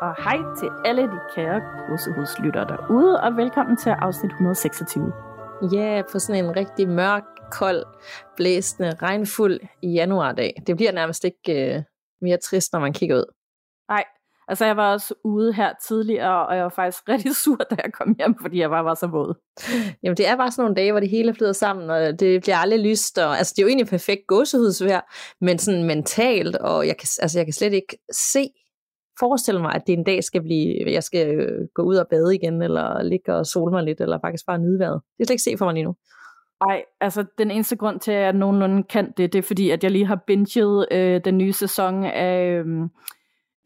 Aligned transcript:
Og 0.00 0.14
hej 0.24 0.38
til 0.58 0.68
alle 0.84 1.02
de 1.02 1.20
kære 1.34 1.60
godsehudslyttere 1.88 2.64
derude, 2.68 3.20
og 3.20 3.36
velkommen 3.36 3.76
til 3.76 3.90
afsnit 3.90 4.30
126. 4.30 5.12
Ja, 5.72 6.02
på 6.12 6.18
sådan 6.18 6.44
en 6.44 6.56
rigtig 6.56 6.88
mørk, 6.88 7.22
kold, 7.50 7.84
blæsende, 8.36 8.94
regnfuld 9.02 9.60
januardag. 9.82 10.62
Det 10.66 10.76
bliver 10.76 10.92
nærmest 10.92 11.24
ikke 11.24 11.74
øh, 11.74 11.82
mere 12.22 12.36
trist, 12.36 12.72
når 12.72 12.80
man 12.80 12.92
kigger 12.92 13.16
ud. 13.16 13.24
Nej, 13.88 14.04
altså 14.48 14.64
jeg 14.64 14.76
var 14.76 14.92
også 14.92 15.14
ude 15.24 15.52
her 15.52 15.72
tidligere, 15.88 16.46
og 16.46 16.56
jeg 16.56 16.62
var 16.62 16.68
faktisk 16.68 17.08
rigtig 17.12 17.36
sur, 17.36 17.56
da 17.56 17.76
jeg 17.84 17.92
kom 17.92 18.14
hjem, 18.18 18.34
fordi 18.40 18.60
jeg 18.60 18.70
bare 18.70 18.84
var 18.84 18.94
så 18.94 19.06
våd. 19.06 19.34
Jamen, 20.02 20.16
det 20.16 20.28
er 20.28 20.36
bare 20.36 20.50
sådan 20.50 20.62
nogle 20.62 20.76
dage, 20.76 20.92
hvor 20.92 21.00
det 21.00 21.10
hele 21.10 21.34
flyder 21.34 21.52
sammen, 21.52 21.90
og 21.90 22.20
det 22.20 22.42
bliver 22.42 22.56
aldrig 22.56 22.80
lyst. 22.80 23.18
Og, 23.18 23.38
altså, 23.38 23.52
det 23.56 23.62
er 23.62 23.64
jo 23.64 23.68
egentlig 23.68 23.88
perfekt 23.88 24.26
gåsehudsvær, 24.26 25.00
men 25.40 25.58
sådan 25.58 25.84
mentalt, 25.84 26.56
og 26.56 26.86
jeg 26.86 26.96
kan, 26.96 27.08
altså, 27.22 27.38
jeg 27.38 27.46
kan 27.46 27.52
slet 27.52 27.72
ikke 27.72 27.98
se, 28.12 28.48
forestille 29.20 29.60
mig, 29.60 29.74
at 29.74 29.86
det 29.86 29.92
en 29.92 30.04
dag 30.04 30.24
skal 30.24 30.42
blive, 30.42 30.92
jeg 30.92 31.02
skal 31.02 31.38
øh, 31.38 31.68
gå 31.74 31.82
ud 31.82 31.96
og 31.96 32.06
bade 32.10 32.34
igen, 32.34 32.62
eller 32.62 33.02
ligge 33.02 33.34
og 33.34 33.46
sole 33.46 33.72
mig 33.72 33.82
lidt, 33.82 34.00
eller 34.00 34.18
faktisk 34.24 34.46
bare 34.46 34.58
nyde 34.58 34.78
vejret. 34.78 35.00
Det 35.18 35.22
er 35.22 35.26
slet 35.26 35.34
ikke 35.34 35.42
se 35.42 35.58
for 35.58 35.64
mig 35.64 35.74
lige 35.74 35.84
nu. 35.84 35.94
Ej, 36.60 36.82
altså 37.00 37.24
den 37.38 37.50
eneste 37.50 37.76
grund 37.76 38.00
til, 38.00 38.12
at 38.12 38.22
jeg 38.22 38.32
nogenlunde 38.32 38.82
kan 38.82 39.12
det, 39.16 39.32
det 39.32 39.38
er 39.38 39.42
fordi, 39.42 39.70
at 39.70 39.84
jeg 39.84 39.90
lige 39.90 40.06
har 40.06 40.20
binget 40.26 40.86
øh, 40.90 41.20
den 41.24 41.38
nye 41.38 41.52
sæson 41.52 42.04
af 42.04 42.44
øh, 42.44 42.66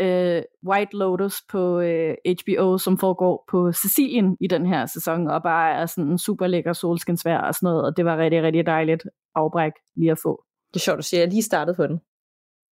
øh, 0.01 0.43
White 0.69 0.97
Lotus 0.97 1.43
på 1.53 1.81
øh, 1.81 2.15
HBO, 2.41 2.79
som 2.79 2.99
foregår 2.99 3.45
på 3.51 3.73
Sicilien 3.73 4.37
i 4.41 4.47
den 4.47 4.67
her 4.67 4.87
sæson, 4.87 5.29
og 5.29 5.43
bare 5.43 5.75
er 5.75 5.87
sådan 5.87 6.11
en 6.11 6.19
super 6.19 6.47
lækker 6.47 6.73
solskinsvær 6.73 7.39
og 7.39 7.55
sådan 7.55 7.67
noget, 7.67 7.85
og 7.85 7.97
det 7.97 8.05
var 8.05 8.19
rigtig, 8.19 8.43
rigtig 8.43 8.67
dejligt 8.67 9.03
afbræk 9.35 9.73
lige 9.97 10.11
at 10.11 10.19
få. 10.23 10.45
Det 10.75 10.81
er 10.81 10.85
sjovt, 10.85 10.97
du 10.97 11.03
siger, 11.03 11.21
jeg 11.21 11.29
lige 11.29 11.43
startet 11.43 11.77
på 11.77 11.87
den. 11.87 12.01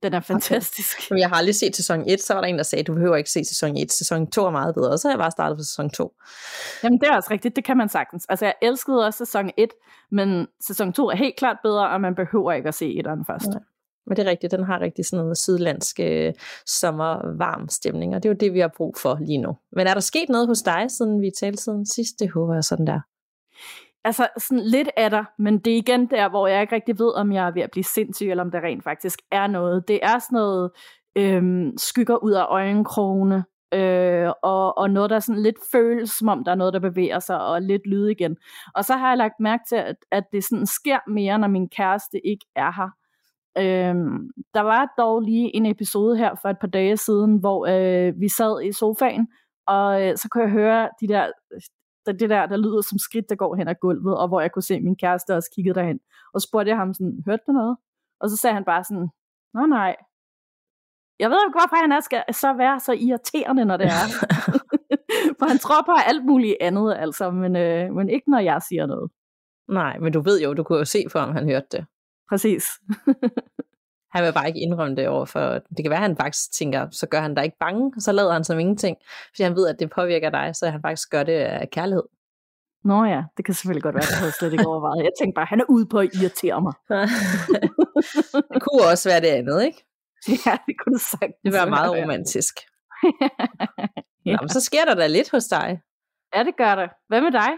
Den 0.03 0.15
er 0.15 0.21
fantastisk. 0.21 1.11
Men 1.11 1.19
jeg 1.19 1.29
har 1.29 1.37
aldrig 1.37 1.55
set 1.55 1.77
sæson 1.77 2.05
1, 2.07 2.23
så 2.23 2.35
var 2.35 2.41
der 2.41 2.49
en, 2.49 2.57
der 2.57 2.63
sagde, 2.63 2.85
du 2.85 2.95
behøver 2.95 3.17
ikke 3.17 3.31
se 3.31 3.45
sæson 3.45 3.77
1. 3.77 3.93
Sæson 3.93 4.31
2 4.31 4.47
er 4.47 4.51
meget 4.51 4.75
bedre, 4.75 4.91
og 4.91 4.99
så 4.99 5.09
har 5.09 5.13
jeg 5.13 5.19
bare 5.19 5.31
startet 5.31 5.59
på 5.59 5.63
sæson 5.63 5.91
2. 5.91 6.15
Jamen 6.83 7.01
det 7.01 7.09
er 7.09 7.17
også 7.17 7.29
rigtigt, 7.31 7.57
det 7.57 7.65
kan 7.65 7.77
man 7.77 7.89
sagtens. 7.89 8.27
Altså 8.29 8.45
jeg 8.45 8.55
elskede 8.63 9.07
også 9.07 9.19
sæson 9.19 9.51
1, 9.57 9.69
men 10.11 10.47
sæson 10.61 10.93
2 10.93 11.09
er 11.09 11.17
helt 11.17 11.37
klart 11.37 11.57
bedre, 11.63 11.89
og 11.91 12.01
man 12.01 12.15
behøver 12.15 12.53
ikke 12.53 12.69
at 12.69 12.75
se 12.75 12.99
etteren 12.99 13.25
først. 13.27 13.47
Nej. 13.47 13.61
Men 14.07 14.17
det 14.17 14.27
er 14.27 14.31
rigtigt, 14.31 14.53
den 14.53 14.65
har 14.65 14.81
rigtig 14.81 15.07
sådan 15.07 15.25
noget 15.25 15.39
sydlandsk 15.39 16.01
øh, 16.01 16.33
sommervarm 16.67 17.69
stemning, 17.69 18.15
og 18.15 18.23
det 18.23 18.29
er 18.29 18.33
jo 18.33 18.37
det, 18.41 18.55
vi 18.55 18.61
har 18.61 18.73
brug 18.77 18.95
for 19.03 19.19
lige 19.27 19.39
nu. 19.39 19.57
Men 19.73 19.87
er 19.87 19.95
der 19.95 20.01
sket 20.01 20.29
noget 20.29 20.47
hos 20.47 20.63
dig, 20.63 20.87
siden 20.89 21.21
vi 21.21 21.31
talte 21.41 21.63
siden 21.63 21.87
sidst? 21.87 22.21
Det 22.21 22.31
håber 22.31 22.55
jeg 22.55 22.65
sådan 22.65 22.87
der. 22.87 23.01
Altså 24.05 24.29
sådan 24.39 24.65
lidt 24.65 24.89
af 24.97 25.11
dig, 25.11 25.25
men 25.39 25.59
det 25.59 25.73
er 25.73 25.77
igen 25.77 26.07
der, 26.07 26.29
hvor 26.29 26.47
jeg 26.47 26.61
ikke 26.63 26.75
rigtig 26.75 26.99
ved, 26.99 27.15
om 27.15 27.33
jeg 27.33 27.47
er 27.47 27.51
ved 27.51 27.63
at 27.63 27.71
blive 27.71 27.85
sindssyg, 27.85 28.27
eller 28.27 28.45
om 28.45 28.51
der 28.51 28.61
rent 28.61 28.85
faktisk 28.85 29.19
er 29.31 29.47
noget. 29.47 29.89
Det 29.89 30.01
er 30.03 30.19
sådan 30.19 30.37
noget 30.37 30.71
øhm, 31.17 31.73
skygger 31.79 32.17
ud 32.17 32.33
af 32.33 32.47
øjenkrogene, 32.49 33.45
øh, 33.75 34.31
og, 34.43 34.79
og 34.79 34.91
noget, 34.91 35.11
der 35.11 35.19
sådan 35.19 35.43
lidt 35.43 35.59
føles, 35.73 36.11
som 36.11 36.29
om 36.29 36.45
der 36.45 36.53
er 36.53 36.57
noget, 36.57 36.73
der 36.73 36.81
bevæger 36.81 37.19
sig, 37.19 37.41
og 37.41 37.63
lidt 37.63 37.87
lyd 37.87 38.07
igen. 38.07 38.37
Og 38.75 38.85
så 38.85 38.97
har 38.97 39.09
jeg 39.09 39.19
lagt 39.19 39.41
mærke 39.41 39.63
til, 39.69 39.77
at, 39.77 39.97
at 40.11 40.25
det 40.33 40.45
sådan 40.45 40.67
sker 40.67 40.99
mere, 41.11 41.39
når 41.39 41.49
min 41.49 41.69
kæreste 41.69 42.27
ikke 42.27 42.47
er 42.57 42.73
her. 42.73 42.91
Øhm, 43.59 44.31
der 44.55 44.61
var 44.61 44.95
dog 44.99 45.21
lige 45.21 45.57
en 45.57 45.67
episode 45.67 46.17
her 46.17 46.35
for 46.43 46.49
et 46.49 46.59
par 46.61 46.69
dage 46.69 46.97
siden, 46.97 47.37
hvor 47.41 47.67
øh, 47.67 48.21
vi 48.21 48.29
sad 48.29 48.63
i 48.63 48.73
sofaen, 48.73 49.29
og 49.67 50.03
øh, 50.03 50.17
så 50.17 50.29
kunne 50.31 50.45
jeg 50.45 50.51
høre 50.51 50.89
de 51.01 51.09
der, 51.09 51.27
det, 52.07 52.21
det 52.21 52.31
der, 52.31 52.47
der 52.47 52.57
lyder 52.57 52.81
som 52.81 52.99
skridt, 52.99 53.29
der 53.29 53.35
går 53.35 53.57
hen 53.57 53.69
ad 53.69 53.75
gulvet, 53.81 54.19
og 54.19 54.29
hvor 54.29 54.41
jeg 54.41 54.53
kunne 54.53 54.63
se 54.63 54.81
min 54.81 54.97
kæreste 54.97 55.37
også 55.37 55.51
kiggede 55.55 55.75
derhen. 55.75 56.01
Og 56.35 56.43
spurgte 56.43 56.69
jeg 56.69 56.77
ham 56.77 56.95
sådan, 56.95 57.23
hørte 57.27 57.43
du 57.47 57.53
noget? 57.53 57.77
Og 58.21 58.31
så 58.31 58.37
sagde 58.37 58.55
han 58.55 58.65
bare 58.65 58.85
sådan, 58.85 59.09
nå 59.55 59.67
nej. 59.67 59.97
Jeg 61.19 61.31
ved 61.31 61.39
ikke, 61.47 61.59
hvorfor 61.59 61.77
han 61.77 61.93
er, 61.93 62.01
skal 62.01 62.23
så 62.33 62.53
være 62.53 62.81
så 62.81 62.93
irriterende, 62.93 63.65
når 63.65 63.77
det 63.77 63.87
er. 63.87 64.07
For 65.39 65.47
han 65.49 65.59
tror 65.59 65.83
på 65.83 65.93
alt 66.07 66.25
muligt 66.25 66.57
andet, 66.61 66.97
altså, 66.99 67.31
men, 67.31 67.57
øh, 67.57 67.93
men 67.93 68.09
ikke 68.09 68.31
når 68.31 68.39
jeg 68.39 68.63
siger 68.69 68.87
noget. 68.87 69.11
Nej, 69.69 69.99
men 69.99 70.13
du 70.13 70.21
ved 70.21 70.41
jo, 70.43 70.55
du 70.55 70.63
kunne 70.63 70.79
jo 70.79 70.85
se 70.85 71.05
for, 71.13 71.19
om 71.19 71.33
han 71.33 71.45
hørte 71.45 71.67
det. 71.73 71.87
Præcis. 72.29 72.65
Han 74.13 74.25
vil 74.25 74.33
bare 74.33 74.49
ikke 74.49 74.61
indrømme 74.61 74.97
det 74.97 75.09
over 75.09 75.25
for, 75.25 75.41
det 75.51 75.77
kan 75.85 75.91
være, 75.91 75.99
at 75.99 76.03
han 76.03 76.17
faktisk 76.17 76.53
tænker, 76.53 76.89
så 76.91 77.07
gør 77.07 77.21
han 77.21 77.35
dig 77.35 77.45
ikke 77.45 77.57
bange, 77.61 77.93
og 77.97 78.03
så 78.03 78.13
lader 78.13 78.33
han 78.33 78.45
som 78.45 78.59
ingenting, 78.59 78.97
fordi 79.31 79.43
han 79.43 79.57
ved, 79.57 79.69
at 79.69 79.77
det 79.81 79.91
påvirker 79.91 80.31
dig, 80.31 80.57
så 80.57 80.71
han 80.71 80.83
faktisk 80.83 81.11
gør 81.11 81.23
det 81.23 81.33
af 81.33 81.71
kærlighed. 81.71 82.03
Nå 82.85 83.05
ja, 83.05 83.23
det 83.37 83.45
kan 83.45 83.55
selvfølgelig 83.55 83.83
godt 83.83 83.95
være, 83.95 84.05
havde 84.15 84.25
jeg 84.27 84.33
slet 84.35 84.53
ikke 84.53 84.67
overvejet. 84.67 85.05
Jeg 85.05 85.11
tænkte 85.21 85.35
bare, 85.35 85.47
han 85.47 85.61
er 85.61 85.65
ude 85.69 85.87
på 85.87 85.99
at 85.99 86.11
irritere 86.15 86.61
mig. 86.61 86.73
det 88.55 88.63
kunne 88.63 88.83
også 88.93 89.09
være 89.09 89.21
det 89.21 89.27
andet, 89.27 89.65
ikke? 89.65 89.85
Ja, 90.47 90.57
det 90.67 90.75
kunne 90.81 90.93
det 90.95 91.01
sagt. 91.03 91.33
Det 91.45 91.53
var 91.53 91.67
meget 91.69 91.91
romantisk. 92.03 92.55
ja. 94.27 94.33
Nå, 94.33 94.39
men 94.41 94.49
så 94.49 94.61
sker 94.61 94.85
der 94.85 94.95
da 94.95 95.07
lidt 95.07 95.31
hos 95.31 95.45
dig. 95.45 95.81
ja, 96.35 96.43
det 96.45 96.57
gør 96.57 96.75
det. 96.75 96.91
Hvad 97.09 97.21
med 97.21 97.31
dig? 97.33 97.51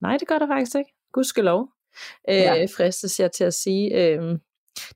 Nej, 0.00 0.16
det 0.16 0.28
gør 0.28 0.38
der 0.38 0.46
faktisk 0.46 0.76
ikke. 0.76 0.92
Gudskelov. 1.12 1.68
Øh, 2.28 2.36
Ja. 2.36 2.64
fristes 2.76 3.20
jeg 3.20 3.32
til 3.32 3.44
at 3.44 3.54
sige. 3.54 3.94
Øh, 3.94 4.38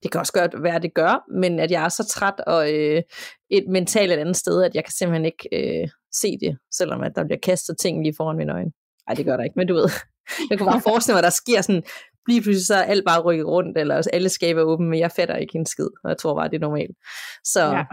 det 0.03 0.11
kan 0.13 0.21
også 0.21 0.33
godt 0.33 0.63
være, 0.63 0.77
at 0.77 0.83
det 0.83 0.95
gør, 0.95 1.25
men 1.41 1.59
at 1.61 1.71
jeg 1.71 1.85
er 1.85 1.89
så 1.89 2.07
træt 2.07 2.41
og 2.47 2.73
øh, 2.75 3.03
et 3.51 3.65
mentalt 3.69 4.13
et 4.13 4.19
andet 4.19 4.37
sted, 4.37 4.63
at 4.63 4.75
jeg 4.75 4.85
kan 4.85 4.93
simpelthen 4.93 5.25
ikke 5.25 5.49
øh, 5.53 5.89
se 6.15 6.39
det, 6.41 6.59
selvom 6.73 7.03
at 7.03 7.13
der 7.17 7.25
bliver 7.25 7.39
kastet 7.43 7.79
ting 7.79 8.03
lige 8.03 8.15
foran 8.17 8.37
mine 8.37 8.53
øjne. 8.53 8.71
Nej, 9.09 9.15
det 9.15 9.25
gør 9.25 9.37
der 9.37 9.45
ikke, 9.45 9.57
men 9.57 9.69
du 9.69 9.75
ved, 9.75 9.89
jeg 10.51 10.59
kunne 10.59 10.71
bare 10.71 10.81
forestille 10.81 11.15
mig, 11.15 11.19
at 11.19 11.25
der 11.25 11.31
sker 11.31 11.61
sådan, 11.61 11.83
lige 12.29 12.43
pludselig 12.43 12.67
så 12.67 12.75
er 12.75 12.83
alt 12.83 13.05
bare 13.07 13.21
rykket 13.21 13.47
rundt, 13.47 13.79
eller 13.79 14.09
alle 14.13 14.29
skabe 14.29 14.61
er 14.61 14.65
åbne, 14.65 14.89
men 14.89 14.99
jeg 14.99 15.11
fatter 15.11 15.37
ikke 15.37 15.59
en 15.59 15.67
skid, 15.67 15.89
og 16.05 16.11
jeg 16.11 16.19
tror 16.19 16.35
bare, 16.35 16.49
det 16.49 16.57
er 16.57 16.61
normalt. 16.61 16.97
Så 17.45 17.61
Ja. 17.61 17.85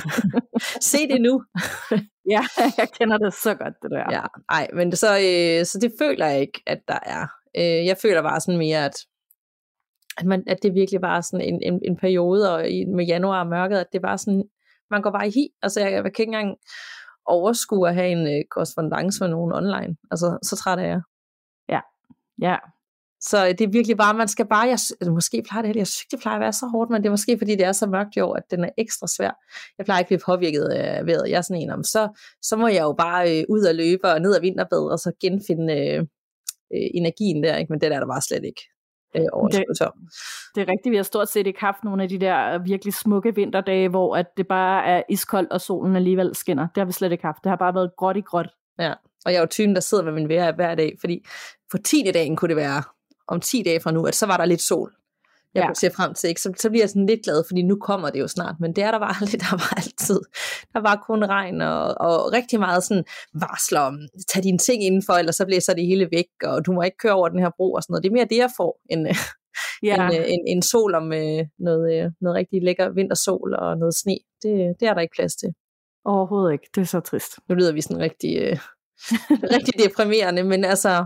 se 0.92 0.98
det 1.08 1.20
nu. 1.20 1.42
ja, 2.34 2.42
jeg 2.78 2.88
kender 2.98 3.18
det 3.18 3.34
så 3.34 3.54
godt, 3.54 3.74
det 3.82 3.90
der. 3.90 4.04
Ja, 4.10 4.22
nej, 4.50 4.68
men 4.74 4.90
det, 4.90 4.98
så, 4.98 5.10
øh, 5.12 5.66
så 5.66 5.78
det 5.82 5.92
føler 5.98 6.26
jeg 6.26 6.40
ikke, 6.40 6.62
at 6.66 6.78
der 6.88 6.98
er. 7.02 7.26
Øh, 7.56 7.86
jeg 7.86 7.96
føler 8.02 8.22
bare 8.22 8.40
sådan 8.40 8.58
mere, 8.58 8.84
at, 8.84 8.96
at, 10.16 10.26
man, 10.26 10.44
at 10.46 10.58
det 10.62 10.74
virkelig 10.74 11.00
er 11.02 11.20
sådan 11.20 11.46
en, 11.46 11.62
en, 11.62 11.80
en 11.84 11.96
periode, 11.96 12.54
og 12.54 12.68
i, 12.70 12.84
med 12.84 13.04
januar 13.04 13.40
og 13.40 13.46
mørket, 13.46 13.78
at 13.78 13.86
det 13.92 14.02
bare 14.02 14.18
sådan, 14.18 14.44
man 14.90 15.02
går 15.02 15.10
bare 15.10 15.28
i 15.28 15.30
hi. 15.30 15.48
Altså, 15.62 15.80
jeg, 15.80 15.92
jeg 15.92 16.02
kan 16.02 16.10
ikke 16.10 16.22
engang 16.22 16.56
overskue 17.26 17.88
at 17.88 17.94
have 17.94 18.08
en 18.08 18.26
øh, 18.26 18.44
korrespondence 18.50 19.20
med 19.20 19.28
nogen 19.28 19.52
online. 19.52 19.96
Altså, 20.10 20.38
så 20.42 20.56
træt 20.56 20.78
er 20.78 20.82
jeg. 20.82 21.00
ja. 22.40 22.56
Så 23.20 23.46
øh, 23.46 23.50
det 23.50 23.60
er 23.60 23.68
virkelig 23.68 23.96
bare, 23.96 24.14
man 24.14 24.28
skal 24.28 24.46
bare, 24.46 24.68
jeg, 24.68 24.78
måske 25.12 25.42
plejer 25.48 25.62
det, 25.62 25.76
jeg 25.76 25.86
synes 25.86 26.06
det 26.10 26.20
plejer 26.20 26.36
at 26.36 26.40
være 26.40 26.52
så 26.52 26.66
hårdt, 26.66 26.90
men 26.90 27.02
det 27.02 27.06
er 27.06 27.10
måske, 27.10 27.38
fordi 27.38 27.52
det 27.56 27.66
er 27.66 27.72
så 27.72 27.86
mørkt 27.86 28.16
i 28.16 28.20
år, 28.20 28.34
at 28.34 28.50
den 28.50 28.64
er 28.64 28.70
ekstra 28.78 29.06
svær. 29.06 29.32
Jeg 29.78 29.84
plejer 29.84 29.98
ikke 29.98 30.06
at 30.06 30.08
blive 30.08 30.26
påvirket 30.26 30.64
af 30.64 31.06
vejret. 31.06 31.30
Jeg 31.30 31.36
er 31.36 31.42
sådan 31.42 31.62
en 31.62 31.70
om, 31.70 31.84
så, 31.84 32.20
så 32.42 32.56
må 32.56 32.68
jeg 32.68 32.82
jo 32.82 32.92
bare 32.92 33.38
øh, 33.38 33.44
ud 33.48 33.64
og 33.64 33.74
løbe 33.74 34.08
og 34.08 34.20
ned 34.20 34.36
og 34.36 34.42
vinterbade, 34.42 34.90
og 34.92 34.98
så 34.98 35.12
genfinde 35.20 35.72
øh, 35.72 35.98
øh, 36.74 36.88
energien 36.94 37.42
der, 37.44 37.56
ikke? 37.56 37.72
men 37.72 37.80
det 37.80 37.92
er 37.92 38.00
der 38.00 38.06
bare 38.06 38.22
slet 38.22 38.44
ikke 38.44 38.62
øh, 39.16 39.24
overskud 39.32 39.74
til. 39.76 39.86
Det 40.54 40.60
er 40.62 40.68
rigtigt, 40.68 40.90
vi 40.90 40.96
har 40.96 41.02
stort 41.02 41.28
set 41.28 41.46
ikke 41.46 41.60
haft 41.60 41.84
nogle 41.84 42.02
af 42.02 42.08
de 42.08 42.18
der 42.18 42.58
virkelig 42.58 42.94
smukke 42.94 43.34
vinterdage, 43.34 43.88
hvor 43.88 44.16
at 44.16 44.26
det 44.36 44.46
bare 44.46 44.86
er 44.86 45.02
iskoldt, 45.08 45.52
og 45.52 45.60
solen 45.60 45.96
alligevel 45.96 46.34
skinner. 46.34 46.68
Det 46.74 46.80
har 46.80 46.84
vi 46.84 46.92
slet 46.92 47.12
ikke 47.12 47.24
haft. 47.24 47.44
Det 47.44 47.50
har 47.50 47.56
bare 47.56 47.74
været 47.74 47.90
gråt 47.96 48.16
i 48.16 48.20
gråt. 48.20 48.48
Og 49.26 49.32
jeg 49.32 49.36
er 49.38 49.40
jo 49.40 49.46
typen, 49.46 49.74
der 49.74 49.80
sidder 49.80 50.04
med 50.04 50.12
min 50.12 50.28
vejr 50.28 50.52
hver 50.52 50.74
dag, 50.74 50.96
fordi 51.00 51.26
for 51.70 51.78
10. 51.78 52.10
dagen 52.14 52.36
kunne 52.36 52.48
det 52.48 52.56
være, 52.56 52.82
om 53.28 53.40
10 53.40 53.62
dage 53.62 53.80
fra 53.80 53.90
nu, 53.90 54.06
at 54.06 54.14
så 54.14 54.26
var 54.26 54.36
der 54.36 54.44
lidt 54.44 54.62
sol. 54.62 54.92
Jeg 55.54 55.60
Ja. 55.60 55.66
kunne 55.66 55.76
se 55.76 55.90
frem 55.90 56.14
til, 56.14 56.28
ikke? 56.28 56.40
Så, 56.40 56.52
så 56.60 56.70
bliver 56.70 56.82
jeg 56.82 56.88
sådan 56.88 57.06
lidt 57.06 57.20
glad, 57.24 57.44
fordi 57.48 57.62
nu 57.62 57.76
kommer 57.80 58.10
det 58.10 58.20
jo 58.20 58.28
snart, 58.28 58.54
men 58.60 58.76
det 58.76 58.84
er 58.84 58.90
der 58.90 58.98
bare 58.98 59.14
aldrig, 59.20 59.40
der 59.40 59.50
var 59.52 59.72
altid. 59.76 60.20
Der 60.72 60.80
var 60.80 61.02
kun 61.06 61.24
regn 61.24 61.60
og, 61.60 61.94
og 62.00 62.32
rigtig 62.32 62.60
meget 62.60 62.84
sådan 62.84 63.04
varsler 63.34 63.80
om, 63.80 63.98
tag 64.32 64.42
dine 64.42 64.58
ting 64.58 64.84
indenfor, 64.84 65.12
ellers 65.12 65.36
så 65.36 65.46
blæser 65.46 65.74
det 65.74 65.86
hele 65.86 66.08
væk, 66.12 66.26
og 66.44 66.66
du 66.66 66.72
må 66.72 66.82
ikke 66.82 66.96
køre 66.98 67.12
over 67.12 67.28
den 67.28 67.38
her 67.38 67.50
bro 67.56 67.72
og 67.72 67.82
sådan 67.82 67.92
noget. 67.92 68.02
Det 68.02 68.08
er 68.08 68.12
mere 68.12 68.24
det, 68.30 68.36
jeg 68.36 68.50
får, 68.56 68.80
end, 68.90 69.06
ja. 69.08 69.14
Ja, 69.82 70.06
end, 70.08 70.14
øh, 70.18 70.24
end, 70.32 70.42
end 70.48 70.62
sol 70.62 70.94
om 70.94 71.12
øh, 71.12 71.44
noget, 71.58 71.84
øh, 72.04 72.10
noget 72.20 72.36
rigtig 72.36 72.62
lækker 72.62 72.88
vintersol 72.90 73.54
og 73.54 73.78
noget 73.78 73.94
sne. 73.94 74.16
Det, 74.42 74.74
det 74.80 74.88
er 74.88 74.94
der 74.94 75.00
ikke 75.00 75.16
plads 75.16 75.36
til. 75.36 75.48
overhovedet 76.04 76.52
ikke. 76.52 76.68
Det 76.74 76.80
er 76.80 76.84
så 76.86 77.00
trist. 77.00 77.32
Nu 77.48 77.54
lyder 77.54 77.72
vi 77.72 77.80
sådan 77.80 78.02
rigtig, 78.02 78.36
øh, 78.42 78.58
rigtig 79.56 79.74
deprimerende, 79.84 80.42
men 80.44 80.64
altså, 80.64 81.04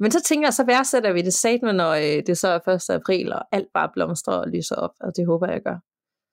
men 0.00 0.10
så 0.10 0.22
tænker 0.22 0.46
jeg, 0.46 0.54
så 0.54 0.64
værdsætter 0.66 1.12
vi 1.12 1.22
det 1.22 1.34
satme, 1.34 1.72
når 1.72 1.92
øh, 1.92 2.22
det 2.26 2.38
så 2.38 2.48
er 2.48 2.68
1. 2.68 2.90
april, 2.90 3.32
og 3.32 3.42
alt 3.52 3.68
bare 3.74 3.90
blomstrer 3.94 4.34
og 4.34 4.48
lyser 4.48 4.76
op, 4.76 4.94
og 5.00 5.16
det 5.16 5.26
håber 5.26 5.50
jeg 5.50 5.60
gør. 5.62 5.78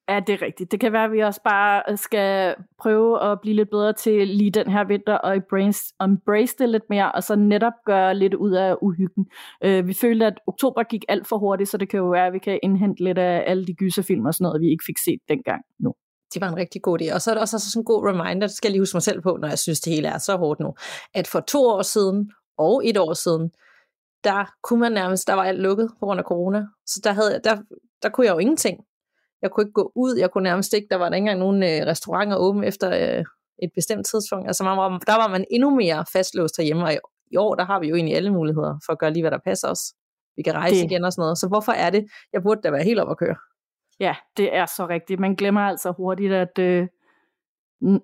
Ja, 0.10 0.20
det 0.20 0.34
er 0.34 0.42
rigtigt. 0.42 0.72
Det 0.72 0.80
kan 0.80 0.92
være, 0.92 1.04
at 1.04 1.12
vi 1.12 1.20
også 1.20 1.42
bare 1.44 1.84
øh, 1.90 1.98
skal 1.98 2.56
prøve 2.80 3.32
at 3.32 3.42
blive 3.42 3.56
lidt 3.56 3.70
bedre 3.70 3.94
til 3.94 4.28
lige 4.28 4.52
den 4.52 4.72
her 4.72 4.84
vinter 4.84 5.14
og 5.14 5.36
embrace, 5.36 6.56
det 6.60 6.70
lidt 6.70 6.84
mere, 6.90 7.12
og 7.12 7.24
så 7.24 7.36
netop 7.36 7.74
gøre 7.86 8.16
lidt 8.16 8.34
ud 8.34 8.52
af 8.52 8.76
uhyggen. 8.82 9.26
Uh, 9.66 9.88
vi 9.88 9.94
følte, 9.94 10.26
at 10.26 10.34
oktober 10.48 10.84
gik 10.84 11.06
alt 11.10 11.28
for 11.28 11.38
hurtigt, 11.38 11.70
så 11.70 11.78
det 11.78 11.90
kan 11.90 11.98
jo 11.98 12.10
være, 12.10 12.28
at 12.28 12.34
vi 12.34 12.40
kan 12.40 12.60
indhente 12.64 13.04
lidt 13.04 13.18
af 13.18 13.44
alle 13.48 13.66
de 13.66 13.74
gyserfilm 13.74 14.26
og 14.26 14.34
sådan 14.34 14.44
noget, 14.44 14.62
vi 14.62 14.70
ikke 14.70 14.84
fik 14.88 14.98
set 15.06 15.20
dengang 15.30 15.62
nu. 15.80 15.94
Det 16.34 16.42
var 16.42 16.50
en 16.50 16.58
rigtig 16.58 16.82
god 16.82 17.02
idé. 17.02 17.14
Og 17.14 17.22
så 17.22 17.32
er 17.32 17.34
det 17.36 17.42
også 17.42 17.60
sådan 17.60 17.82
en 17.82 17.86
god 17.86 18.08
reminder, 18.08 18.48
det 18.48 18.56
skal 18.56 18.68
jeg 18.68 18.72
lige 18.72 18.82
huske 18.82 18.96
mig 18.96 19.04
selv 19.04 19.22
på, 19.22 19.38
når 19.42 19.48
jeg 19.48 19.60
synes, 19.60 19.80
det 19.80 19.94
hele 19.94 20.08
er 20.08 20.18
så 20.18 20.38
hårdt 20.38 20.60
nu, 20.60 20.74
at 21.14 21.28
for 21.28 21.40
to 21.40 21.60
år 21.60 21.82
siden 21.82 22.32
og 22.58 22.88
et 22.88 22.98
år 22.98 23.14
siden, 23.14 23.52
der 24.24 24.46
kunne 24.64 24.80
man 24.80 24.92
nærmest, 24.92 25.28
der 25.28 25.34
var 25.34 25.44
alt 25.44 25.60
lukket 25.60 25.90
på 26.00 26.06
grund 26.06 26.20
af 26.20 26.26
corona. 26.26 26.66
Så 26.86 27.02
der, 27.04 27.12
havde, 27.12 27.42
der, 27.44 27.58
der 28.04 28.10
kunne 28.10 28.28
jeg 28.28 28.34
jo 28.34 28.40
ingenting. 28.40 28.80
Jeg 29.42 29.52
kunne 29.52 29.62
ikke 29.62 29.74
gå 29.74 29.92
ud, 29.96 30.16
jeg 30.16 30.32
kunne 30.32 30.44
nærmest 30.44 30.74
ikke, 30.74 30.88
der 30.92 30.96
var 30.96 31.10
der 31.10 31.16
ikke 31.16 31.24
engang 31.24 31.40
nogen 31.40 31.64
øh, 31.64 31.88
restauranter 31.88 32.38
åbne 32.38 32.68
efter 32.68 33.18
øh, 33.18 33.24
et 33.64 33.72
bestemt 33.76 34.06
tidspunkt. 34.06 34.48
Altså 34.48 34.64
man 34.64 34.78
var, 34.78 34.90
der 34.90 35.16
var 35.16 35.28
man 35.28 35.46
endnu 35.52 35.70
mere 35.70 36.06
fastlåst 36.14 36.58
herhjemme, 36.58 36.84
og 36.84 36.94
i, 36.94 36.98
i 37.32 37.38
år, 37.38 37.56
der 37.56 37.66
har 37.66 37.80
vi 37.80 37.88
jo 37.88 37.96
egentlig 37.96 38.16
alle 38.16 38.34
muligheder 38.34 38.80
for 38.86 38.94
at 38.94 39.00
gøre 39.00 39.14
lige, 39.14 39.24
hvad 39.24 39.32
der 39.32 39.40
passer 39.46 39.68
os. 39.68 39.94
Vi 40.36 40.42
kan 40.44 40.54
rejse 40.54 40.76
det. 40.76 40.84
igen 40.84 41.04
og 41.04 41.14
sådan 41.14 41.22
noget. 41.22 41.38
Så 41.38 41.48
hvorfor 41.48 41.72
er 41.72 41.90
det, 41.90 42.06
jeg 42.34 42.44
burde 42.44 42.62
da 42.62 42.72
være 42.72 42.84
helt 42.84 43.00
op 43.00 43.12
at 43.12 43.18
køre? 43.18 43.36
Ja, 44.00 44.16
det 44.38 44.56
er 44.56 44.66
så 44.66 44.88
rigtigt. 44.88 45.20
Man 45.20 45.36
glemmer 45.36 45.62
altså 45.62 45.92
hurtigt, 45.92 46.34
at, 46.34 46.60
øh, 46.60 46.88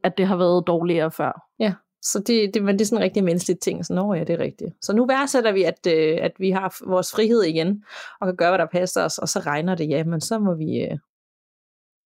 at 0.03 0.17
det 0.17 0.27
har 0.27 0.37
været 0.37 0.67
dårligere 0.67 1.11
før. 1.11 1.47
Ja, 1.59 1.73
så 2.01 2.19
det, 2.19 2.53
det, 2.53 2.63
men 2.63 2.79
det 2.79 2.81
er 2.81 2.85
sådan 2.85 2.97
en 2.97 3.03
rigtig 3.03 3.23
menneskelig 3.23 3.59
ting. 3.59 3.85
Så 3.85 3.93
nå 3.93 4.13
ja, 4.13 4.23
det 4.23 4.33
er 4.33 4.39
rigtigt. 4.39 4.73
Så 4.81 4.93
nu 4.93 5.05
værdsætter 5.05 5.51
vi, 5.51 5.63
at, 5.63 5.87
øh, 5.87 6.17
at 6.21 6.31
vi 6.39 6.51
har 6.51 6.77
vores 6.85 7.11
frihed 7.11 7.43
igen, 7.43 7.83
og 8.21 8.27
kan 8.27 8.35
gøre, 8.35 8.51
hvad 8.51 8.59
der 8.59 8.67
passer 8.71 9.03
os, 9.03 9.17
og 9.17 9.29
så 9.29 9.39
regner 9.39 9.75
det, 9.75 9.89
ja, 9.89 10.03
men 10.03 10.21
så 10.21 10.39
må 10.39 10.55
vi, 10.55 10.79
øh, 10.79 10.97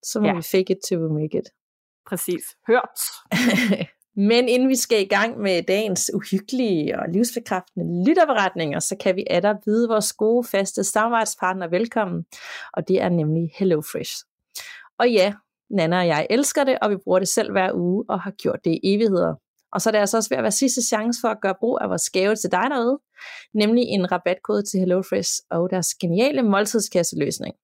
så 0.04 0.20
må 0.20 0.28
ja. 0.28 0.36
vi 0.36 0.42
fake 0.42 0.74
it 0.74 0.78
till 0.88 1.00
we 1.00 1.14
make 1.22 1.38
it. 1.38 1.50
Præcis. 2.10 2.44
Hørt. 2.68 3.00
Men 4.18 4.50
inden 4.50 4.70
vi 4.70 4.76
skal 4.76 5.02
i 5.02 5.08
gang 5.08 5.40
med 5.40 5.64
dagens 5.64 6.12
uhyggelige 6.14 7.00
og 7.00 7.06
livsbekræftende 7.10 8.06
lytterberetninger, 8.08 8.80
så 8.80 8.96
kan 9.00 9.16
vi 9.16 9.26
adder 9.30 9.56
vide 9.66 9.88
vores 9.88 10.14
gode, 10.14 10.48
faste 10.48 10.84
samarbejdspartner 10.84 11.68
velkommen, 11.68 12.26
og 12.74 12.88
det 12.88 13.02
er 13.02 13.10
nemlig 13.10 13.52
HelloFresh. 13.56 14.26
Og 15.00 15.12
ja, 15.12 15.34
Nana 15.70 16.00
og 16.00 16.08
jeg 16.08 16.28
elsker 16.30 16.64
det, 16.64 16.80
og 16.82 16.90
vi 16.90 16.96
bruger 17.04 17.20
det 17.20 17.28
selv 17.28 17.52
hver 17.52 17.74
uge, 17.74 18.06
og 18.10 18.22
har 18.22 18.32
gjort 18.32 18.60
det 18.66 18.72
i 18.72 18.80
evigheder. 18.84 19.36
Og 19.76 19.82
så 19.82 19.90
er 19.90 19.92
det 19.92 20.00
altså 20.00 20.18
også 20.18 20.30
ved 20.30 20.38
at 20.38 20.44
være 20.44 20.52
sidste 20.52 20.82
chance 20.82 21.22
for 21.22 21.28
at 21.28 21.42
gøre 21.42 21.56
brug 21.60 21.78
af 21.82 21.90
vores 21.90 22.10
gave 22.10 22.36
til 22.36 22.52
dig 22.52 22.68
derude, 22.70 23.00
nemlig 23.54 23.84
en 23.84 24.12
rabatkode 24.12 24.64
til 24.64 24.80
HelloFresh 24.80 25.32
og 25.52 25.70
deres 25.70 25.88
geniale 26.02 26.44
måltidskasseløsning. 26.44 27.56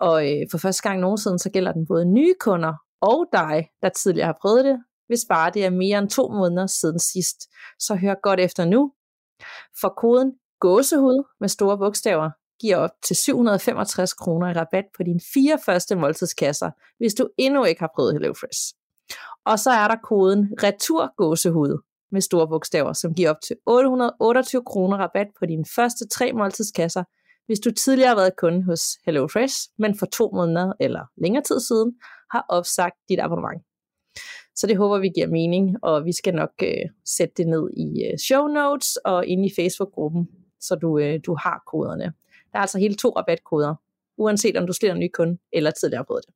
Og 0.00 0.16
øh, 0.30 0.46
for 0.50 0.58
første 0.58 0.82
gang 0.82 1.00
nogensinde, 1.00 1.38
så 1.38 1.50
gælder 1.50 1.72
den 1.72 1.86
både 1.86 2.04
nye 2.04 2.34
kunder 2.40 2.74
og 3.00 3.26
dig, 3.32 3.68
der 3.82 3.88
tidligere 3.88 4.26
har 4.26 4.38
prøvet 4.42 4.64
det, 4.64 4.76
hvis 5.06 5.24
bare 5.28 5.50
det 5.54 5.64
er 5.64 5.70
mere 5.70 5.98
end 5.98 6.10
to 6.10 6.28
måneder 6.28 6.66
siden 6.66 6.98
sidst. 6.98 7.38
Så 7.78 7.94
hør 7.94 8.14
godt 8.22 8.40
efter 8.40 8.64
nu. 8.64 8.92
For 9.80 9.88
koden 9.88 10.32
gåsehud 10.60 11.24
med 11.40 11.48
store 11.48 11.78
bogstaver 11.78 12.30
giver 12.60 12.76
op 12.76 12.90
til 13.06 13.16
765 13.16 14.12
kroner 14.12 14.50
i 14.50 14.52
rabat 14.52 14.84
på 14.96 15.02
dine 15.02 15.20
fire 15.34 15.58
første 15.66 15.96
måltidskasser, 15.96 16.70
hvis 16.98 17.14
du 17.14 17.28
endnu 17.38 17.64
ikke 17.64 17.80
har 17.80 17.90
prøvet 17.94 18.12
HelloFresh. 18.12 18.83
Og 19.46 19.58
så 19.58 19.70
er 19.70 19.88
der 19.88 19.96
koden 20.02 20.54
returgåsehud 20.62 21.82
med 22.12 22.20
store 22.20 22.48
bogstaver, 22.48 22.92
som 22.92 23.14
giver 23.14 23.30
op 23.30 23.40
til 23.46 23.56
828 23.66 24.62
kroner 24.64 24.96
rabat 24.96 25.26
på 25.38 25.46
dine 25.46 25.64
første 25.76 26.08
tre 26.08 26.32
måltidskasser, 26.32 27.04
hvis 27.46 27.60
du 27.60 27.70
tidligere 27.70 28.08
har 28.08 28.16
været 28.16 28.36
kunde 28.36 28.64
hos 28.64 28.82
HelloFresh, 29.06 29.56
men 29.78 29.98
for 29.98 30.06
to 30.06 30.30
måneder 30.34 30.72
eller 30.80 31.04
længere 31.16 31.42
tid 31.42 31.60
siden 31.60 31.92
har 32.30 32.46
opsagt 32.48 32.96
dit 33.08 33.20
abonnement. 33.20 33.62
Så 34.56 34.66
det 34.66 34.76
håber 34.76 34.98
vi 34.98 35.08
giver 35.08 35.26
mening, 35.26 35.76
og 35.82 36.04
vi 36.04 36.12
skal 36.12 36.34
nok 36.34 36.50
øh, 36.62 36.84
sætte 37.16 37.34
det 37.36 37.46
ned 37.46 37.70
i 37.76 37.86
øh, 38.06 38.18
show 38.18 38.46
notes 38.46 38.96
og 38.96 39.26
ind 39.26 39.46
i 39.46 39.52
Facebook-gruppen, 39.58 40.28
så 40.60 40.74
du, 40.74 40.98
øh, 40.98 41.20
du 41.26 41.36
har 41.44 41.62
koderne. 41.66 42.04
Der 42.52 42.58
er 42.58 42.62
altså 42.62 42.78
hele 42.78 42.94
to 42.94 43.08
rabatkoder, 43.08 43.74
uanset 44.18 44.56
om 44.56 44.66
du 44.66 44.72
slet 44.72 44.90
en 44.90 44.98
ny 44.98 45.10
kunde 45.14 45.38
eller 45.52 45.70
tidligere 45.70 46.04
har 46.08 46.14
det. 46.14 46.34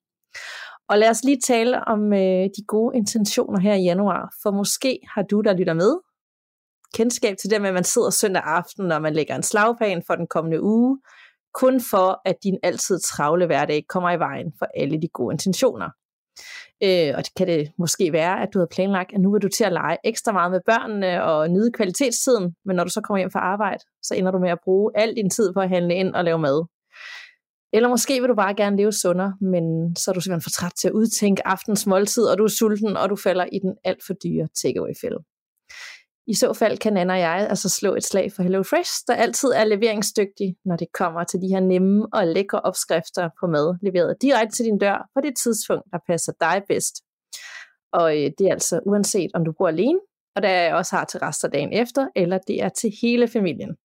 Og 0.89 0.99
lad 0.99 1.11
os 1.11 1.25
lige 1.25 1.41
tale 1.41 1.85
om 1.85 2.13
øh, 2.13 2.45
de 2.57 2.65
gode 2.69 2.97
intentioner 2.97 3.61
her 3.61 3.75
i 3.75 3.83
januar, 3.83 4.35
for 4.43 4.51
måske 4.51 5.01
har 5.15 5.23
du, 5.23 5.41
der 5.41 5.53
lytter 5.53 5.75
med, 5.75 5.99
kendskab 6.95 7.37
til 7.37 7.51
det 7.51 7.61
med, 7.61 7.69
at 7.69 7.75
man 7.75 7.85
sidder 7.85 8.11
søndag 8.11 8.43
aften, 8.43 8.93
og 8.93 9.03
man 9.03 9.15
lægger 9.15 9.35
en 9.37 9.43
slagplan 9.43 10.03
for 10.07 10.15
den 10.15 10.27
kommende 10.27 10.63
uge, 10.63 11.01
kun 11.55 11.81
for, 11.91 12.23
at 12.25 12.37
din 12.45 12.59
altid 12.63 13.01
travle 13.01 13.47
hverdag 13.47 13.85
kommer 13.89 14.11
i 14.11 14.19
vejen 14.19 14.53
for 14.59 14.67
alle 14.77 15.03
de 15.03 15.09
gode 15.09 15.35
intentioner. 15.35 15.91
Øh, 16.83 17.13
og 17.17 17.25
det 17.25 17.35
kan 17.37 17.47
det 17.47 17.73
måske 17.79 18.13
være, 18.13 18.43
at 18.43 18.49
du 18.55 18.59
har 18.59 18.67
planlagt, 18.67 19.13
at 19.15 19.21
nu 19.21 19.33
vil 19.33 19.43
du 19.43 19.49
til 19.49 19.65
at 19.65 19.73
lege 19.73 19.97
ekstra 20.05 20.33
meget 20.33 20.51
med 20.51 20.61
børnene 20.67 21.25
og 21.25 21.51
nyde 21.51 21.73
kvalitetstiden, 21.73 22.55
men 22.65 22.77
når 22.77 22.85
du 22.85 22.91
så 22.91 23.01
kommer 23.01 23.19
hjem 23.19 23.31
fra 23.31 23.41
arbejde, 23.41 23.85
så 24.03 24.15
ender 24.15 24.31
du 24.31 24.39
med 24.39 24.51
at 24.51 24.59
bruge 24.65 24.93
al 24.95 25.15
din 25.17 25.31
tid 25.31 25.53
på 25.53 25.61
at 25.61 25.69
handle 25.69 25.95
ind 25.95 26.15
og 26.15 26.25
lave 26.25 26.39
mad. 26.39 26.67
Eller 27.73 27.89
måske 27.89 28.21
vil 28.21 28.29
du 28.29 28.35
bare 28.35 28.55
gerne 28.55 28.77
leve 28.77 28.93
sundere, 28.93 29.37
men 29.41 29.97
så 29.97 30.11
er 30.11 30.13
du 30.13 30.21
simpelthen 30.21 30.43
for 30.43 30.51
træt 30.51 30.73
til 30.81 30.89
at 30.89 30.95
udtænke 30.95 31.47
aftens 31.47 31.87
måltid, 31.87 32.25
og 32.25 32.39
du 32.39 32.45
er 32.45 32.49
sulten, 32.49 32.97
og 32.97 33.11
du 33.11 33.17
falder 33.17 33.45
i 33.53 33.59
den 33.59 33.75
alt 33.85 34.03
for 34.07 34.15
dyre 34.15 34.49
takeaway-fælde. 34.63 35.25
I 36.27 36.35
så 36.35 36.53
fald 36.53 36.79
kan 36.79 36.97
Anna 36.97 37.13
og 37.13 37.21
jeg 37.21 37.47
altså 37.51 37.69
slå 37.69 37.95
et 37.95 38.05
slag 38.05 38.33
for 38.33 38.43
HelloFresh, 38.43 38.93
der 39.07 39.15
altid 39.15 39.49
er 39.49 39.65
leveringsdygtig, 39.65 40.57
når 40.65 40.77
det 40.77 40.89
kommer 40.93 41.25
til 41.25 41.41
de 41.43 41.49
her 41.49 41.61
nemme 41.61 42.07
og 42.13 42.27
lækre 42.27 42.61
opskrifter 42.61 43.29
på 43.41 43.47
mad, 43.47 43.77
leveret 43.83 44.23
direkte 44.23 44.57
til 44.57 44.65
din 44.65 44.79
dør 44.79 45.09
på 45.15 45.21
det 45.21 45.37
tidspunkt, 45.37 45.85
der 45.93 45.99
passer 46.07 46.33
dig 46.41 46.63
bedst. 46.69 46.95
Og 47.93 48.17
øh, 48.19 48.31
det 48.39 48.47
er 48.47 48.53
altså 48.53 48.81
uanset 48.87 49.31
om 49.35 49.45
du 49.45 49.53
bor 49.59 49.69
alene, 49.69 50.01
og 50.37 50.43
der 50.43 50.49
jeg 50.49 50.75
også 50.75 50.97
har 50.97 51.05
til 51.05 51.21
rester 51.21 51.49
dagen 51.49 51.73
efter, 51.73 52.09
eller 52.17 52.39
det 52.39 52.63
er 52.63 52.69
til 52.69 52.93
hele 53.03 53.29
familien. 53.29 53.77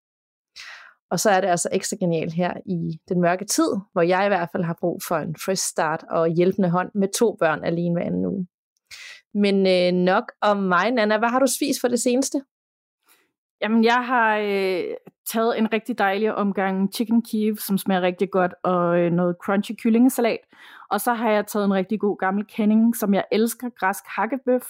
Og 1.13 1.19
så 1.19 1.29
er 1.29 1.41
det 1.41 1.47
altså 1.47 1.69
ekstra 1.71 1.97
genialt 1.99 2.33
her 2.33 2.53
i 2.65 2.99
den 3.09 3.21
mørke 3.21 3.45
tid, 3.45 3.69
hvor 3.91 4.01
jeg 4.01 4.25
i 4.25 4.27
hvert 4.27 4.49
fald 4.51 4.63
har 4.63 4.77
brug 4.79 5.01
for 5.07 5.15
en 5.15 5.35
fresh 5.45 5.63
start 5.63 6.03
og 6.09 6.27
hjælpende 6.27 6.69
hånd 6.69 6.91
med 6.95 7.07
to 7.19 7.35
børn 7.39 7.63
alene 7.63 7.93
hver 7.95 8.05
anden 8.05 8.25
uge. 8.25 8.47
Men 9.33 9.55
øh, 9.67 10.03
nok 10.03 10.31
om 10.41 10.57
mig, 10.57 10.91
Nana. 10.91 11.17
Hvad 11.17 11.29
har 11.29 11.39
du 11.39 11.47
spist 11.47 11.81
for 11.81 11.87
det 11.87 11.99
seneste? 11.99 12.41
Jamen, 13.61 13.83
jeg 13.83 14.05
har 14.05 14.37
øh, 14.37 14.83
taget 15.31 15.57
en 15.57 15.73
rigtig 15.73 15.97
dejlig 15.97 16.35
omgang 16.35 16.93
chicken 16.93 17.21
Kiev, 17.21 17.57
som 17.57 17.77
smager 17.77 18.01
rigtig 18.01 18.31
godt, 18.31 18.53
og 18.63 18.99
øh, 18.99 19.11
noget 19.11 19.35
crunchy 19.43 19.75
kyllingesalat. 19.83 20.39
Og 20.91 21.01
så 21.01 21.13
har 21.13 21.31
jeg 21.31 21.47
taget 21.47 21.65
en 21.65 21.73
rigtig 21.73 21.99
god 21.99 22.17
gammel 22.17 22.45
kenning, 22.45 22.95
som 22.95 23.13
jeg 23.13 23.25
elsker, 23.31 23.69
græsk 23.79 24.03
hakkebøf, 24.07 24.65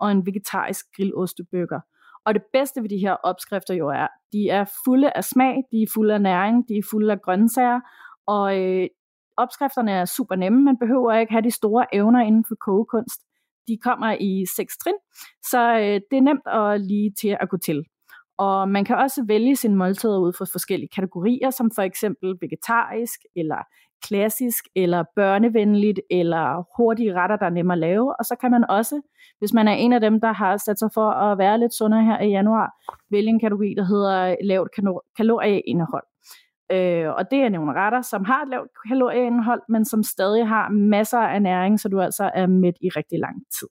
og 0.00 0.10
en 0.10 0.26
vegetarisk 0.26 0.86
grillostebøger. 0.96 1.80
Og 2.26 2.34
det 2.34 2.42
bedste 2.52 2.82
ved 2.82 2.88
de 2.88 2.98
her 2.98 3.12
opskrifter 3.12 3.74
jo 3.74 3.88
er, 3.88 4.06
de 4.32 4.48
er 4.48 4.64
fulde 4.84 5.10
af 5.16 5.24
smag, 5.24 5.54
de 5.72 5.82
er 5.82 5.90
fulde 5.94 6.14
af 6.14 6.22
næring, 6.22 6.68
de 6.68 6.74
er 6.74 6.88
fulde 6.90 7.12
af 7.12 7.20
grøntsager, 7.22 7.80
og 8.26 8.58
øh, 8.58 8.86
opskrifterne 9.36 9.92
er 9.92 10.04
super 10.04 10.36
nemme. 10.36 10.62
Man 10.62 10.78
behøver 10.78 11.12
ikke 11.12 11.32
have 11.32 11.42
de 11.42 11.50
store 11.50 11.94
evner 11.94 12.20
inden 12.20 12.44
for 12.48 12.54
kogekunst 12.66 13.20
de 13.68 13.78
kommer 13.82 14.16
i 14.20 14.44
seks 14.56 14.76
trin, 14.76 14.98
så 15.50 15.60
øh, 15.82 16.00
det 16.10 16.16
er 16.16 16.26
nemt 16.30 16.46
at 16.46 16.80
lige 16.80 17.12
til 17.20 17.36
at 17.40 17.48
gå 17.48 17.56
til. 17.56 17.84
Og 18.38 18.68
man 18.68 18.84
kan 18.84 18.96
også 18.96 19.24
vælge 19.28 19.56
sine 19.56 19.76
måltider 19.76 20.18
ud 20.18 20.32
fra 20.38 20.46
forskellige 20.52 20.94
kategorier, 20.94 21.50
som 21.50 21.70
for 21.74 21.82
eksempel 21.82 22.28
vegetarisk, 22.40 23.20
eller 23.36 23.60
klassisk, 24.02 24.64
eller 24.76 25.04
børnevenligt, 25.16 26.00
eller 26.10 26.64
hurtige 26.76 27.14
retter, 27.14 27.36
der 27.36 27.46
er 27.46 27.50
nemme 27.50 27.72
at 27.72 27.78
lave. 27.78 28.18
Og 28.18 28.24
så 28.24 28.36
kan 28.40 28.50
man 28.50 28.64
også, 28.70 29.00
hvis 29.38 29.52
man 29.52 29.68
er 29.68 29.72
en 29.72 29.92
af 29.92 30.00
dem, 30.00 30.20
der 30.20 30.32
har 30.32 30.56
sat 30.56 30.78
sig 30.78 30.90
for 30.94 31.10
at 31.10 31.38
være 31.38 31.60
lidt 31.60 31.74
sundere 31.74 32.04
her 32.04 32.20
i 32.20 32.28
januar, 32.28 32.70
vælge 33.10 33.28
en 33.28 33.40
kategori, 33.40 33.74
der 33.76 33.84
hedder 33.84 34.36
lavt 34.44 34.70
kalorieindhold. 35.16 36.06
Øh, 36.72 37.08
og 37.08 37.30
det 37.30 37.38
er 37.38 37.48
nogle 37.48 37.72
retter, 37.72 38.02
som 38.02 38.24
har 38.24 38.42
et 38.42 38.48
lavt 38.48 38.70
kalorieindhold, 38.88 39.62
men 39.68 39.84
som 39.84 40.02
stadig 40.02 40.48
har 40.48 40.68
masser 40.68 41.18
af 41.18 41.42
næring, 41.42 41.80
så 41.80 41.88
du 41.88 42.00
altså 42.00 42.30
er 42.34 42.46
midt 42.46 42.76
i 42.80 42.88
rigtig 42.88 43.18
lang 43.18 43.36
tid. 43.60 43.68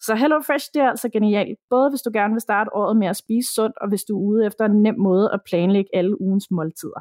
Så 0.00 0.14
HelloFresh, 0.14 0.66
det 0.74 0.82
er 0.82 0.88
altså 0.88 1.08
genialt, 1.08 1.58
både 1.70 1.90
hvis 1.90 2.02
du 2.02 2.10
gerne 2.12 2.34
vil 2.34 2.40
starte 2.40 2.74
året 2.74 2.96
med 2.96 3.06
at 3.06 3.16
spise 3.16 3.54
sundt, 3.54 3.78
og 3.78 3.88
hvis 3.88 4.04
du 4.04 4.16
er 4.16 4.26
ude 4.26 4.46
efter 4.46 4.64
en 4.64 4.82
nem 4.82 4.94
måde 4.98 5.30
at 5.32 5.40
planlægge 5.46 5.90
alle 5.92 6.20
ugens 6.20 6.50
måltider. 6.50 7.00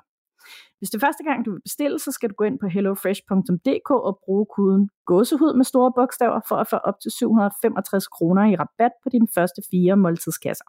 Hvis 0.82 0.90
det 0.90 0.98
er 1.04 1.08
første 1.08 1.24
gang, 1.24 1.46
du 1.46 1.52
vil 1.52 1.62
bestille, 1.62 2.00
så 2.00 2.12
skal 2.12 2.30
du 2.30 2.36
gå 2.38 2.44
ind 2.44 2.60
på 2.60 2.68
hellofresh.dk 2.68 3.90
og 3.92 4.20
bruge 4.26 4.46
koden 4.56 4.90
gåsehud 5.06 5.54
med 5.54 5.66
store 5.66 5.92
bogstaver 5.96 6.40
for 6.48 6.56
at 6.56 6.68
få 6.68 6.76
op 6.76 7.00
til 7.02 7.12
765 7.12 8.08
kroner 8.08 8.44
i 8.52 8.56
rabat 8.56 8.92
på 9.04 9.10
dine 9.10 9.28
første 9.36 9.62
fire 9.72 9.98
måltidskasser. 9.98 10.66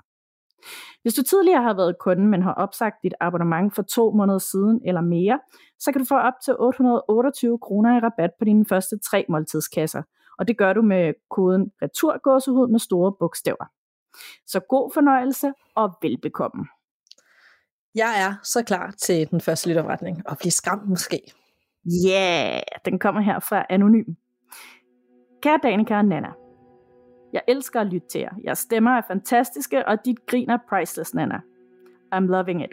Hvis 1.02 1.14
du 1.14 1.22
tidligere 1.22 1.62
har 1.62 1.74
været 1.74 1.96
kunde, 2.00 2.26
men 2.26 2.42
har 2.42 2.54
opsagt 2.54 2.96
dit 3.02 3.14
abonnement 3.20 3.74
for 3.74 3.82
to 3.82 4.12
måneder 4.12 4.38
siden 4.38 4.80
eller 4.84 5.00
mere, 5.00 5.40
så 5.78 5.92
kan 5.92 6.00
du 6.00 6.04
få 6.04 6.16
op 6.16 6.34
til 6.44 6.54
828 6.58 7.58
kroner 7.58 7.96
i 7.96 8.00
rabat 8.00 8.30
på 8.38 8.44
dine 8.44 8.66
første 8.66 8.98
tre 8.98 9.24
måltidskasser. 9.28 10.02
Og 10.38 10.48
det 10.48 10.58
gør 10.58 10.72
du 10.72 10.82
med 10.82 11.14
koden 11.30 11.70
returgåsehud 11.82 12.68
med 12.68 12.78
store 12.78 13.12
bogstaver. 13.20 13.66
Så 14.46 14.60
god 14.68 14.90
fornøjelse 14.94 15.52
og 15.74 15.92
velbekomme. 16.02 16.64
Jeg 17.94 18.24
er 18.26 18.34
så 18.42 18.64
klar 18.64 18.90
til 18.90 19.30
den 19.30 19.40
første 19.40 19.68
lytterretning 19.68 20.22
og 20.28 20.38
blive 20.38 20.52
skræmt 20.52 20.88
måske. 20.88 21.20
Yeah, 22.06 22.60
den 22.84 22.98
kommer 22.98 23.20
her 23.20 23.40
fra 23.40 23.66
Anonym. 23.70 24.14
Kære 25.42 25.60
Danika 25.62 25.96
og 25.96 26.04
Nana. 26.04 26.28
Jeg 27.32 27.42
elsker 27.48 27.80
at 27.80 27.86
lytte 27.86 28.08
til 28.08 28.20
jer. 28.20 28.30
Jeres 28.44 28.58
stemmer 28.58 28.90
er 28.90 29.02
fantastiske, 29.08 29.88
og 29.88 30.04
dit 30.04 30.26
grin 30.26 30.50
er 30.50 30.58
priceless, 30.68 31.14
Nana. 31.14 31.40
I'm 32.14 32.26
loving 32.26 32.64
it. 32.64 32.72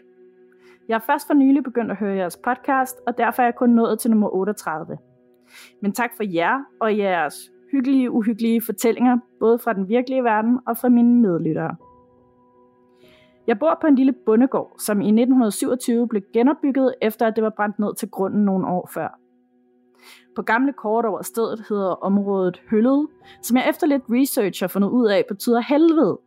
Jeg 0.87 0.95
har 0.95 1.03
først 1.05 1.27
for 1.27 1.33
nylig 1.33 1.63
begyndt 1.63 1.91
at 1.91 1.97
høre 1.97 2.15
jeres 2.15 2.37
podcast, 2.37 2.97
og 3.07 3.17
derfor 3.17 3.41
er 3.41 3.45
jeg 3.45 3.55
kun 3.55 3.69
nået 3.69 3.99
til 3.99 4.11
nummer 4.11 4.35
38. 4.35 4.97
Men 5.81 5.93
tak 5.93 6.09
for 6.17 6.23
jer 6.23 6.63
og 6.81 6.97
jeres 6.97 7.51
hyggelige, 7.71 8.11
uhyggelige 8.11 8.61
fortællinger, 8.61 9.17
både 9.39 9.59
fra 9.59 9.73
den 9.73 9.89
virkelige 9.89 10.23
verden 10.23 10.59
og 10.67 10.77
fra 10.77 10.89
mine 10.89 11.21
medlyttere. 11.21 11.75
Jeg 13.49 13.59
bor 13.59 13.77
på 13.81 13.87
en 13.87 13.95
lille 13.95 14.13
bondegård, 14.25 14.75
som 14.77 15.01
i 15.01 15.05
1927 15.05 16.07
blev 16.07 16.21
genopbygget, 16.33 16.95
efter 17.01 17.27
at 17.27 17.35
det 17.35 17.43
var 17.43 17.49
brændt 17.49 17.79
ned 17.79 17.95
til 17.95 18.09
grunden 18.09 18.45
nogle 18.45 18.67
år 18.67 18.89
før. 18.93 19.19
På 20.35 20.41
gamle 20.41 20.73
kort 20.73 21.05
over 21.05 21.21
stedet 21.21 21.65
hedder 21.69 21.91
området 21.91 22.61
Høllet, 22.71 23.07
som 23.41 23.57
jeg 23.57 23.69
efter 23.69 23.87
lidt 23.87 24.03
research 24.09 24.63
har 24.63 24.67
fundet 24.67 24.89
ud 24.89 25.07
af 25.07 25.25
betyder 25.29 25.59
helvede. 25.59 26.19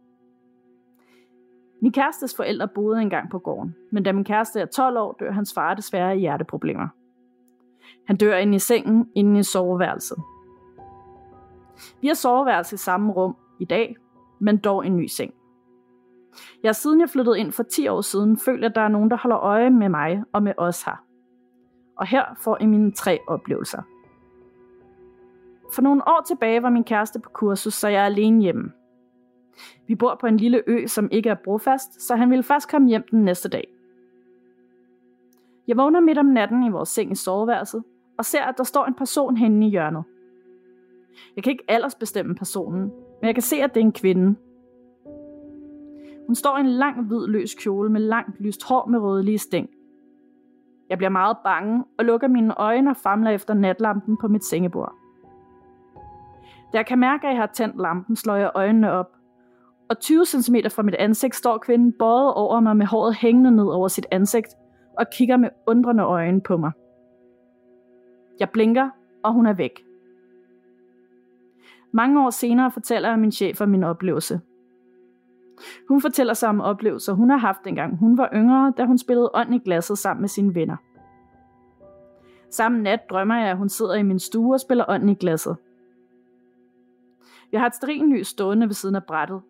Min 1.83 1.93
kærestes 1.93 2.37
forældre 2.37 2.69
boede 2.69 3.03
engang 3.03 3.31
på 3.31 3.39
gården, 3.39 3.75
men 3.91 4.03
da 4.03 4.13
min 4.13 4.25
kæreste 4.25 4.61
er 4.61 4.67
12 4.67 4.99
år, 4.99 5.17
dør 5.21 5.31
hans 5.33 5.55
far 5.55 5.75
desværre 5.75 6.11
af 6.11 6.19
hjerteproblemer. 6.19 6.89
Han 8.07 8.17
dør 8.17 8.37
inde 8.37 8.57
i 8.57 8.59
sengen, 8.59 9.11
inde 9.15 9.41
i 9.41 9.43
soveværelset. 9.43 10.19
Vi 12.01 12.07
har 12.07 12.15
soveværelse 12.15 12.75
i 12.75 12.79
samme 12.79 13.13
rum 13.13 13.37
i 13.61 13.65
dag, 13.65 13.97
men 14.39 14.57
dog 14.57 14.87
en 14.87 14.97
ny 14.97 15.07
seng. 15.07 15.35
Jeg 16.63 16.77
siden 16.77 17.01
jeg 17.01 17.11
flyttede 17.11 17.39
ind 17.39 17.53
for 17.53 17.63
10 17.63 17.89
år 17.89 18.01
siden, 18.01 18.37
føler 18.37 18.69
at 18.69 18.75
der 18.75 18.81
er 18.81 18.89
nogen, 18.89 19.11
der 19.11 19.17
holder 19.17 19.39
øje 19.39 19.71
med 19.71 19.89
mig 19.89 20.23
og 20.33 20.43
med 20.43 20.53
os 20.57 20.83
her. 20.83 21.05
Og 21.97 22.07
her 22.07 22.25
får 22.41 22.59
I 22.61 22.67
mine 22.67 22.93
tre 22.93 23.19
oplevelser. 23.29 23.83
For 25.75 25.83
nogle 25.83 26.09
år 26.09 26.23
tilbage 26.27 26.63
var 26.63 26.71
min 26.71 26.85
kæreste 26.85 27.21
på 27.21 27.31
kursus, 27.31 27.75
så 27.75 27.89
jeg 27.89 28.03
er 28.03 28.07
alene 28.07 28.43
hjemme. 28.43 28.73
Vi 29.87 29.95
bor 29.95 30.17
på 30.21 30.27
en 30.27 30.37
lille 30.37 30.63
ø, 30.67 30.87
som 30.87 31.09
ikke 31.13 31.31
er 31.31 31.35
brofast, 31.45 32.03
så 32.03 32.17
han 32.17 32.31
ville 32.31 32.43
først 32.43 32.71
komme 32.71 32.89
hjem 32.89 33.05
den 33.11 33.25
næste 33.25 33.49
dag. 33.49 33.69
Jeg 35.69 35.77
vågner 35.77 36.01
midt 36.01 36.19
om 36.19 36.27
natten 36.27 36.63
i 36.63 36.71
vores 36.71 36.89
seng 36.89 37.13
i 37.13 37.15
soveværelset, 37.15 37.85
og 38.19 38.25
ser, 38.25 38.43
at 38.43 38.59
der 38.59 38.65
står 38.65 38.87
en 38.87 38.95
person 38.95 39.37
henne 39.37 39.67
i 39.67 39.71
hjørnet. 39.71 40.05
Jeg 41.37 41.45
kan 41.45 41.51
ikke 41.51 41.65
aldersbestemme 41.69 42.35
personen, 42.35 42.81
men 43.21 43.27
jeg 43.27 43.35
kan 43.35 43.43
se, 43.43 43.57
at 43.57 43.75
det 43.75 43.81
er 43.81 43.85
en 43.85 43.93
kvinde. 43.93 44.37
Hun 46.33 46.37
står 46.37 46.57
i 46.57 46.61
en 46.61 46.67
lang 46.67 47.07
hvid 47.07 47.27
løs 47.27 47.55
kjole 47.55 47.91
med 47.91 48.01
langt 48.01 48.41
lyst 48.41 48.65
hår 48.65 48.87
med 48.87 48.99
rødlige 48.99 49.39
stæng. 49.39 49.69
Jeg 50.91 50.99
bliver 50.99 51.11
meget 51.11 51.37
bange 51.45 51.85
og 51.99 52.05
lukker 52.05 52.29
mine 52.29 52.55
øjne 52.61 52.91
og 52.91 52.97
famler 52.97 53.31
efter 53.31 53.55
natlampen 53.55 54.17
på 54.17 54.29
mit 54.29 54.45
sengebord. 54.45 54.95
Da 56.73 56.79
jeg 56.79 56.87
kan 56.87 56.99
mærke, 56.99 57.27
at 57.27 57.33
jeg 57.33 57.41
har 57.41 57.51
tændt 57.55 57.81
lampen, 57.81 58.17
slår 58.17 58.35
jeg 58.35 58.51
øjnene 58.55 58.93
op. 58.93 59.17
Og 59.91 59.99
20 59.99 60.25
cm 60.27 60.57
fra 60.71 60.83
mit 60.83 60.95
ansigt 60.95 61.37
står 61.37 61.59
kvinden 61.59 61.93
bøjet 61.99 62.35
over 62.35 62.61
mig 62.61 62.77
med 62.77 62.87
håret 62.87 63.15
hængende 63.15 63.51
ned 63.51 63.67
over 63.67 63.89
sit 63.89 64.07
ansigt 64.11 64.55
og 64.99 65.07
kigger 65.13 65.37
med 65.37 65.49
undrende 65.67 66.03
øjne 66.03 66.41
på 66.41 66.57
mig. 66.57 66.73
Jeg 68.41 68.51
blinker, 68.51 68.91
og 69.25 69.33
hun 69.33 69.47
er 69.47 69.53
væk. 69.53 69.85
Mange 71.93 72.25
år 72.25 72.31
senere 72.31 72.71
fortæller 72.71 73.09
jeg 73.09 73.19
min 73.19 73.33
chef 73.33 73.61
om 73.61 73.69
min 73.69 73.85
oplevelse. 73.85 74.41
Hun 75.89 76.01
fortæller 76.01 76.35
sig 76.35 76.49
om 76.49 76.61
oplevelser, 76.61 77.13
hun 77.13 77.31
har 77.31 77.37
haft 77.37 77.65
dengang 77.65 77.99
hun 77.99 78.19
var 78.19 78.31
yngre, 78.35 78.73
da 78.77 78.85
hun 78.85 78.99
spillede 78.99 79.31
ånd 79.35 79.55
i 79.55 79.59
glasset 79.59 79.99
sammen 79.99 80.21
med 80.21 80.29
sine 80.29 80.55
venner. 80.55 80.77
Samme 82.51 82.83
nat 82.83 83.01
drømmer 83.11 83.37
jeg, 83.37 83.51
at 83.51 83.57
hun 83.57 83.69
sidder 83.69 83.95
i 83.95 84.03
min 84.03 84.19
stue 84.19 84.55
og 84.55 84.61
spiller 84.61 84.85
ånd 84.89 85.11
i 85.11 85.15
glasset. 85.15 85.57
Jeg 87.53 87.61
har 87.61 87.67
et 87.67 87.75
sterinlys 87.75 88.27
stående 88.27 88.67
ved 88.67 88.75
siden 88.75 88.97
af 88.97 89.05
brættet. 89.05 89.41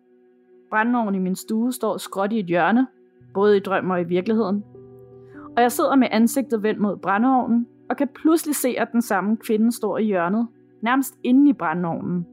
Brændeovnen 0.69 1.15
i 1.15 1.19
min 1.19 1.35
stue 1.35 1.73
står 1.73 1.97
skråt 1.97 2.33
i 2.33 2.39
et 2.39 2.45
hjørne, 2.45 2.87
både 3.33 3.57
i 3.57 3.59
drøm 3.59 3.89
og 3.89 4.01
i 4.01 4.03
virkeligheden. 4.03 4.63
Og 5.55 5.61
jeg 5.61 5.71
sidder 5.71 5.95
med 5.95 6.07
ansigtet 6.11 6.63
vendt 6.63 6.81
mod 6.81 6.97
brændeovnen, 6.97 7.67
og 7.89 7.97
kan 7.97 8.07
pludselig 8.07 8.55
se, 8.55 8.75
at 8.77 8.91
den 8.91 9.01
samme 9.01 9.37
kvinde 9.37 9.71
står 9.71 9.97
i 9.97 10.03
hjørnet, 10.03 10.47
nærmest 10.81 11.15
inde 11.23 11.49
i 11.49 11.53
brændeovnen. 11.53 12.27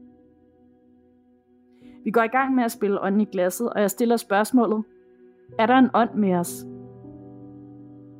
Vi 2.03 2.11
går 2.11 2.23
i 2.23 2.27
gang 2.27 2.55
med 2.55 2.63
at 2.63 2.71
spille 2.71 3.01
ånden 3.01 3.21
i 3.21 3.25
glasset, 3.25 3.69
og 3.69 3.81
jeg 3.81 3.91
stiller 3.91 4.17
spørgsmålet, 4.17 4.83
er 5.59 5.65
der 5.65 5.75
en 5.75 5.89
ånd 5.93 6.13
med 6.13 6.33
os? 6.33 6.65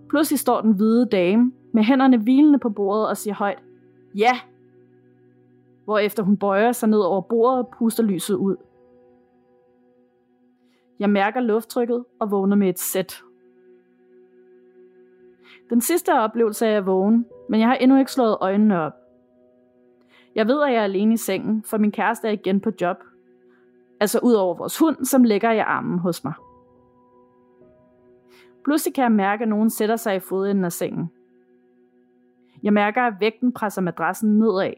Pludselig 0.09 0.39
står 0.39 0.61
den 0.61 0.73
hvide 0.73 1.05
dame 1.05 1.51
med 1.73 1.83
hænderne 1.83 2.17
hvilende 2.17 2.59
på 2.59 2.69
bordet 2.69 3.07
og 3.07 3.17
siger 3.17 3.33
højt, 3.33 3.63
ja! 4.15 4.31
Hvorefter 5.85 6.23
hun 6.23 6.37
bøjer 6.37 6.71
sig 6.71 6.89
ned 6.89 6.99
over 6.99 7.21
bordet 7.21 7.59
og 7.59 7.73
puster 7.77 8.03
lyset 8.03 8.35
ud. 8.35 8.55
Jeg 10.99 11.09
mærker 11.09 11.39
lufttrykket 11.39 12.05
og 12.19 12.31
vågner 12.31 12.55
med 12.55 12.69
et 12.69 12.79
sæt. 12.79 13.23
Den 15.69 15.81
sidste 15.81 16.13
oplevelse 16.13 16.65
er 16.65 16.71
jeg 16.71 16.85
vågen, 16.85 17.25
men 17.49 17.59
jeg 17.59 17.67
har 17.67 17.75
endnu 17.75 17.97
ikke 17.97 18.11
slået 18.11 18.37
øjnene 18.41 18.79
op. 18.79 18.93
Jeg 20.35 20.47
ved, 20.47 20.63
at 20.63 20.73
jeg 20.73 20.79
er 20.79 20.83
alene 20.83 21.13
i 21.13 21.17
sengen, 21.17 21.63
for 21.63 21.77
min 21.77 21.91
kæreste 21.91 22.27
er 22.27 22.31
igen 22.31 22.59
på 22.59 22.71
job. 22.81 22.97
Altså 24.01 24.19
ud 24.23 24.33
over 24.33 24.55
vores 24.55 24.79
hund, 24.79 25.05
som 25.05 25.23
ligger 25.23 25.51
i 25.51 25.59
armen 25.59 25.99
hos 25.99 26.23
mig. 26.23 26.33
Pludselig 28.63 28.95
kan 28.95 29.03
jeg 29.03 29.11
mærke, 29.11 29.41
at 29.41 29.49
nogen 29.49 29.69
sætter 29.69 29.95
sig 29.95 30.15
i 30.15 30.19
fodenden 30.19 30.65
af 30.65 30.71
sengen. 30.71 31.11
Jeg 32.63 32.73
mærker, 32.73 33.01
at 33.01 33.13
vægten 33.19 33.51
presser 33.51 33.81
madrassen 33.81 34.39
nedad. 34.39 34.73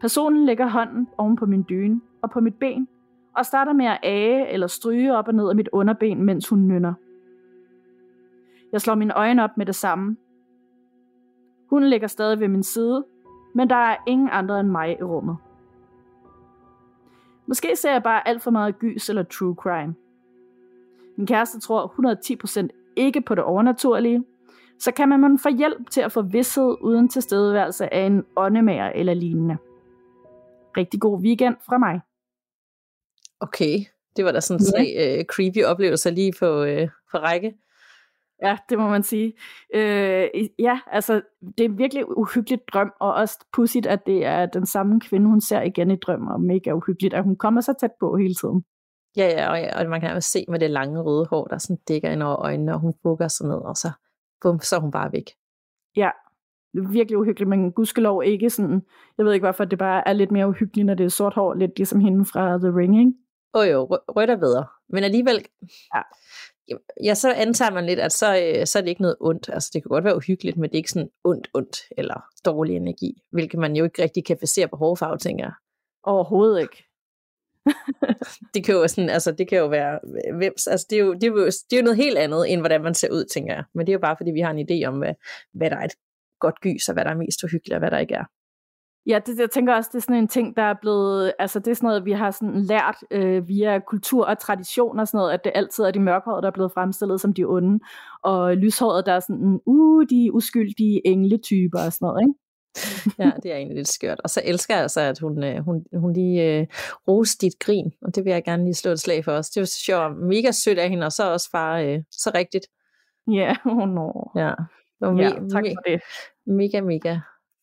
Personen 0.00 0.46
lægger 0.46 0.66
hånden 0.66 1.08
oven 1.18 1.36
på 1.36 1.46
min 1.46 1.64
dyne 1.68 2.00
og 2.22 2.30
på 2.30 2.40
mit 2.40 2.54
ben, 2.54 2.88
og 3.36 3.46
starter 3.46 3.72
med 3.72 3.86
at 3.86 3.98
age 4.02 4.48
eller 4.48 4.66
stryge 4.66 5.16
op 5.16 5.28
og 5.28 5.34
ned 5.34 5.48
af 5.48 5.56
mit 5.56 5.68
underben, 5.72 6.24
mens 6.24 6.48
hun 6.48 6.68
nynner. 6.68 6.94
Jeg 8.72 8.80
slår 8.80 8.94
mine 8.94 9.14
øjne 9.14 9.44
op 9.44 9.56
med 9.56 9.66
det 9.66 9.74
samme. 9.74 10.16
Hun 11.70 11.84
ligger 11.84 12.06
stadig 12.06 12.40
ved 12.40 12.48
min 12.48 12.62
side, 12.62 13.04
men 13.54 13.70
der 13.70 13.76
er 13.76 13.96
ingen 14.06 14.28
andre 14.32 14.60
end 14.60 14.68
mig 14.68 15.00
i 15.00 15.02
rummet. 15.02 15.36
Måske 17.52 17.76
ser 17.76 17.92
jeg 17.92 18.02
bare 18.02 18.28
alt 18.28 18.42
for 18.42 18.50
meget 18.50 18.78
gys 18.78 19.08
eller 19.08 19.22
true 19.22 19.54
crime. 19.54 19.94
Min 21.16 21.26
kæreste 21.26 21.60
tror 21.60 21.94
110% 22.62 22.94
ikke 22.96 23.20
på 23.20 23.34
det 23.34 23.44
overnaturlige, 23.44 24.24
så 24.80 24.92
kan 24.92 25.08
man 25.08 25.38
få 25.38 25.48
hjælp 25.58 25.90
til 25.90 26.00
at 26.00 26.12
få 26.12 26.22
vidshed 26.22 26.76
uden 26.80 27.08
tilstedeværelse 27.08 27.94
af 27.94 28.06
en 28.06 28.24
åndemager 28.36 28.88
eller 28.88 29.14
lignende. 29.14 29.56
Rigtig 30.76 31.00
god 31.00 31.20
weekend 31.20 31.56
fra 31.66 31.78
mig. 31.78 32.00
Okay, 33.40 33.78
det 34.16 34.24
var 34.24 34.32
da 34.32 34.40
sådan 34.40 34.66
tre 34.66 35.18
uh, 35.18 35.24
creepy 35.24 35.64
oplevelser 35.64 36.10
lige 36.10 36.32
på, 36.38 36.62
uh, 36.62 36.88
på 37.10 37.18
række. 37.18 37.54
Ja, 38.42 38.58
det 38.68 38.78
må 38.78 38.88
man 38.88 39.02
sige. 39.02 39.32
Øh, 39.74 40.28
ja, 40.58 40.80
altså, 40.86 41.22
det 41.58 41.64
er 41.64 41.68
virkelig 41.68 42.18
uhyggeligt 42.18 42.62
drøm, 42.72 42.92
og 43.00 43.14
også 43.14 43.38
pudsigt, 43.52 43.86
at 43.86 44.06
det 44.06 44.24
er 44.24 44.46
den 44.46 44.66
samme 44.66 45.00
kvinde, 45.00 45.26
hun 45.26 45.40
ser 45.40 45.62
igen 45.62 45.90
i 45.90 45.96
drøm, 45.96 46.26
og 46.26 46.40
mega 46.40 46.72
uhyggeligt, 46.72 47.14
at 47.14 47.24
hun 47.24 47.36
kommer 47.36 47.60
så 47.60 47.74
tæt 47.80 47.90
på 48.00 48.16
hele 48.16 48.34
tiden. 48.34 48.64
Ja, 49.16 49.26
ja, 49.26 49.50
og, 49.50 49.58
ja, 49.58 49.80
og 49.80 49.90
man 49.90 50.00
kan 50.00 50.22
se 50.22 50.44
med 50.48 50.58
det 50.58 50.70
lange 50.70 51.00
røde 51.00 51.26
hår, 51.30 51.44
der 51.44 51.58
sådan 51.58 51.78
dækker 51.88 52.10
ind 52.10 52.22
over 52.22 52.40
øjnene, 52.40 52.74
og 52.74 52.80
hun 52.80 52.94
bukker 53.02 53.28
sig 53.28 53.46
ned, 53.46 53.56
og 53.56 53.76
så, 53.76 53.90
bum, 54.42 54.60
så 54.60 54.76
er 54.76 54.80
hun 54.80 54.90
bare 54.90 55.12
væk. 55.12 55.30
Ja, 55.96 56.10
virkelig 56.74 57.18
uhyggeligt, 57.18 57.48
men 57.48 57.72
gudskelov 57.72 58.22
ikke 58.24 58.50
sådan, 58.50 58.82
jeg 59.18 59.26
ved 59.26 59.32
ikke 59.32 59.46
hvorfor, 59.46 59.64
det 59.64 59.78
bare 59.78 60.08
er 60.08 60.12
lidt 60.12 60.30
mere 60.30 60.48
uhyggeligt, 60.48 60.86
når 60.86 60.94
det 60.94 61.04
er 61.04 61.08
sort 61.08 61.34
hår, 61.34 61.54
lidt 61.54 61.78
ligesom 61.78 62.00
hende 62.00 62.24
fra 62.24 62.58
The 62.58 62.76
Ring, 62.76 62.98
ikke? 62.98 63.12
Åh 63.54 63.60
oh, 63.60 63.68
jo, 63.70 63.84
rødt 63.90 64.30
er 64.30 64.36
bedre. 64.36 64.66
Men 64.88 65.04
alligevel, 65.04 65.44
ja 65.94 66.02
ja, 67.04 67.14
så 67.14 67.32
antager 67.32 67.70
man 67.70 67.86
lidt, 67.86 68.00
at 68.00 68.12
så, 68.12 68.36
øh, 68.36 68.66
så 68.66 68.78
er 68.78 68.82
det 68.82 68.88
ikke 68.88 69.02
noget 69.02 69.16
ondt. 69.20 69.50
Altså, 69.52 69.70
det 69.72 69.82
kan 69.82 69.88
godt 69.88 70.04
være 70.04 70.16
uhyggeligt, 70.16 70.56
men 70.56 70.70
det 70.70 70.74
er 70.74 70.78
ikke 70.78 70.90
sådan 70.90 71.10
ondt, 71.24 71.48
ondt 71.54 71.82
eller 71.98 72.24
dårlig 72.44 72.76
energi, 72.76 73.22
hvilket 73.30 73.60
man 73.60 73.76
jo 73.76 73.84
ikke 73.84 74.02
rigtig 74.02 74.24
kan 74.24 74.36
basere 74.36 74.68
på 74.68 74.76
hårfarve, 74.76 75.18
tænker 75.18 75.44
jeg. 75.44 75.52
Overhovedet 76.04 76.60
ikke. 76.60 76.84
det 78.54 78.64
kan 78.64 78.74
jo 78.74 78.88
sådan, 78.88 79.10
altså 79.10 79.32
det 79.32 79.48
kan 79.48 79.58
jo 79.58 79.66
være 79.66 80.00
hvem, 80.38 80.52
altså 80.66 80.86
det 80.90 80.98
er 80.98 81.02
jo, 81.04 81.14
det 81.14 81.24
er 81.24 81.28
jo, 81.28 81.46
det 81.46 81.72
er 81.72 81.76
jo 81.76 81.82
noget 81.82 81.96
helt 81.96 82.18
andet, 82.18 82.52
end 82.52 82.60
hvordan 82.60 82.82
man 82.82 82.94
ser 82.94 83.10
ud, 83.10 83.24
tænker 83.24 83.54
jeg. 83.54 83.64
Men 83.74 83.86
det 83.86 83.92
er 83.92 83.94
jo 83.94 84.00
bare, 84.00 84.16
fordi 84.16 84.30
vi 84.30 84.40
har 84.40 84.50
en 84.50 84.66
idé 84.70 84.86
om, 84.88 84.98
hvad, 84.98 85.14
hvad 85.52 85.70
der 85.70 85.76
er 85.76 85.84
et 85.84 85.94
godt 86.40 86.60
gys, 86.60 86.88
og 86.88 86.94
hvad 86.94 87.04
der 87.04 87.10
er 87.10 87.16
mest 87.16 87.44
uhyggeligt, 87.44 87.74
og 87.74 87.78
hvad 87.78 87.90
der 87.90 87.98
ikke 87.98 88.14
er. 88.14 88.24
Ja, 89.06 89.18
det, 89.26 89.38
jeg 89.38 89.50
tænker 89.50 89.74
også, 89.74 89.90
det 89.92 89.98
er 89.98 90.02
sådan 90.02 90.16
en 90.16 90.28
ting, 90.28 90.56
der 90.56 90.62
er 90.62 90.74
blevet, 90.80 91.32
altså 91.38 91.58
det 91.58 91.68
er 91.68 91.74
sådan 91.74 91.86
noget, 91.86 92.04
vi 92.04 92.12
har 92.12 92.30
sådan 92.30 92.62
lært 92.62 92.96
øh, 93.10 93.48
via 93.48 93.78
kultur 93.78 94.24
og 94.24 94.38
tradition 94.38 95.00
og 95.00 95.08
sådan 95.08 95.18
noget, 95.18 95.32
at 95.32 95.44
det 95.44 95.52
altid 95.54 95.84
er 95.84 95.90
de 95.90 96.00
mørkhårede, 96.00 96.42
der 96.42 96.48
er 96.48 96.52
blevet 96.52 96.72
fremstillet 96.72 97.20
som 97.20 97.34
de 97.34 97.44
onde, 97.44 97.80
og 98.22 98.56
lyshårede, 98.56 99.02
der 99.06 99.12
er 99.12 99.20
sådan, 99.20 99.60
uh, 99.66 100.06
de 100.10 100.30
uskyldige 100.32 101.06
engletyper 101.06 101.78
og 101.86 101.92
sådan 101.92 102.06
noget, 102.06 102.22
ikke? 102.22 102.38
ja, 103.18 103.30
det 103.42 103.52
er 103.52 103.56
egentlig 103.56 103.76
lidt 103.76 103.88
skørt. 103.88 104.20
Og 104.24 104.30
så 104.30 104.42
elsker 104.44 104.74
jeg 104.74 104.82
altså, 104.82 105.00
at 105.00 105.18
hun, 105.18 105.44
øh, 105.44 105.64
hun, 105.64 105.84
hun 105.96 106.12
lige 106.12 106.58
øh, 106.60 106.66
roste 107.08 107.46
dit 107.46 107.58
grin, 107.58 107.92
og 108.02 108.14
det 108.14 108.24
vil 108.24 108.32
jeg 108.32 108.44
gerne 108.44 108.64
lige 108.64 108.74
slå 108.74 108.90
et 108.90 109.00
slag 109.00 109.24
for 109.24 109.32
os. 109.32 109.50
Det 109.50 109.60
var 109.60 109.66
sjovt, 109.66 110.16
mega 110.18 110.50
sødt 110.50 110.78
af 110.78 110.88
hende, 110.88 111.06
og 111.06 111.12
så 111.12 111.32
også 111.32 111.48
bare 111.52 111.86
øh, 111.86 112.02
så 112.10 112.30
rigtigt. 112.34 112.66
Ja, 113.32 113.32
yeah, 113.66 113.66
oh 113.66 113.88
no. 113.88 114.10
Ja. 114.36 114.52
Det 115.00 115.08
var 115.08 115.22
Ja, 115.22 115.28
tak 115.28 115.64
for 115.76 115.82
det. 115.90 116.00
mega, 116.46 116.80
mega 116.80 117.18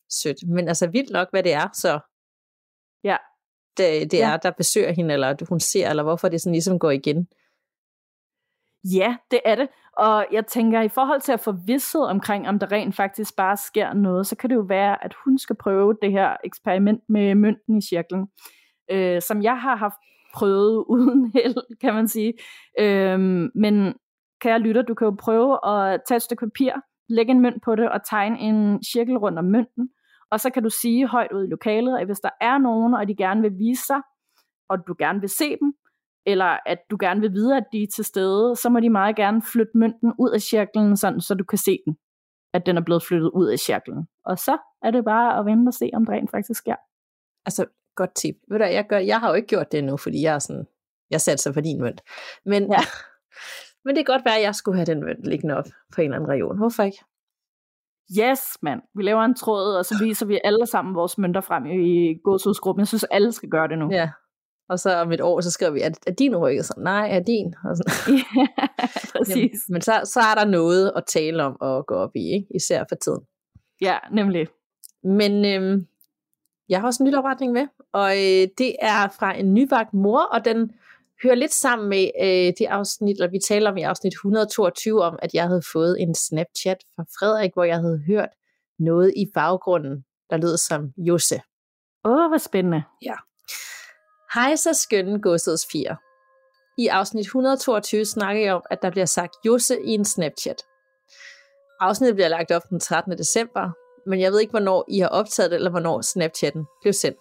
sødt. 0.10 0.38
Men 0.48 0.68
altså 0.68 0.88
vildt 0.88 1.12
nok, 1.12 1.28
hvad 1.32 1.44
det 1.44 1.54
er, 1.54 1.70
så 1.74 2.00
Ja. 3.04 3.18
det, 3.78 4.12
det 4.12 4.18
Ja. 4.18 4.32
er, 4.34 4.38
der 4.38 4.52
besøger 4.52 4.92
hende, 4.92 5.14
eller 5.14 5.30
at 5.30 5.42
hun 5.50 5.60
ser, 5.60 5.90
eller 5.90 6.04
hvorfor 6.04 6.30
det 6.30 6.42
sådan 6.42 6.54
ligesom 6.54 6.80
går 6.80 6.92
igen. 6.92 7.28
Ja, 8.96 9.18
det 9.32 9.40
er 9.46 9.56
det. 9.56 9.68
Og 9.98 10.26
jeg 10.32 10.48
tænker, 10.48 10.82
i 10.82 10.90
forhold 10.90 11.22
til 11.22 11.32
at 11.32 11.40
få 11.40 11.52
vidshed 11.52 12.02
omkring, 12.02 12.48
om 12.48 12.60
der 12.60 12.72
rent 12.72 12.96
faktisk 12.96 13.36
bare 13.36 13.58
sker 13.58 13.94
noget, 13.94 14.28
så 14.28 14.36
kan 14.36 14.50
det 14.50 14.56
jo 14.56 14.62
være, 14.68 15.04
at 15.06 15.14
hun 15.26 15.38
skal 15.38 15.56
prøve 15.56 15.98
det 16.02 16.12
her 16.12 16.38
eksperiment 16.44 17.02
med 17.10 17.36
mønten 17.36 17.78
i 17.78 17.82
cirklen, 17.82 18.28
øh, 18.92 19.22
som 19.22 19.44
jeg 19.44 19.62
har 19.62 19.76
haft 19.76 19.96
prøvet 20.34 20.84
uden 20.94 21.32
held, 21.34 21.78
kan 21.82 21.94
man 21.94 22.08
sige. 22.08 22.34
Øhm, 22.80 23.52
men 23.56 23.94
kære 24.42 24.60
lytter, 24.60 24.82
du 24.82 24.94
kan 24.94 25.06
jo 25.06 25.16
prøve 25.20 25.68
at 25.68 26.02
tage 26.08 26.16
et 26.16 26.22
stykke 26.22 26.46
papir, 26.46 26.74
lægge 27.10 27.32
en 27.32 27.42
mønt 27.42 27.64
på 27.64 27.76
det 27.76 27.90
og 27.92 28.06
tegne 28.10 28.40
en 28.40 28.84
cirkel 28.84 29.18
rundt 29.18 29.40
om 29.40 29.46
mønten. 29.46 29.90
Og 30.32 30.40
så 30.40 30.50
kan 30.50 30.64
du 30.64 30.70
sige 30.70 31.08
højt 31.08 31.32
ud 31.32 31.44
i 31.44 31.50
lokalet, 31.50 32.00
at 32.00 32.06
hvis 32.06 32.20
der 32.20 32.30
er 32.42 32.58
nogen, 32.58 32.94
og 32.94 33.08
de 33.08 33.16
gerne 33.16 33.42
vil 33.42 33.58
vise 33.58 33.86
sig, 33.86 34.02
og 34.70 34.78
du 34.88 34.96
gerne 35.00 35.20
vil 35.20 35.30
se 35.30 35.50
dem, 35.50 35.74
eller 36.26 36.58
at 36.66 36.80
du 36.92 36.98
gerne 37.00 37.22
vil 37.22 37.34
vide, 37.34 37.58
at 37.58 37.64
de 37.72 37.84
er 37.84 37.88
til 37.96 38.06
stede, 38.06 38.56
så 38.56 38.70
må 38.70 38.80
de 38.80 38.90
meget 38.90 39.16
gerne 39.16 39.42
flytte 39.42 39.78
mønten 39.78 40.14
ud 40.20 40.32
af 40.32 40.42
cirklen, 40.42 40.98
sådan, 40.98 41.22
så 41.22 41.34
du 41.34 41.44
kan 41.44 41.58
se 41.58 41.80
den, 41.86 41.98
at 42.54 42.66
den 42.66 42.78
er 42.78 42.82
blevet 42.82 43.04
flyttet 43.04 43.30
ud 43.30 43.48
af 43.48 43.60
cirklen. 43.60 44.08
Og 44.26 44.40
så 44.40 44.58
er 44.84 44.92
det 44.92 45.06
bare 45.06 45.40
at 45.40 45.46
vente 45.46 45.70
og 45.70 45.74
se, 45.74 45.90
om 45.94 46.06
det 46.06 46.14
rent 46.14 46.32
faktisk 46.32 46.58
sker. 46.58 46.76
Altså, 47.46 47.66
godt 47.96 48.16
tip. 48.16 48.36
Ved 48.48 48.60
du, 48.60 48.66
jeg, 48.66 48.86
gør, 48.90 48.98
jeg 48.98 49.20
har 49.20 49.30
jo 49.30 49.36
ikke 49.36 49.48
gjort 49.48 49.72
det 49.72 49.78
endnu, 49.78 49.98
fordi 49.98 50.22
jeg 50.22 50.36
er 50.36 50.40
sådan, 50.40 50.68
jeg 51.12 51.22
sig 51.22 51.54
på 51.54 51.62
din 51.62 51.82
mønt. 51.82 52.02
Men, 52.46 52.64
Ja. 52.72 52.80
men 53.86 53.96
det 53.96 54.06
kan 54.06 54.14
godt 54.14 54.26
være, 54.26 54.38
at 54.38 54.44
jeg 54.44 54.56
skulle 54.56 54.78
have 54.78 54.86
den 54.86 55.04
mønt 55.04 55.24
liggende 55.24 55.58
op 55.58 55.66
på 55.94 56.02
en 56.02 56.06
eller 56.06 56.16
anden 56.16 56.30
region. 56.30 56.58
Hvorfor 56.58 56.84
ikke? 56.84 57.04
Yes, 58.18 58.58
mand. 58.62 58.82
Vi 58.96 59.04
laver 59.04 59.22
en 59.22 59.36
tråd, 59.36 59.76
og 59.76 59.86
så 59.86 59.96
viser 60.04 60.26
vi 60.26 60.40
alle 60.44 60.66
sammen 60.66 60.96
vores 60.96 61.18
mønter 61.18 61.42
frem 61.42 61.66
i 61.66 62.16
godshusgruppen. 62.24 62.80
Jeg 62.80 62.88
synes, 62.88 63.04
alle 63.04 63.32
skal 63.32 63.50
gøre 63.50 63.68
det 63.68 63.78
nu. 63.78 63.90
Ja. 63.92 64.10
Og 64.70 64.80
så 64.80 64.96
om 64.96 65.12
et 65.12 65.22
år, 65.22 65.42
så 65.42 65.52
skriver 65.52 65.72
vi, 65.72 65.82
er, 65.82 65.90
er 66.08 66.12
din 66.12 66.36
rykket? 66.38 66.66
Så, 66.66 66.74
nej, 66.78 67.10
er 67.12 67.20
din? 67.20 67.54
Og 67.64 67.78
sådan. 67.78 68.16
ja, 68.38 68.48
præcis. 69.18 69.36
Jamen, 69.36 69.52
men 69.70 69.82
så, 69.82 70.02
så 70.04 70.20
er 70.20 70.36
der 70.36 70.46
noget 70.46 70.92
at 70.96 71.04
tale 71.08 71.44
om 71.44 71.58
og 71.62 71.86
gå 71.86 71.96
op 71.96 72.16
i, 72.16 72.34
ikke? 72.34 72.48
især 72.56 72.84
for 72.90 72.96
tiden. 72.96 73.22
Ja, 73.82 73.98
nemlig. 74.12 74.48
Men 75.04 75.46
øhm, 75.46 75.88
jeg 76.70 76.80
har 76.80 76.88
også 76.88 77.04
en 77.04 77.10
lytopretning 77.10 77.54
med, 77.54 77.68
og 77.94 78.10
øh, 78.12 78.48
det 78.58 78.76
er 78.82 79.08
fra 79.20 79.38
en 79.38 79.54
nybagt 79.54 79.94
mor, 79.94 80.22
og 80.22 80.46
den 80.46 80.72
hører 81.24 81.36
lidt 81.36 81.54
sammen 81.54 81.90
med 81.90 82.12
øh, 82.22 82.54
det 82.60 82.66
afsnit, 82.66 83.16
eller 83.16 83.30
vi 83.30 83.40
taler 83.48 83.72
om 83.72 83.78
i 83.78 83.82
afsnit 83.82 84.14
122, 84.14 85.04
om 85.04 85.20
at 85.22 85.34
jeg 85.34 85.48
havde 85.48 85.62
fået 85.74 86.02
en 86.02 86.16
Snapchat 86.16 86.78
fra 86.96 87.04
Frederik, 87.04 87.54
hvor 87.54 87.64
jeg 87.64 87.76
havde 87.76 88.04
hørt 88.08 88.30
noget 88.80 89.14
i 89.18 89.26
baggrunden, 89.34 90.06
der 90.30 90.38
lød 90.38 90.58
som 90.58 90.94
Josse. 90.98 91.42
Åh, 92.06 92.28
hvor 92.28 92.38
spændende. 92.38 92.84
Hej 94.34 94.56
så 94.56 94.74
skønne 94.74 95.22
godsets 95.22 95.66
fire. 95.72 95.98
I 96.78 96.88
afsnit 96.88 97.26
122 97.26 98.06
snakker 98.06 98.42
jeg 98.42 98.54
om, 98.54 98.64
at 98.70 98.82
der 98.82 98.90
bliver 98.92 99.06
sagt 99.06 99.36
Josse 99.46 99.82
i 99.82 99.90
en 99.90 100.06
Snapchat. 100.06 100.64
Afsnittet 101.80 102.16
bliver 102.16 102.28
lagt 102.28 102.52
op 102.52 102.62
den 102.70 102.80
13. 102.80 103.18
december, 103.18 103.70
men 104.10 104.22
jeg 104.22 104.32
ved 104.32 104.40
ikke, 104.40 104.52
hvornår 104.52 104.86
I 104.88 105.00
har 105.00 105.08
optaget 105.08 105.52
det, 105.52 105.56
eller 105.56 105.70
hvornår 105.70 106.02
Snapchatten 106.02 106.66
blev 106.82 106.94
sendt. 106.94 107.20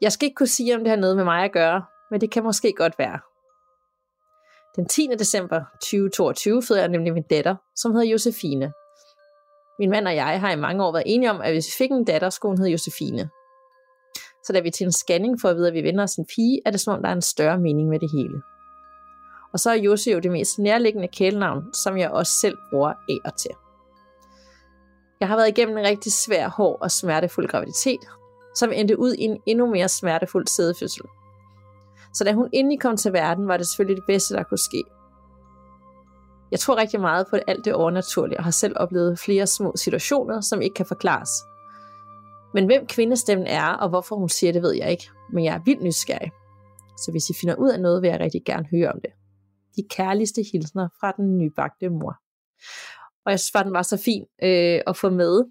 Jeg 0.00 0.12
skal 0.12 0.26
ikke 0.26 0.34
kunne 0.34 0.46
sige, 0.46 0.74
om 0.74 0.80
det 0.80 0.88
har 0.88 0.96
noget 0.96 1.16
med 1.16 1.24
mig 1.24 1.44
at 1.44 1.52
gøre, 1.52 1.84
men 2.12 2.20
det 2.20 2.30
kan 2.30 2.44
måske 2.44 2.72
godt 2.72 2.98
være. 2.98 3.18
Den 4.76 4.86
10. 4.88 5.08
december 5.18 5.60
2022 5.80 6.62
fødte 6.62 6.80
jeg 6.80 6.88
nemlig 6.88 7.12
min 7.12 7.22
datter, 7.30 7.56
som 7.76 7.92
hedder 7.92 8.06
Josefine. 8.06 8.72
Min 9.78 9.90
mand 9.90 10.06
og 10.06 10.14
jeg 10.14 10.40
har 10.40 10.52
i 10.52 10.56
mange 10.56 10.84
år 10.84 10.92
været 10.92 11.04
enige 11.06 11.30
om, 11.30 11.40
at 11.40 11.52
hvis 11.52 11.66
vi 11.66 11.84
fik 11.84 11.90
en 11.90 12.04
datter, 12.04 12.30
skulle 12.30 12.50
hun 12.50 12.58
hedde 12.58 12.70
Josefine. 12.70 13.30
Så 14.44 14.52
da 14.52 14.60
vi 14.60 14.70
til 14.70 14.84
en 14.84 14.92
scanning 14.92 15.40
for 15.40 15.48
at 15.48 15.56
vide, 15.56 15.68
at 15.68 15.74
vi 15.74 15.82
vender 15.82 16.04
os 16.04 16.14
en 16.14 16.26
pige, 16.26 16.60
er 16.66 16.70
det 16.70 16.80
som 16.80 16.94
om, 16.94 17.02
der 17.02 17.08
er 17.08 17.12
en 17.14 17.22
større 17.22 17.58
mening 17.58 17.88
med 17.88 17.98
det 17.98 18.10
hele. 18.10 18.42
Og 19.52 19.60
så 19.60 19.70
er 19.70 19.74
Jose 19.74 20.10
jo 20.10 20.18
det 20.18 20.30
mest 20.30 20.58
nærliggende 20.58 21.08
kælenavn, 21.08 21.74
som 21.74 21.98
jeg 21.98 22.10
også 22.10 22.32
selv 22.40 22.56
bruger 22.70 22.88
af 22.88 23.18
og 23.24 23.36
til. 23.38 23.50
Jeg 25.20 25.28
har 25.28 25.36
været 25.36 25.48
igennem 25.48 25.78
en 25.78 25.84
rigtig 25.84 26.12
svær, 26.12 26.48
hård 26.48 26.78
og 26.80 26.90
smertefuld 26.90 27.48
graviditet, 27.48 28.00
som 28.54 28.72
endte 28.72 28.98
ud 28.98 29.14
i 29.14 29.22
en 29.22 29.40
endnu 29.46 29.66
mere 29.66 29.88
smertefuld 29.88 30.46
sædefødsel. 30.46 31.04
Så 32.14 32.24
da 32.24 32.32
hun 32.32 32.48
endelig 32.52 32.80
kom 32.80 32.96
til 32.96 33.12
verden, 33.12 33.48
var 33.48 33.56
det 33.56 33.68
selvfølgelig 33.68 33.96
det 33.96 34.06
bedste, 34.06 34.34
der 34.34 34.42
kunne 34.42 34.58
ske. 34.58 34.84
Jeg 36.50 36.60
tror 36.60 36.76
rigtig 36.76 37.00
meget 37.00 37.26
på 37.30 37.36
alt 37.36 37.64
det 37.64 37.74
overnaturlige, 37.74 38.38
og 38.38 38.44
har 38.44 38.50
selv 38.50 38.76
oplevet 38.76 39.18
flere 39.18 39.46
små 39.46 39.72
situationer, 39.76 40.40
som 40.40 40.60
ikke 40.62 40.74
kan 40.74 40.86
forklares. 40.86 41.30
Men 42.54 42.66
hvem 42.66 42.86
kvindestemmen 42.86 43.46
er, 43.46 43.66
og 43.66 43.88
hvorfor 43.88 44.16
hun 44.16 44.28
siger 44.28 44.52
det, 44.52 44.62
ved 44.62 44.72
jeg 44.72 44.90
ikke. 44.90 45.10
Men 45.32 45.44
jeg 45.44 45.54
er 45.54 45.60
vildt 45.64 45.82
nysgerrig. 45.82 46.30
Så 46.98 47.10
hvis 47.10 47.30
I 47.30 47.32
finder 47.40 47.54
ud 47.54 47.70
af 47.70 47.80
noget, 47.80 48.02
vil 48.02 48.08
jeg 48.08 48.20
rigtig 48.20 48.42
gerne 48.44 48.66
høre 48.70 48.92
om 48.92 49.00
det. 49.00 49.10
De 49.76 49.82
kærligste 49.90 50.42
hilsner 50.52 50.88
fra 51.00 51.12
den 51.12 51.38
nybagte 51.38 51.88
mor. 51.88 52.16
Og 53.24 53.30
jeg 53.30 53.40
synes 53.40 53.52
bare, 53.52 53.64
den 53.64 53.72
var 53.72 53.82
så 53.82 53.96
fin 53.96 54.24
øh, 54.42 54.80
at 54.86 54.96
få 54.96 55.10
med. 55.10 55.44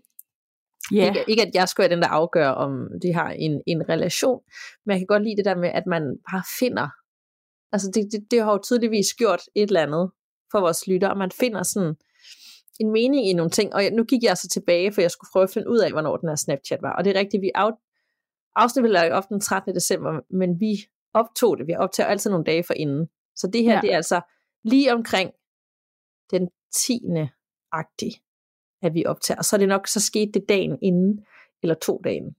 Ja, 0.92 1.06
Ikke, 1.08 1.24
ikke 1.28 1.42
at 1.42 1.50
jeg 1.54 1.70
skulle 1.70 1.90
være 1.90 1.96
den, 1.96 2.04
der 2.04 2.10
afgør, 2.10 2.48
om 2.48 2.88
de 3.02 3.14
har 3.14 3.30
en, 3.30 3.62
en 3.68 3.90
relation, 3.90 4.42
men 4.86 4.92
jeg 4.92 5.00
kan 5.00 5.08
godt 5.08 5.24
lide 5.24 5.38
det 5.38 5.46
der 5.46 5.56
med, 5.56 5.70
at 5.70 5.84
man 5.88 6.18
bare 6.32 6.44
finder. 6.60 6.90
Altså 7.72 7.92
det, 7.94 8.12
det, 8.12 8.32
det 8.32 8.44
har 8.44 8.52
jo 8.52 8.60
tydeligvis 8.64 9.14
gjort 9.14 9.42
et 9.56 9.68
eller 9.68 9.82
andet 9.82 10.12
for 10.52 10.60
vores 10.60 10.88
lytter, 10.88 11.08
og 11.08 11.18
man 11.18 11.32
finder 11.32 11.64
sådan 11.64 11.96
en 12.80 12.92
mening 12.92 13.28
i 13.28 13.34
nogle 13.34 13.52
ting. 13.52 13.74
Og 13.74 13.84
jeg, 13.84 13.92
nu 13.92 14.04
gik 14.04 14.24
jeg 14.24 14.38
så 14.38 14.48
tilbage, 14.48 14.92
for 14.92 15.02
jeg 15.02 15.12
skulle 15.12 15.30
prøve 15.34 15.44
at 15.44 15.50
finde 15.50 15.70
ud 15.70 15.80
af, 15.80 15.92
hvornår 15.92 16.18
den 16.18 16.30
her 16.30 16.36
Snapchat 16.36 16.82
var. 16.82 16.94
Og 16.94 17.06
det 17.06 17.16
er 17.16 17.20
rigtigt, 17.20 17.42
vi 17.42 17.52
af, 17.56 17.72
afsnittet 18.56 18.92
blev 18.92 19.14
op 19.14 19.30
den 19.30 19.42
13. 19.42 19.76
december, 19.76 20.20
men 20.30 20.60
vi 20.60 20.74
optog 21.14 21.58
det. 21.58 21.68
Vi 21.68 21.76
optager 21.76 22.08
altid 22.08 22.30
nogle 22.30 22.46
dage 22.46 22.64
for 22.64 22.74
inden. 22.74 23.10
Så 23.36 23.48
det 23.48 23.64
her, 23.64 23.74
ja. 23.74 23.82
det 23.82 23.92
er 23.92 23.96
altså 23.96 24.22
lige 24.64 24.94
omkring 24.94 25.32
den 26.32 26.50
10. 26.76 27.02
agtig, 27.72 28.12
at 28.82 28.94
vi 28.94 29.06
optager. 29.06 29.42
Så 29.42 29.56
er 29.56 29.58
det 29.58 29.68
nok, 29.68 29.88
så 29.88 30.00
skete 30.00 30.32
det 30.32 30.50
dagen 30.50 30.78
inden, 30.82 31.26
eller 31.64 31.76
to 31.76 32.02
dage. 32.04 32.36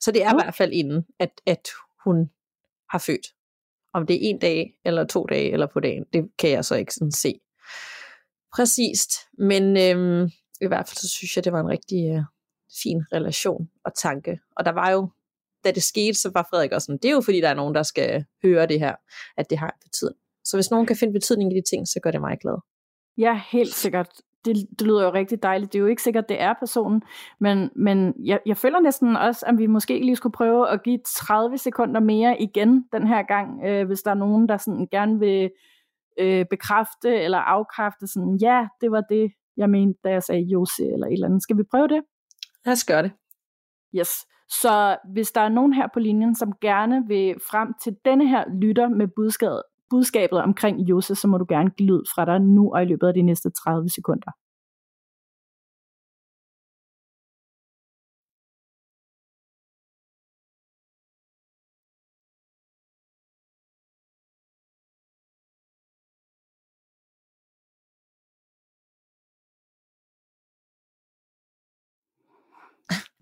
Så 0.00 0.12
det 0.12 0.22
er 0.22 0.26
Okay. 0.26 0.42
i 0.42 0.44
hvert 0.44 0.54
fald 0.54 0.72
inden, 0.72 1.06
at, 1.18 1.30
at 1.46 1.68
hun 2.04 2.30
har 2.90 2.98
født. 2.98 3.26
Om 3.94 4.06
det 4.06 4.14
er 4.16 4.20
en 4.30 4.38
dag, 4.38 4.78
eller 4.84 5.04
to 5.04 5.24
dage, 5.24 5.52
eller 5.52 5.66
på 5.66 5.80
dagen, 5.80 6.04
det 6.12 6.30
kan 6.38 6.50
jeg 6.50 6.64
så 6.64 6.74
ikke 6.74 6.94
sådan 6.94 7.12
se. 7.12 7.40
Præcist. 8.56 9.12
Men 9.38 9.62
øhm, 9.76 10.30
i 10.60 10.66
hvert 10.66 10.88
fald 10.88 10.96
så 10.96 11.08
synes 11.08 11.36
jeg, 11.36 11.44
det 11.44 11.52
var 11.52 11.60
en 11.60 11.68
rigtig 11.68 12.10
øh, 12.10 12.22
fin 12.82 13.02
relation 13.12 13.68
og 13.84 13.94
tanke. 13.94 14.38
Og 14.56 14.64
der 14.64 14.72
var 14.72 14.90
jo, 14.90 15.10
da 15.64 15.70
det 15.70 15.82
skete, 15.82 16.14
så 16.14 16.30
var 16.34 16.46
Frederik 16.50 16.72
også 16.72 16.86
sådan, 16.86 16.98
det 17.02 17.08
er 17.08 17.12
jo 17.12 17.20
fordi, 17.20 17.40
der 17.40 17.48
er 17.48 17.54
nogen, 17.54 17.74
der 17.74 17.82
skal 17.82 18.24
høre 18.42 18.66
det 18.66 18.78
her, 18.80 18.94
at 19.36 19.50
det 19.50 19.58
har 19.58 19.66
en 19.70 19.80
betydning. 19.84 20.20
Så 20.44 20.56
hvis 20.56 20.70
nogen 20.70 20.86
kan 20.86 20.96
finde 20.96 21.12
betydning 21.12 21.52
i 21.52 21.56
de 21.56 21.62
ting, 21.70 21.88
så 21.88 22.00
gør 22.02 22.10
det 22.10 22.20
mig 22.20 22.38
glad. 22.40 22.58
ja 23.18 23.40
helt 23.52 23.74
sikkert. 23.74 24.08
Det, 24.46 24.56
det 24.78 24.86
lyder 24.86 25.04
jo 25.04 25.12
rigtig 25.12 25.42
dejligt. 25.42 25.72
Det 25.72 25.78
er 25.78 25.82
jo 25.82 25.86
ikke 25.86 26.02
sikkert, 26.02 26.28
det 26.28 26.42
er 26.42 26.54
personen, 26.60 27.02
men, 27.40 27.70
men 27.76 28.14
jeg, 28.24 28.40
jeg 28.46 28.56
føler 28.56 28.80
næsten 28.80 29.16
også, 29.16 29.46
at 29.46 29.58
vi 29.58 29.66
måske 29.66 29.98
lige 29.98 30.16
skulle 30.16 30.32
prøve 30.32 30.70
at 30.70 30.82
give 30.82 30.98
30 31.06 31.58
sekunder 31.58 32.00
mere 32.00 32.42
igen 32.42 32.84
den 32.92 33.06
her 33.06 33.22
gang, 33.22 33.64
øh, 33.64 33.86
hvis 33.86 34.02
der 34.02 34.10
er 34.10 34.14
nogen, 34.14 34.48
der 34.48 34.56
sådan 34.56 34.88
gerne 34.90 35.18
vil 35.18 35.50
øh, 36.18 36.44
bekræfte 36.50 37.16
eller 37.16 37.38
afkræfte 37.38 38.06
sådan, 38.06 38.38
ja, 38.42 38.66
det 38.80 38.90
var 38.90 39.00
det, 39.00 39.32
jeg 39.56 39.70
mente, 39.70 40.00
da 40.04 40.10
jeg 40.10 40.22
sagde 40.22 40.42
Jose 40.42 40.84
eller 40.84 41.06
et 41.06 41.12
eller 41.12 41.26
andet. 41.26 41.42
Skal 41.42 41.56
vi 41.56 41.62
prøve 41.70 41.88
det? 41.88 42.02
Lad 42.64 42.72
os 42.72 42.84
gøre 42.84 43.02
det. 43.02 43.12
Yes. 43.94 44.10
Så 44.48 44.96
hvis 45.12 45.32
der 45.32 45.40
er 45.40 45.48
nogen 45.48 45.72
her 45.72 45.88
på 45.94 46.00
linjen, 46.00 46.34
som 46.34 46.52
gerne 46.60 47.04
vil 47.06 47.34
frem 47.50 47.74
til 47.82 47.96
denne 48.04 48.28
her 48.28 48.44
lytter 48.62 48.88
med 48.88 49.08
budskabet, 49.16 49.62
budskabet 49.90 50.38
omkring 50.42 50.80
Jose, 50.80 51.14
så 51.14 51.28
må 51.28 51.38
du 51.38 51.46
gerne 51.48 51.70
glide 51.70 52.02
fra 52.14 52.24
dig 52.24 52.40
nu 52.40 52.74
og 52.74 52.82
i 52.82 52.86
løbet 52.86 53.06
af 53.06 53.14
de 53.14 53.22
næste 53.22 53.50
30 53.50 53.88
sekunder. 53.88 54.30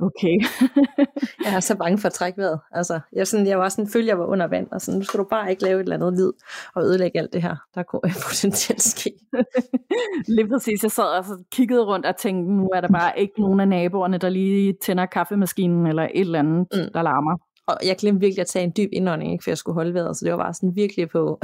Okay. 0.00 0.36
Jeg 1.44 1.54
er 1.54 1.60
så 1.60 1.76
bange 1.76 1.98
for 1.98 2.06
at 2.06 2.12
trække 2.12 2.38
vejret. 2.38 2.60
Altså, 2.72 3.00
jeg, 3.12 3.26
sådan, 3.26 3.46
jeg 3.46 3.58
var 3.58 3.68
sådan, 3.68 3.88
følte, 3.88 4.08
jeg 4.08 4.18
var 4.18 4.26
under 4.26 4.46
vand, 4.46 4.68
og 4.72 4.80
sådan, 4.80 4.98
nu 4.98 5.04
skal 5.04 5.18
du 5.18 5.26
bare 5.30 5.50
ikke 5.50 5.62
lave 5.62 5.80
et 5.80 5.82
eller 5.82 5.96
andet 5.96 6.12
lyd 6.12 6.32
og 6.74 6.82
ødelægge 6.82 7.18
alt 7.18 7.32
det 7.32 7.42
her. 7.42 7.56
Der 7.74 7.82
kunne 7.82 8.00
potentielt 8.28 8.82
ske. 8.82 9.10
Lige 10.36 10.48
præcis. 10.48 10.82
Jeg 10.82 10.90
sad 10.90 11.18
og 11.18 11.24
så 11.24 11.38
kiggede 11.52 11.84
rundt 11.84 12.06
og 12.06 12.16
tænkte, 12.16 12.52
nu 12.52 12.68
er 12.74 12.80
der 12.80 12.88
bare 12.88 13.20
ikke 13.20 13.40
nogen 13.40 13.60
af 13.60 13.68
naboerne, 13.68 14.18
der 14.18 14.28
lige 14.28 14.74
tænder 14.82 15.06
kaffemaskinen 15.06 15.86
eller 15.86 16.02
et 16.02 16.20
eller 16.20 16.38
andet, 16.38 16.66
mm. 16.72 16.92
der 16.94 17.02
larmer. 17.02 17.38
Og 17.66 17.76
jeg 17.86 17.96
glemte 17.96 18.20
virkelig 18.20 18.40
at 18.40 18.46
tage 18.46 18.64
en 18.64 18.72
dyb 18.76 18.88
indånding, 18.92 19.32
ikke, 19.32 19.44
for 19.44 19.50
jeg 19.50 19.58
skulle 19.58 19.74
holde 19.74 19.94
vejret, 19.94 20.16
så 20.16 20.24
det 20.24 20.32
var 20.32 20.38
bare 20.38 20.54
sådan 20.54 20.76
virkelig 20.76 21.08
på, 21.08 21.40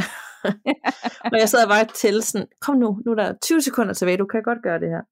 og 1.32 1.38
jeg 1.40 1.48
sad 1.48 1.68
bare 1.68 1.84
til 1.94 2.22
sådan, 2.22 2.46
kom 2.60 2.76
nu, 2.76 3.00
nu 3.04 3.10
er 3.10 3.14
der 3.14 3.32
20 3.42 3.62
sekunder 3.62 3.94
tilbage, 3.94 4.16
du 4.16 4.26
kan 4.26 4.42
godt 4.42 4.62
gøre 4.62 4.80
det 4.80 4.88
her. 4.88 5.02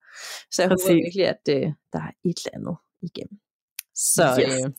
Så 0.50 0.62
jeg 0.62 0.68
håber 0.68 0.94
virkelig, 0.94 1.26
at 1.26 1.42
øh, 1.50 1.72
der 1.92 1.98
er 1.98 2.10
et 2.24 2.38
eller 2.44 2.54
andet 2.54 2.76
igennem. 3.02 3.38
Så, 3.94 4.22
yes. 4.40 4.64
øh, 4.64 4.72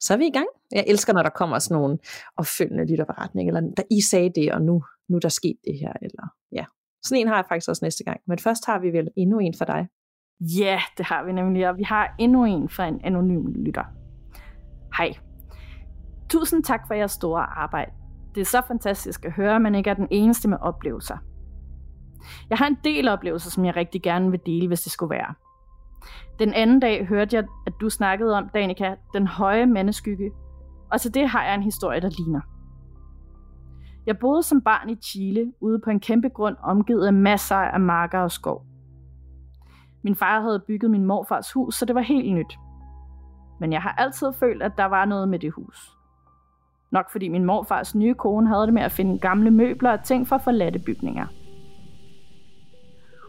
så 0.00 0.14
er 0.14 0.18
vi 0.18 0.26
i 0.26 0.30
gang. 0.30 0.46
Jeg 0.72 0.84
elsker, 0.86 1.12
når 1.12 1.22
der 1.22 1.30
kommer 1.30 1.58
sådan 1.58 1.80
nogle 1.80 1.98
opfølgende 2.36 2.86
lytterberetninger, 2.90 3.56
eller 3.56 3.70
der 3.76 3.82
I 3.90 4.00
sagde 4.00 4.30
det, 4.34 4.52
og 4.52 4.62
nu, 4.62 4.84
nu 5.08 5.18
der 5.18 5.28
sket 5.28 5.56
det 5.64 5.78
her, 5.78 5.92
eller 6.02 6.24
ja. 6.52 6.64
Sådan 7.04 7.20
en 7.20 7.28
har 7.28 7.36
jeg 7.36 7.44
faktisk 7.48 7.68
også 7.68 7.84
næste 7.84 8.04
gang. 8.04 8.20
Men 8.26 8.38
først 8.38 8.66
har 8.66 8.78
vi 8.78 8.90
vel 8.90 9.08
endnu 9.16 9.38
en 9.38 9.54
for 9.58 9.64
dig. 9.64 9.88
Ja, 10.40 10.80
det 10.98 11.06
har 11.06 11.24
vi 11.24 11.32
nemlig, 11.32 11.68
og 11.68 11.78
vi 11.78 11.82
har 11.82 12.14
endnu 12.18 12.44
en 12.44 12.68
fra 12.68 12.86
en 12.86 13.00
anonym 13.04 13.46
lytter. 13.46 13.84
Hej. 14.98 15.12
Tusind 16.30 16.64
tak 16.64 16.80
for 16.86 16.94
jeres 16.94 17.12
store 17.12 17.42
arbejde. 17.42 17.90
Det 18.34 18.40
er 18.40 18.44
så 18.44 18.62
fantastisk 18.68 19.24
at 19.24 19.32
høre, 19.32 19.54
at 19.54 19.62
man 19.62 19.74
ikke 19.74 19.90
er 19.90 19.94
den 19.94 20.08
eneste 20.10 20.48
med 20.48 20.58
oplevelser. 20.60 21.16
Jeg 22.50 22.58
har 22.58 22.66
en 22.66 22.78
del 22.84 23.08
oplevelser, 23.08 23.50
som 23.50 23.64
jeg 23.64 23.76
rigtig 23.76 24.02
gerne 24.02 24.30
vil 24.30 24.40
dele, 24.46 24.66
hvis 24.66 24.82
det 24.82 24.92
skulle 24.92 25.10
være. 25.10 25.34
Den 26.38 26.54
anden 26.54 26.80
dag 26.80 27.06
hørte 27.06 27.36
jeg, 27.36 27.44
at 27.66 27.72
du 27.80 27.90
snakkede 27.90 28.34
om, 28.38 28.48
Danika, 28.48 28.94
den 29.14 29.26
høje 29.26 29.66
mandeskygge. 29.66 30.30
Og 30.92 31.00
til 31.00 31.14
det 31.14 31.28
har 31.28 31.44
jeg 31.44 31.54
en 31.54 31.62
historie, 31.62 32.00
der 32.00 32.10
ligner. 32.18 32.40
Jeg 34.06 34.18
boede 34.18 34.42
som 34.42 34.60
barn 34.60 34.90
i 34.90 34.96
Chile, 34.96 35.52
ude 35.60 35.78
på 35.84 35.90
en 35.90 36.00
kæmpe 36.00 36.28
grund, 36.28 36.56
omgivet 36.62 37.06
af 37.06 37.12
masser 37.12 37.56
af 37.56 37.80
marker 37.80 38.18
og 38.18 38.30
skov. 38.30 38.66
Min 40.02 40.14
far 40.14 40.40
havde 40.40 40.64
bygget 40.66 40.90
min 40.90 41.04
morfars 41.04 41.52
hus, 41.52 41.74
så 41.74 41.84
det 41.84 41.94
var 41.94 42.00
helt 42.00 42.34
nyt. 42.34 42.58
Men 43.60 43.72
jeg 43.72 43.82
har 43.82 43.94
altid 43.98 44.32
følt, 44.32 44.62
at 44.62 44.72
der 44.78 44.84
var 44.84 45.04
noget 45.04 45.28
med 45.28 45.38
det 45.38 45.52
hus. 45.52 45.96
Nok 46.92 47.10
fordi 47.10 47.28
min 47.28 47.44
morfars 47.44 47.94
nye 47.94 48.14
kone 48.14 48.48
havde 48.48 48.66
det 48.66 48.74
med 48.74 48.82
at 48.82 48.92
finde 48.92 49.18
gamle 49.18 49.50
møbler 49.50 49.92
og 49.92 50.04
ting 50.04 50.28
fra 50.28 50.36
forladte 50.36 50.78
bygninger. 50.78 51.26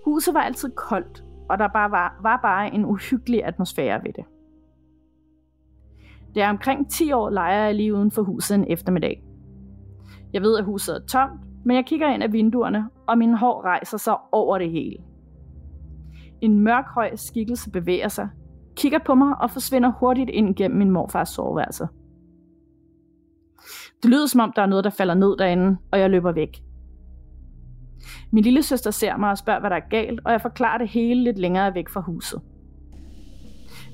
Huset 0.05 0.33
var 0.33 0.41
altid 0.41 0.71
koldt, 0.75 1.23
og 1.49 1.59
der 1.59 1.67
bare 1.67 1.91
var, 1.91 2.19
var 2.21 2.39
bare 2.41 2.73
en 2.73 2.85
uhyggelig 2.85 3.45
atmosfære 3.45 4.03
ved 4.03 4.13
det. 4.13 4.25
Det 6.35 6.43
er 6.43 6.49
omkring 6.49 6.89
10 6.89 7.11
år 7.11 7.29
leger 7.29 7.65
jeg 7.65 7.75
lige 7.75 7.93
uden 7.93 8.11
for 8.11 8.21
huset 8.21 8.55
en 8.55 8.65
eftermiddag. 8.67 9.23
Jeg 10.33 10.41
ved, 10.41 10.57
at 10.57 10.65
huset 10.65 10.95
er 10.95 11.05
tomt, 11.07 11.41
men 11.65 11.75
jeg 11.75 11.85
kigger 11.85 12.13
ind 12.13 12.23
af 12.23 12.33
vinduerne, 12.33 12.89
og 13.07 13.17
min 13.17 13.33
hår 13.33 13.61
rejser 13.65 13.97
sig 13.97 14.15
over 14.31 14.57
det 14.57 14.71
hele. 14.71 14.97
En 16.41 16.59
mørk 16.59 16.85
høj 16.87 17.15
skikkelse 17.15 17.71
bevæger 17.71 18.07
sig, 18.07 18.29
kigger 18.75 18.99
på 19.05 19.15
mig 19.15 19.41
og 19.41 19.51
forsvinder 19.51 19.91
hurtigt 19.99 20.29
ind 20.29 20.55
gennem 20.55 20.77
min 20.77 20.91
morfars 20.91 21.29
soveværelse. 21.29 21.87
Det 24.03 24.09
lyder 24.09 24.27
som 24.27 24.41
om, 24.41 24.53
der 24.55 24.61
er 24.61 24.65
noget, 24.65 24.83
der 24.83 24.89
falder 24.89 25.13
ned 25.13 25.37
derinde, 25.37 25.77
og 25.91 25.99
jeg 25.99 26.09
løber 26.09 26.31
væk. 26.31 26.66
Min 28.31 28.43
lille 28.43 28.63
søster 28.63 28.91
ser 28.91 29.17
mig 29.17 29.29
og 29.31 29.37
spørger, 29.37 29.59
hvad 29.59 29.69
der 29.69 29.75
er 29.75 29.89
galt, 29.89 30.19
og 30.25 30.31
jeg 30.31 30.41
forklarer 30.41 30.77
det 30.77 30.87
hele 30.87 31.23
lidt 31.23 31.37
længere 31.37 31.73
væk 31.73 31.89
fra 31.89 32.01
huset. 32.01 32.41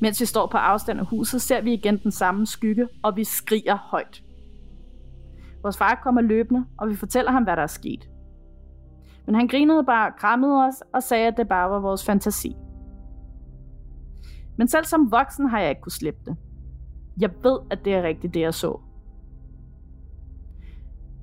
Mens 0.02 0.22
vi 0.22 0.26
står 0.26 0.48
på 0.48 0.58
afstand 0.58 1.00
af 1.00 1.06
huset, 1.06 1.41
ser 1.41 1.62
vi 1.62 1.74
igen 1.74 1.98
den 1.98 2.12
samme 2.12 2.46
skygge, 2.46 2.88
og 3.04 3.15
vi 3.15 3.24
skriger 3.24 3.76
højt. 3.76 4.24
Vores 5.62 5.78
far 5.78 6.00
kommer 6.04 6.22
løbende, 6.22 6.65
og 6.78 6.89
vi 6.89 6.96
fortæller 6.96 7.32
ham, 7.32 7.43
hvad 7.43 7.56
der 7.56 7.62
er 7.62 7.67
sket. 7.67 8.10
Men 9.26 9.36
han 9.36 9.48
grinede 9.48 9.84
bare, 9.84 10.12
krammede 10.17 10.65
os 10.65 10.84
og 10.93 11.04
sagde, 11.04 11.28
at 11.28 11.38
det 11.38 11.48
bare 11.48 11.69
var 11.69 11.80
vores 11.80 12.06
fantasi. 12.06 12.56
Men 14.58 14.67
selv 14.67 14.86
som 14.86 15.12
voksen 15.12 15.50
har 15.50 15.60
jeg 15.60 15.69
ikke 15.69 15.82
kunne 15.82 15.91
slippe 15.91 16.19
det. 16.26 16.36
Jeg 17.19 17.30
ved, 17.43 17.60
at 17.72 17.86
det 17.86 17.93
er 17.93 18.04
rigtigt, 18.04 18.34
det 18.34 18.39
jeg 18.39 18.54
så. 18.54 18.80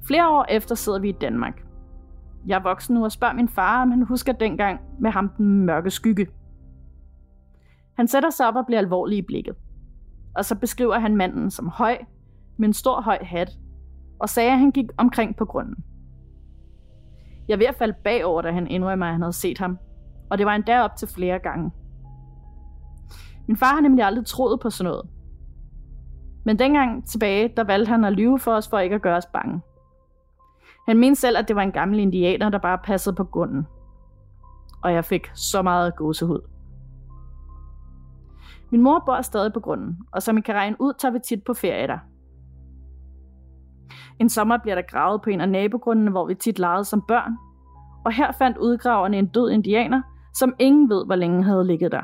Flere 0.07 0.29
år 0.31 0.46
efter 0.49 0.75
sidder 0.75 0.99
vi 0.99 1.09
i 1.09 1.16
Danmark. 1.20 1.69
Jeg 2.46 2.57
er 2.57 2.62
voksen 2.62 2.94
nu 2.94 3.05
og 3.05 3.12
spørger 3.12 3.35
min 3.35 3.48
far, 3.48 3.83
om 3.83 3.90
han 3.90 4.03
husker 4.03 4.33
dengang 4.33 4.81
med 4.98 5.11
ham 5.11 5.29
den 5.29 5.66
mørke 5.66 5.90
skygge. 5.90 6.26
Han 7.96 8.09
sætter 8.09 8.31
sig 8.31 8.48
op 8.48 8.57
og 8.57 8.66
bliver 8.66 8.79
alvorlig 8.79 9.18
i 9.18 9.22
blikket. 9.22 9.55
Og 10.37 10.44
så 10.44 10.55
beskriver 10.55 10.98
han 10.98 11.16
manden 11.16 11.50
som 11.50 11.68
høj, 11.68 11.98
med 12.57 12.68
en 12.68 12.72
stor 12.72 13.00
høj 13.00 13.18
hat, 13.22 13.59
og 14.18 14.29
sagde, 14.29 14.53
at 14.53 14.59
han 14.59 14.70
gik 14.70 14.87
omkring 14.98 15.37
på 15.37 15.44
grunden. 15.44 15.85
Jeg 17.48 17.55
er 17.55 17.59
ved 17.59 17.66
at 17.66 17.74
falde 17.74 17.94
bagover, 18.05 18.42
da 18.42 18.53
han 18.53 18.66
indrømmer, 18.66 19.07
at 19.07 19.12
han 19.12 19.22
havde 19.22 19.33
set 19.33 19.59
ham, 19.59 19.79
og 20.31 20.38
det 20.38 20.46
var 20.46 20.55
endda 20.55 20.83
op 20.83 20.96
til 20.96 21.09
flere 21.09 21.38
gange. 21.38 21.70
Min 23.48 23.57
far 23.57 23.74
har 23.74 23.81
nemlig 23.81 24.05
aldrig 24.05 24.26
troet 24.26 24.61
på 24.61 24.70
sådan 24.70 24.90
noget. 24.90 25.09
Men 26.44 26.59
dengang 26.59 27.09
tilbage, 27.09 27.53
der 27.57 27.64
valgte 27.64 27.90
han 27.90 28.05
at 28.05 28.12
lyve 28.12 28.38
for 28.38 28.53
os, 28.53 28.68
for 28.68 28.79
ikke 28.79 28.94
at 28.94 29.03
gøre 29.03 29.16
os 29.16 29.26
bange. 29.26 29.61
Han 30.90 30.98
mente 30.98 31.20
selv, 31.20 31.38
at 31.38 31.48
det 31.48 31.57
var 31.57 31.62
en 31.62 31.72
gammel 31.72 31.98
indianer, 31.98 32.48
der 32.48 32.59
bare 32.59 32.79
passede 32.79 33.16
på 33.16 33.24
grunden. 33.24 33.66
Og 34.83 34.92
jeg 34.92 35.05
fik 35.05 35.31
så 35.35 35.62
meget 35.62 35.96
gåsehud. 35.96 36.40
Min 38.70 38.83
mor 38.83 39.03
bor 39.07 39.20
stadig 39.20 39.53
på 39.53 39.61
grunden, 39.61 39.98
og 40.12 40.22
som 40.22 40.38
I 40.38 40.40
kan 40.40 40.55
regne 40.55 40.76
ud, 40.81 40.92
tager 40.98 41.12
vi 41.12 41.18
tit 41.29 41.44
på 41.44 41.55
ferie 41.55 41.87
der. 41.87 41.98
En 44.18 44.29
sommer 44.29 44.59
bliver 44.59 44.74
der 44.74 44.83
gravet 44.83 45.22
på 45.22 45.31
en 45.31 45.40
af 45.40 45.48
nabogrundene, 45.48 46.11
hvor 46.11 46.26
vi 46.26 46.35
tit 46.35 46.59
legede 46.59 46.85
som 46.85 47.03
børn, 47.09 47.33
og 48.05 48.12
her 48.12 48.33
fandt 48.33 48.59
udgraverne 48.59 49.18
en 49.18 49.26
død 49.26 49.50
indianer, 49.50 50.03
som 50.35 50.55
ingen 50.59 50.88
ved, 50.88 51.07
hvor 51.07 51.16
længe 51.16 51.44
havde 51.44 51.66
ligget 51.66 51.92
der. 51.92 52.03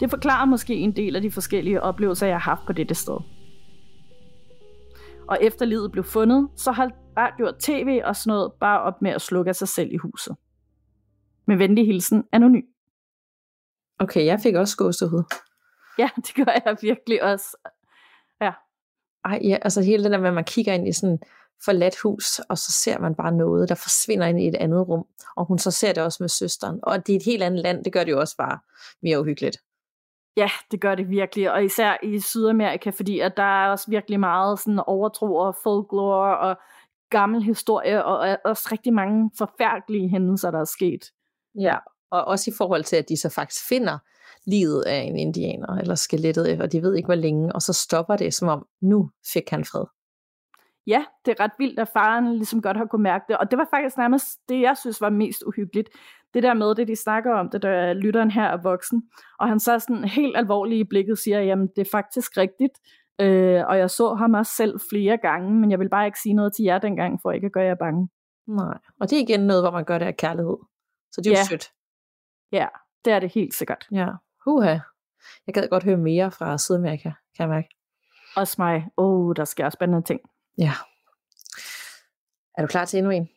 Det 0.00 0.10
forklarer 0.10 0.44
måske 0.44 0.74
en 0.74 0.96
del 0.96 1.16
af 1.16 1.22
de 1.22 1.30
forskellige 1.30 1.82
oplevelser, 1.82 2.26
jeg 2.26 2.36
har 2.36 2.50
haft 2.50 2.66
på 2.66 2.72
dette 2.72 2.94
sted 2.94 3.16
og 5.28 5.38
efter 5.40 5.66
livet 5.66 5.92
blev 5.92 6.04
fundet, 6.04 6.48
så 6.56 6.72
holdt 6.72 6.94
radio 7.16 7.46
og 7.46 7.58
tv 7.58 8.00
og 8.04 8.16
sådan 8.16 8.30
noget 8.30 8.52
bare 8.60 8.80
op 8.80 9.02
med 9.02 9.10
at 9.10 9.22
slukke 9.22 9.48
af 9.48 9.56
sig 9.56 9.68
selv 9.68 9.92
i 9.92 9.96
huset. 9.96 10.36
Med 11.46 11.56
venlig 11.56 11.86
hilsen, 11.86 12.24
anonym. 12.32 12.62
Okay, 13.98 14.24
jeg 14.24 14.40
fik 14.40 14.54
også 14.54 14.76
gåsehud. 14.76 15.22
Ja, 15.98 16.10
det 16.26 16.34
gør 16.34 16.52
jeg 16.64 16.76
virkelig 16.80 17.22
også. 17.22 17.56
Ja. 18.40 18.52
Ej, 19.24 19.40
ja, 19.44 19.58
altså 19.62 19.82
hele 19.82 20.04
det 20.04 20.10
der 20.10 20.18
med, 20.18 20.28
at 20.28 20.34
man 20.34 20.44
kigger 20.44 20.72
ind 20.72 20.88
i 20.88 20.92
sådan 20.92 21.18
forladt 21.64 22.00
hus, 22.02 22.38
og 22.38 22.58
så 22.58 22.72
ser 22.72 22.98
man 22.98 23.14
bare 23.14 23.32
noget, 23.32 23.68
der 23.68 23.74
forsvinder 23.74 24.26
ind 24.26 24.40
i 24.40 24.48
et 24.48 24.54
andet 24.54 24.88
rum. 24.88 25.06
Og 25.36 25.44
hun 25.44 25.58
så 25.58 25.70
ser 25.70 25.92
det 25.92 26.02
også 26.02 26.22
med 26.22 26.28
søsteren. 26.28 26.80
Og 26.82 27.06
det 27.06 27.12
er 27.12 27.16
et 27.16 27.24
helt 27.24 27.42
andet 27.42 27.60
land, 27.60 27.84
det 27.84 27.92
gør 27.92 28.04
det 28.04 28.12
jo 28.12 28.20
også 28.20 28.36
bare 28.36 28.58
mere 29.02 29.20
uhyggeligt. 29.20 29.56
Ja, 30.36 30.50
det 30.70 30.80
gør 30.80 30.94
det 30.94 31.10
virkelig, 31.10 31.52
og 31.52 31.64
især 31.64 31.96
i 32.02 32.20
Sydamerika, 32.20 32.90
fordi 32.90 33.20
at 33.20 33.36
der 33.36 33.64
er 33.64 33.70
også 33.70 33.90
virkelig 33.90 34.20
meget 34.20 34.60
sådan 34.60 34.80
overtro 34.86 35.34
og 35.34 35.56
folklore 35.62 36.38
og 36.38 36.56
gammel 37.10 37.42
historie, 37.42 38.04
og 38.04 38.38
også 38.44 38.68
rigtig 38.72 38.92
mange 38.92 39.30
forfærdelige 39.38 40.08
hændelser, 40.08 40.50
der 40.50 40.60
er 40.60 40.64
sket. 40.64 41.04
Ja, 41.60 41.76
og 42.10 42.24
også 42.24 42.50
i 42.50 42.54
forhold 42.58 42.84
til, 42.84 42.96
at 42.96 43.08
de 43.08 43.16
så 43.16 43.28
faktisk 43.28 43.68
finder 43.68 43.98
livet 44.46 44.82
af 44.82 44.96
en 44.96 45.16
indianer, 45.16 45.76
eller 45.76 45.94
skelettet, 45.94 46.60
og 46.60 46.72
de 46.72 46.82
ved 46.82 46.94
ikke 46.94 47.06
hvor 47.06 47.14
længe, 47.14 47.52
og 47.54 47.62
så 47.62 47.72
stopper 47.72 48.16
det, 48.16 48.34
som 48.34 48.48
om, 48.48 48.66
nu 48.82 49.10
fik 49.32 49.50
han 49.50 49.64
fred. 49.64 49.84
Ja, 50.86 51.04
det 51.24 51.30
er 51.30 51.44
ret 51.44 51.52
vildt, 51.58 51.78
at 51.78 51.88
faren 51.88 52.34
ligesom 52.34 52.62
godt 52.62 52.76
har 52.76 52.86
kunne 52.86 53.02
mærke 53.02 53.24
det, 53.28 53.36
og 53.38 53.50
det 53.50 53.58
var 53.58 53.66
faktisk 53.70 53.96
nærmest 53.96 54.48
det, 54.48 54.60
jeg 54.60 54.76
synes 54.76 55.00
var 55.00 55.10
mest 55.10 55.42
uhyggeligt 55.46 55.88
det 56.34 56.42
der 56.42 56.54
med 56.54 56.74
det, 56.74 56.88
de 56.88 56.96
snakker 56.96 57.34
om, 57.34 57.50
det 57.50 57.62
der 57.62 57.92
lytteren 57.92 58.30
her 58.30 58.44
er 58.44 58.56
voksen, 58.56 59.02
og 59.38 59.48
han 59.48 59.60
så 59.60 59.78
sådan 59.78 60.04
helt 60.04 60.36
alvorligt 60.36 60.80
i 60.80 60.88
blikket 60.88 61.18
siger, 61.18 61.40
jamen 61.40 61.68
det 61.76 61.86
er 61.86 61.90
faktisk 61.90 62.36
rigtigt, 62.36 62.72
øh, 63.20 63.62
og 63.66 63.78
jeg 63.78 63.90
så 63.90 64.14
ham 64.14 64.34
også 64.34 64.52
selv 64.52 64.80
flere 64.90 65.16
gange, 65.16 65.54
men 65.54 65.70
jeg 65.70 65.78
vil 65.78 65.88
bare 65.88 66.06
ikke 66.06 66.20
sige 66.20 66.34
noget 66.34 66.52
til 66.52 66.64
jer 66.64 66.78
dengang, 66.78 67.20
for 67.22 67.32
ikke 67.32 67.46
at 67.46 67.52
gøre 67.52 67.64
jer 67.64 67.74
bange. 67.74 68.08
Nej, 68.46 68.78
og 69.00 69.10
det 69.10 69.18
er 69.18 69.22
igen 69.22 69.40
noget, 69.40 69.62
hvor 69.62 69.70
man 69.70 69.84
gør 69.84 69.98
det 69.98 70.06
af 70.06 70.16
kærlighed. 70.16 70.56
Så 71.12 71.20
det 71.20 71.26
er 71.26 71.30
ja. 71.30 71.38
jo 71.38 71.46
sødt. 71.46 71.72
Ja, 72.52 72.66
det 73.04 73.12
er 73.12 73.20
det 73.20 73.32
helt 73.32 73.54
sikkert. 73.54 73.86
Ja, 73.92 74.08
huha. 74.44 74.78
Jeg 75.46 75.54
gad 75.54 75.68
godt 75.68 75.84
høre 75.84 75.96
mere 75.96 76.30
fra 76.30 76.58
Sydamerika, 76.58 77.10
kan 77.36 77.38
jeg 77.38 77.48
mærke. 77.48 77.68
Også 78.36 78.54
mig. 78.58 78.86
Åh, 78.96 79.26
oh, 79.26 79.34
der 79.36 79.44
sker 79.44 79.70
spændende 79.70 80.02
ting. 80.02 80.20
Ja. 80.58 80.72
Er 82.58 82.62
du 82.62 82.66
klar 82.66 82.84
til 82.84 82.98
endnu 82.98 83.10
en? 83.10 83.28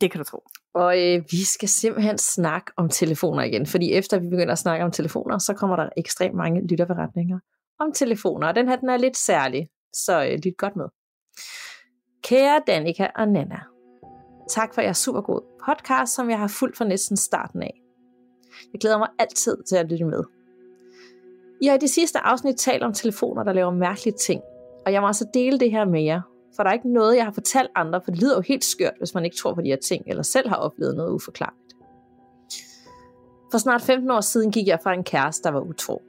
Det 0.00 0.10
kan 0.10 0.18
du 0.18 0.24
tro. 0.24 0.42
Og 0.74 1.04
øh, 1.04 1.24
vi 1.30 1.44
skal 1.44 1.68
simpelthen 1.68 2.18
snakke 2.18 2.72
om 2.76 2.88
telefoner 2.88 3.42
igen, 3.42 3.66
fordi 3.66 3.92
efter 3.92 4.18
vi 4.18 4.28
begynder 4.28 4.52
at 4.52 4.58
snakke 4.58 4.84
om 4.84 4.90
telefoner, 4.90 5.38
så 5.38 5.54
kommer 5.54 5.76
der 5.76 5.88
ekstremt 5.96 6.34
mange 6.34 6.66
lytterberetninger 6.66 7.38
om 7.78 7.92
telefoner, 7.92 8.48
og 8.48 8.54
den 8.54 8.68
her 8.68 8.76
den 8.76 8.88
er 8.88 8.96
lidt 8.96 9.16
særlig, 9.16 9.68
så 9.92 10.24
øh, 10.24 10.38
lyt 10.44 10.56
godt 10.58 10.76
med. 10.76 10.84
Kære 12.22 12.62
Danika 12.66 13.08
og 13.16 13.28
Nana, 13.28 13.60
tak 14.48 14.74
for 14.74 14.80
jeres 14.80 14.98
super 14.98 15.20
god 15.20 15.40
podcast, 15.66 16.14
som 16.14 16.30
jeg 16.30 16.38
har 16.38 16.48
fulgt 16.48 16.76
fra 16.76 16.84
næsten 16.84 17.16
starten 17.16 17.62
af. 17.62 17.80
Jeg 18.72 18.80
glæder 18.80 18.98
mig 18.98 19.08
altid 19.18 19.56
til 19.68 19.76
at 19.76 19.90
lytte 19.90 20.04
med. 20.04 20.22
I 21.62 21.66
har 21.66 21.74
i 21.74 21.78
det 21.78 21.90
sidste 21.90 22.18
afsnit 22.18 22.56
talt 22.56 22.82
om 22.82 22.92
telefoner, 22.92 23.42
der 23.42 23.52
laver 23.52 23.70
mærkelige 23.70 24.16
ting, 24.26 24.42
og 24.86 24.92
jeg 24.92 25.00
må 25.00 25.06
altså 25.06 25.26
dele 25.34 25.58
det 25.58 25.70
her 25.70 25.84
med 25.84 26.02
jer, 26.02 26.22
for 26.56 26.62
der 26.62 26.70
er 26.70 26.74
ikke 26.74 26.92
noget, 26.92 27.16
jeg 27.16 27.24
har 27.24 27.32
fortalt 27.32 27.70
andre, 27.74 28.00
for 28.04 28.10
det 28.10 28.20
lyder 28.20 28.34
jo 28.36 28.40
helt 28.40 28.64
skørt, 28.64 28.94
hvis 28.98 29.14
man 29.14 29.24
ikke 29.24 29.36
tror 29.36 29.54
på 29.54 29.60
de 29.60 29.68
her 29.68 29.76
ting, 29.76 30.04
eller 30.06 30.22
selv 30.22 30.48
har 30.48 30.56
oplevet 30.56 30.96
noget 30.96 31.12
uforklarligt. 31.12 31.76
For 33.50 33.58
snart 33.58 33.82
15 33.82 34.10
år 34.10 34.20
siden 34.20 34.52
gik 34.52 34.66
jeg 34.66 34.78
fra 34.82 34.94
en 34.94 35.04
kæreste, 35.04 35.42
der 35.42 35.50
var 35.50 35.60
utro. 35.60 36.02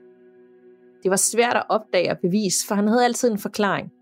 Det 1.02 1.10
var 1.10 1.16
svært 1.16 1.56
at 1.56 1.62
opdage 1.68 2.10
og 2.10 2.18
bevise, 2.18 2.66
for 2.66 2.74
han 2.74 2.88
havde 2.88 3.04
altid 3.04 3.30
en 3.30 3.38
forklaring. 3.38 3.92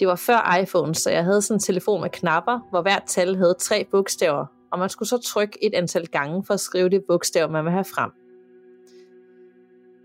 Det 0.00 0.08
var 0.08 0.16
før 0.16 0.56
iPhone, 0.62 0.94
så 0.94 1.10
jeg 1.10 1.24
havde 1.24 1.42
sådan 1.42 1.56
en 1.56 1.60
telefon 1.60 2.00
med 2.00 2.10
knapper, 2.10 2.60
hvor 2.70 2.82
hvert 2.82 3.02
tal 3.06 3.36
havde 3.36 3.54
tre 3.60 3.86
bogstaver, 3.90 4.46
og 4.72 4.78
man 4.78 4.88
skulle 4.88 5.08
så 5.08 5.18
trykke 5.18 5.64
et 5.64 5.74
antal 5.74 6.06
gange 6.06 6.44
for 6.44 6.54
at 6.54 6.60
skrive 6.60 6.88
det 6.88 7.04
bogstav, 7.08 7.50
man 7.50 7.64
vil 7.64 7.72
have 7.72 7.84
frem. 7.84 8.10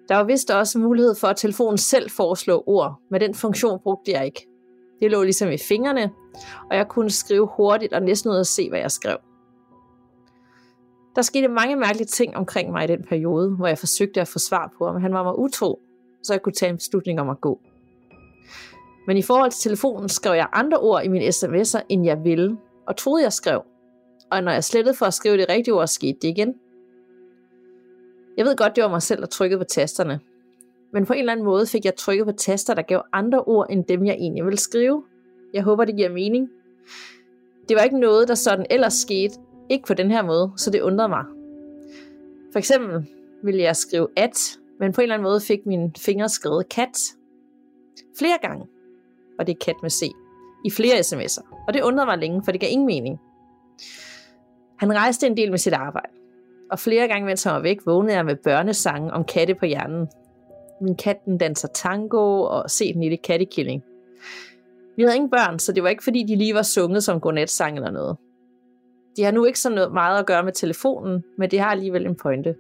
Der 0.09 0.15
var 0.15 0.23
vist 0.23 0.51
også 0.51 0.79
mulighed 0.79 1.15
for, 1.15 1.27
at 1.27 1.37
telefonen 1.37 1.77
selv 1.77 2.09
foreslå 2.09 2.63
ord, 2.67 3.01
men 3.11 3.21
den 3.21 3.35
funktion 3.35 3.79
brugte 3.79 4.11
jeg 4.11 4.25
ikke. 4.25 4.48
Det 4.99 5.11
lå 5.11 5.23
ligesom 5.23 5.51
i 5.51 5.57
fingrene, 5.57 6.11
og 6.69 6.77
jeg 6.77 6.87
kunne 6.87 7.09
skrive 7.09 7.49
hurtigt 7.57 7.93
og 7.93 8.01
næsten 8.01 8.31
ud 8.31 8.37
at 8.37 8.47
se, 8.47 8.69
hvad 8.69 8.79
jeg 8.79 8.91
skrev. 8.91 9.17
Der 11.15 11.21
skete 11.21 11.47
mange 11.47 11.75
mærkelige 11.75 12.07
ting 12.07 12.35
omkring 12.35 12.71
mig 12.71 12.83
i 12.83 12.87
den 12.87 13.03
periode, 13.03 13.55
hvor 13.55 13.67
jeg 13.67 13.77
forsøgte 13.77 14.21
at 14.21 14.27
få 14.27 14.39
svar 14.39 14.73
på, 14.77 14.85
om 14.85 15.01
han 15.01 15.13
var 15.13 15.23
mig 15.23 15.39
utro, 15.39 15.79
så 16.23 16.33
jeg 16.33 16.41
kunne 16.41 16.53
tage 16.53 16.69
en 16.69 16.77
beslutning 16.77 17.19
om 17.19 17.29
at 17.29 17.41
gå. 17.41 17.59
Men 19.07 19.17
i 19.17 19.21
forhold 19.21 19.51
til 19.51 19.61
telefonen 19.61 20.09
skrev 20.09 20.33
jeg 20.33 20.47
andre 20.53 20.77
ord 20.77 21.03
i 21.03 21.07
mine 21.07 21.25
sms'er, 21.27 21.81
end 21.89 22.05
jeg 22.05 22.23
ville, 22.23 22.57
og 22.87 22.97
troede 22.97 23.23
jeg 23.23 23.33
skrev. 23.33 23.61
Og 24.31 24.43
når 24.43 24.51
jeg 24.51 24.63
slettede 24.63 24.95
for 24.95 25.05
at 25.05 25.13
skrive 25.13 25.37
det 25.37 25.49
rigtige 25.49 25.73
ord, 25.73 25.87
skete 25.87 26.17
det 26.21 26.27
igen. 26.27 26.55
Jeg 28.37 28.45
ved 28.45 28.55
godt, 28.55 28.75
det 28.75 28.83
var 28.83 28.89
mig 28.89 29.01
selv, 29.01 29.21
der 29.21 29.27
trykkede 29.27 29.59
på 29.59 29.63
tasterne. 29.63 30.19
Men 30.93 31.05
på 31.05 31.13
en 31.13 31.19
eller 31.19 31.31
anden 31.31 31.45
måde 31.45 31.67
fik 31.67 31.85
jeg 31.85 31.95
trykket 31.95 32.25
på 32.25 32.31
taster, 32.31 32.73
der 32.73 32.81
gav 32.81 33.01
andre 33.13 33.43
ord, 33.43 33.67
end 33.69 33.85
dem 33.85 34.05
jeg 34.05 34.13
egentlig 34.13 34.45
ville 34.45 34.59
skrive. 34.59 35.03
Jeg 35.53 35.63
håber, 35.63 35.85
det 35.85 35.95
giver 35.95 36.09
mening. 36.09 36.49
Det 37.69 37.77
var 37.77 37.83
ikke 37.83 37.99
noget, 37.99 38.27
der 38.27 38.35
sådan 38.35 38.65
ellers 38.69 38.93
skete, 38.93 39.33
ikke 39.69 39.87
på 39.87 39.93
den 39.93 40.11
her 40.11 40.21
måde, 40.21 40.51
så 40.57 40.71
det 40.71 40.81
undrede 40.81 41.09
mig. 41.09 41.23
For 42.51 42.59
eksempel 42.59 43.05
ville 43.43 43.61
jeg 43.61 43.75
skrive 43.75 44.07
at, 44.15 44.57
men 44.79 44.93
på 44.93 45.01
en 45.01 45.03
eller 45.03 45.15
anden 45.15 45.23
måde 45.23 45.41
fik 45.41 45.65
min 45.65 45.93
fingre 45.97 46.29
skrevet 46.29 46.69
kat. 46.69 46.97
Flere 48.19 48.37
gange, 48.41 48.65
og 49.39 49.47
det 49.47 49.53
er 49.53 49.65
kat 49.65 49.75
med 49.81 49.89
C, 49.89 50.01
i 50.65 50.71
flere 50.71 50.99
sms'er. 50.99 51.65
Og 51.67 51.73
det 51.73 51.81
undrede 51.81 52.05
mig 52.05 52.17
længe, 52.17 52.41
for 52.45 52.51
det 52.51 52.61
gav 52.61 52.69
ingen 52.71 52.85
mening. 52.85 53.19
Han 54.77 54.93
rejste 54.93 55.27
en 55.27 55.37
del 55.37 55.49
med 55.49 55.57
sit 55.57 55.73
arbejde, 55.73 56.13
og 56.71 56.79
flere 56.79 57.07
gange, 57.07 57.25
mens 57.25 57.43
han 57.43 57.53
var 57.53 57.61
væk, 57.61 57.77
vågnede 57.85 58.15
jeg 58.15 58.25
med 58.25 58.35
børnesange 58.35 59.13
om 59.13 59.23
katte 59.23 59.55
på 59.55 59.65
hjernen. 59.65 60.07
Min 60.81 60.95
kat 60.95 61.25
den 61.25 61.37
danser 61.37 61.67
tango, 61.67 62.41
og 62.41 62.69
se 62.69 62.93
den 62.93 63.01
lille 63.01 63.17
kattekilling. 63.17 63.83
Vi 64.95 65.03
havde 65.03 65.15
ingen 65.15 65.29
børn, 65.29 65.59
så 65.59 65.71
det 65.71 65.83
var 65.83 65.89
ikke 65.89 66.03
fordi, 66.03 66.23
de 66.23 66.35
lige 66.35 66.53
var 66.53 66.61
sunget 66.61 67.03
som 67.03 67.19
godnatsang 67.19 67.75
eller 67.75 67.91
noget. 67.91 68.17
De 69.17 69.23
har 69.23 69.31
nu 69.31 69.45
ikke 69.45 69.59
så 69.59 69.69
noget 69.69 69.93
meget 69.93 70.19
at 70.19 70.25
gøre 70.25 70.43
med 70.43 70.53
telefonen, 70.53 71.23
men 71.37 71.51
det 71.51 71.59
har 71.59 71.71
alligevel 71.71 72.05
en 72.05 72.15
pointe. 72.15 72.55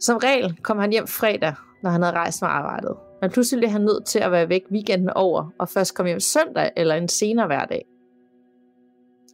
Som 0.00 0.16
regel 0.16 0.56
kom 0.62 0.78
han 0.78 0.92
hjem 0.92 1.06
fredag, 1.06 1.54
når 1.82 1.90
han 1.90 2.02
havde 2.02 2.14
rejst 2.14 2.42
med 2.42 2.48
arbejdet. 2.48 2.96
Men 3.20 3.30
pludselig 3.30 3.60
blev 3.60 3.70
han 3.70 3.80
nødt 3.80 4.06
til 4.06 4.18
at 4.18 4.32
være 4.32 4.48
væk 4.48 4.62
weekenden 4.72 5.10
over, 5.10 5.50
og 5.58 5.68
først 5.68 5.94
kom 5.94 6.06
hjem 6.06 6.20
søndag 6.20 6.70
eller 6.76 6.94
en 6.94 7.08
senere 7.08 7.46
hverdag. 7.46 7.86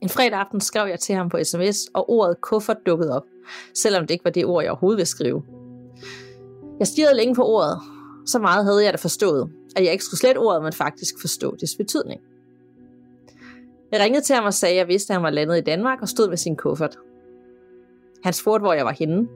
En 0.02 0.08
fredag 0.08 0.38
aften 0.38 0.60
skrev 0.60 0.88
jeg 0.88 1.00
til 1.00 1.14
ham 1.14 1.28
på 1.28 1.38
sms, 1.44 1.76
og 1.94 2.10
ordet 2.10 2.40
kuffert 2.40 2.86
dukkede 2.86 3.16
op, 3.16 3.24
selvom 3.74 4.06
det 4.06 4.10
ikke 4.10 4.24
var 4.24 4.30
det 4.30 4.44
ord, 4.44 4.62
jeg 4.62 4.70
overhovedet 4.70 4.96
ville 4.96 5.06
skrive. 5.06 5.42
Jeg 6.82 6.86
stirrede 6.88 7.16
længe 7.16 7.34
på 7.34 7.44
ordet. 7.46 7.78
Så 8.26 8.38
meget 8.38 8.64
havde 8.64 8.84
jeg 8.84 8.92
da 8.92 8.96
forstået, 8.96 9.50
at 9.76 9.84
jeg 9.84 9.92
ikke 9.92 10.04
skulle 10.04 10.20
slet 10.20 10.38
ordet, 10.38 10.62
men 10.62 10.72
faktisk 10.72 11.14
forstå 11.20 11.56
dets 11.60 11.76
betydning. 11.76 12.20
Jeg 13.92 14.00
ringede 14.00 14.24
til 14.24 14.34
ham 14.34 14.44
og 14.44 14.54
sagde, 14.54 14.72
at 14.72 14.78
jeg 14.78 14.88
vidste, 14.88 15.12
at 15.12 15.14
han 15.14 15.22
var 15.22 15.30
landet 15.30 15.58
i 15.58 15.60
Danmark 15.60 16.02
og 16.02 16.08
stod 16.08 16.28
med 16.28 16.36
sin 16.36 16.56
kuffert. 16.56 16.98
Han 18.24 18.32
spurgte, 18.32 18.62
hvor 18.62 18.72
jeg 18.72 18.84
var 18.84 18.92
henne, 18.92 19.28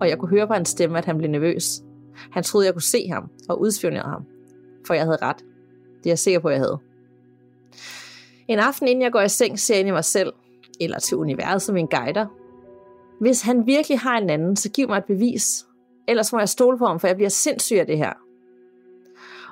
og 0.00 0.08
jeg 0.08 0.18
kunne 0.18 0.28
høre 0.28 0.46
på 0.46 0.52
hans 0.52 0.68
stemme, 0.68 0.98
at 0.98 1.04
han 1.04 1.18
blev 1.18 1.30
nervøs. 1.30 1.82
Han 2.30 2.42
troede, 2.42 2.66
jeg 2.66 2.74
kunne 2.74 2.82
se 2.82 3.08
ham 3.08 3.30
og 3.48 3.60
udspionerede 3.60 4.08
ham, 4.08 4.24
for 4.86 4.94
jeg 4.94 5.04
havde 5.04 5.18
ret. 5.22 5.38
Det 5.98 6.06
er 6.06 6.10
jeg 6.10 6.18
sikker 6.18 6.40
på, 6.40 6.50
jeg 6.50 6.58
havde. 6.58 6.78
En 8.48 8.58
aften 8.58 8.88
inden 8.88 9.02
jeg 9.02 9.12
går 9.12 9.20
i 9.20 9.28
seng, 9.28 9.58
ser 9.58 9.74
jeg 9.74 9.80
ind 9.80 9.88
i 9.88 9.92
mig 9.92 10.04
selv, 10.04 10.32
eller 10.80 10.98
til 10.98 11.16
universet 11.16 11.62
som 11.62 11.76
en 11.76 11.88
guider. 11.88 12.26
Hvis 13.20 13.42
han 13.42 13.66
virkelig 13.66 13.98
har 13.98 14.18
en 14.18 14.30
anden, 14.30 14.56
så 14.56 14.70
giv 14.70 14.88
mig 14.88 14.98
et 14.98 15.04
bevis. 15.04 15.66
Ellers 16.08 16.32
må 16.32 16.38
jeg 16.38 16.48
stole 16.48 16.78
på 16.78 16.86
ham, 16.86 17.00
for 17.00 17.06
jeg 17.06 17.16
bliver 17.16 17.28
sindssyg 17.28 17.76
af 17.76 17.86
det 17.86 17.98
her. 17.98 18.12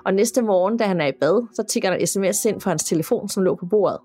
Og 0.04 0.14
næste 0.14 0.42
morgen, 0.42 0.76
da 0.76 0.84
han 0.84 1.00
er 1.00 1.06
i 1.06 1.12
bad, 1.20 1.46
så 1.54 1.62
tigger 1.62 1.96
der 1.96 2.06
sms 2.06 2.44
ind 2.44 2.60
fra 2.60 2.70
hans 2.70 2.84
telefon, 2.84 3.28
som 3.28 3.42
lå 3.42 3.54
på 3.54 3.66
bordet. 3.66 3.98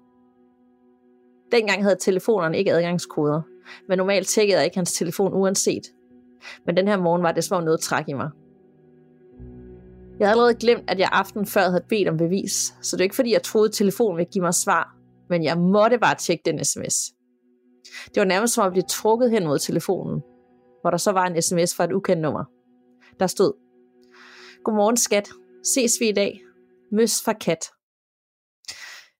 Dengang 1.51 1.83
havde 1.83 1.95
telefonerne 1.99 2.57
ikke 2.57 2.73
adgangskoder, 2.73 3.41
men 3.87 3.97
normalt 3.97 4.27
tjekkede 4.27 4.57
jeg 4.57 4.65
ikke 4.65 4.77
hans 4.77 4.93
telefon 4.93 5.33
uanset. 5.33 5.83
Men 6.65 6.77
den 6.77 6.87
her 6.87 6.97
morgen 6.97 7.23
var 7.23 7.31
det 7.31 7.43
som 7.43 7.63
noget 7.63 7.79
træk 7.79 8.07
i 8.07 8.13
mig. 8.13 8.29
Jeg 10.19 10.27
havde 10.27 10.31
allerede 10.31 10.55
glemt, 10.55 10.83
at 10.87 10.99
jeg 10.99 11.09
aften 11.11 11.45
før 11.45 11.69
havde 11.69 11.85
bedt 11.89 12.07
om 12.07 12.17
bevis, 12.17 12.73
så 12.81 12.95
det 12.95 13.01
er 13.01 13.03
ikke 13.03 13.15
fordi, 13.15 13.33
jeg 13.33 13.43
troede, 13.43 13.67
at 13.67 13.73
telefonen 13.73 14.17
ville 14.17 14.31
give 14.31 14.41
mig 14.41 14.53
svar, 14.53 14.95
men 15.29 15.43
jeg 15.43 15.57
måtte 15.57 15.97
bare 15.97 16.15
tjekke 16.15 16.41
den 16.45 16.65
sms. 16.65 16.95
Det 18.05 18.17
var 18.17 18.23
nærmest 18.25 18.53
som 18.53 18.65
at 18.65 18.71
blive 18.71 18.83
trukket 18.89 19.31
hen 19.31 19.43
mod 19.47 19.59
telefonen, 19.59 20.21
hvor 20.81 20.89
der 20.89 20.97
så 20.97 21.11
var 21.11 21.25
en 21.25 21.41
sms 21.41 21.75
fra 21.75 21.83
et 21.83 21.91
ukendt 21.91 22.21
nummer. 22.21 22.43
Der 23.19 23.27
stod, 23.27 23.53
Godmorgen 24.63 24.97
skat, 24.97 25.29
ses 25.63 25.99
vi 25.99 26.09
i 26.09 26.11
dag. 26.11 26.41
Møs 26.91 27.23
fra 27.25 27.33
kat. 27.33 27.65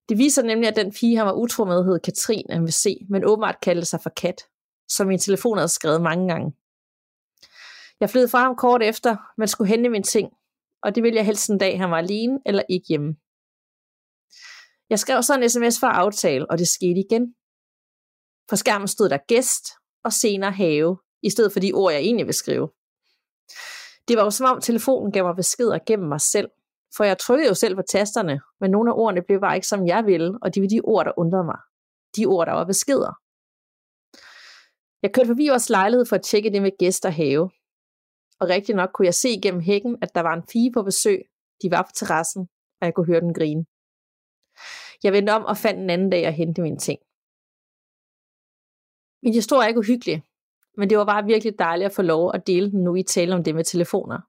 Det 0.10 0.18
viser 0.18 0.44
nemlig, 0.44 0.68
at 0.70 0.76
den 0.76 0.92
pige, 0.92 1.18
han 1.18 1.26
var 1.26 1.34
utro 1.34 1.66
med, 1.66 1.84
hed 1.84 2.00
Katrin 2.00 2.46
MVC, 2.62 3.06
men 3.10 3.26
åbenbart 3.26 3.62
kaldte 3.62 3.86
sig 3.86 4.00
for 4.04 4.10
kat, 4.10 4.42
som 4.88 5.08
min 5.08 5.20
telefon 5.20 5.58
havde 5.58 5.68
skrevet 5.68 6.02
mange 6.02 6.28
gange. 6.28 6.54
Jeg 8.00 8.10
flyttede 8.10 8.32
fra 8.32 8.40
ham 8.40 8.56
kort 8.56 8.84
efter, 8.84 9.16
men 9.38 9.48
skulle 9.48 9.68
hente 9.68 9.90
min 9.90 10.04
ting, 10.04 10.32
og 10.84 10.96
det 10.96 11.04
ville 11.04 11.18
jeg 11.18 11.26
helst 11.26 11.50
en 11.50 11.58
dag, 11.58 11.80
han 11.80 11.92
var 11.92 11.98
alene 11.98 12.40
eller 12.46 12.64
ikke 12.70 12.88
hjemme. 12.88 13.16
Jeg 14.90 15.00
skrev 15.00 15.24
så 15.24 15.36
en 15.36 15.50
sms 15.50 15.80
for 15.80 15.88
at 15.88 15.96
aftale, 15.96 16.52
og 16.52 16.58
det 16.58 16.68
skete 16.68 17.00
igen. 17.00 17.36
På 18.48 18.56
skærmen 18.56 18.88
stod 18.88 19.10
der 19.10 19.18
gæst 19.28 19.66
og 20.04 20.14
senere 20.14 20.52
have, 20.52 20.98
i 21.24 21.30
stedet 21.30 21.54
for 21.54 21.60
de 21.60 21.74
ord, 21.74 21.94
jeg 21.94 22.02
egentlig 22.02 22.26
vil 22.26 22.34
skrive. 22.34 22.70
Det 24.08 24.18
var 24.18 24.24
jo 24.24 24.32
som 24.32 24.46
om 24.52 24.62
telefonen 24.62 25.12
gav 25.12 25.24
mig 25.24 25.36
beskeder 25.36 25.80
gennem 25.86 26.10
mig 26.10 26.22
selv, 26.22 26.50
for 26.98 27.04
jeg 27.04 27.18
trykkede 27.18 27.48
jo 27.48 27.54
selv 27.54 27.76
på 27.76 27.82
tasterne, 27.82 28.42
men 28.60 28.72
nogle 28.72 28.92
af 28.92 28.96
ordene 28.96 29.22
blev 29.22 29.40
bare 29.40 29.56
ikke 29.56 29.68
som 29.68 29.88
jeg 29.88 30.06
ville, 30.06 30.38
og 30.42 30.56
de 30.56 30.62
var 30.62 30.68
de 30.68 30.82
ord, 30.84 31.06
der 31.06 31.12
undrede 31.18 31.44
mig. 31.44 31.60
De 32.18 32.26
ord, 32.26 32.48
der 32.48 32.54
var 32.54 32.66
beskeder. 32.66 33.14
Jeg 35.04 35.14
kørte 35.14 35.28
forbi 35.28 35.48
vores 35.48 35.70
lejlighed 35.70 36.06
for 36.06 36.16
at 36.16 36.24
tjekke 36.24 36.50
det 36.50 36.62
med 36.62 36.78
gæster 36.80 37.10
have, 37.10 37.50
og 38.40 38.50
rigtig 38.50 38.76
nok 38.76 38.90
kunne 38.94 39.06
jeg 39.06 39.14
se 39.14 39.30
gennem 39.44 39.62
hækken, 39.62 39.98
at 40.02 40.16
der 40.16 40.22
var 40.22 40.34
en 40.34 40.48
pige 40.52 40.72
på 40.72 40.84
besøg. 40.84 41.20
De 41.62 41.72
var 41.72 41.82
på 41.82 41.92
terrassen, 41.96 42.42
og 42.82 42.86
jeg 42.86 42.94
kunne 42.94 43.06
høre 43.06 43.22
den 43.22 43.34
grine. 43.34 43.66
Jeg 45.04 45.14
vendte 45.14 45.32
om 45.32 45.46
og 45.46 45.58
fandt 45.58 45.80
en 45.80 45.90
anden 45.90 46.10
dag 46.10 46.26
at 46.26 46.34
hente 46.34 46.62
mine 46.62 46.78
ting. 46.78 47.00
Min 49.24 49.34
historie 49.34 49.64
er 49.64 49.68
ikke 49.68 49.80
uhyggelig, 49.80 50.24
men 50.80 50.90
det 50.90 50.98
var 50.98 51.06
bare 51.06 51.26
virkelig 51.26 51.60
dejligt 51.60 51.86
at 51.86 51.96
få 51.96 52.02
lov 52.02 52.32
at 52.34 52.48
dele 52.48 52.72
den 52.72 52.84
nu 52.84 52.96
i 52.96 53.04
tale 53.04 53.36
om 53.36 53.44
det 53.44 53.56
med 53.56 53.64
telefoner. 53.64 54.20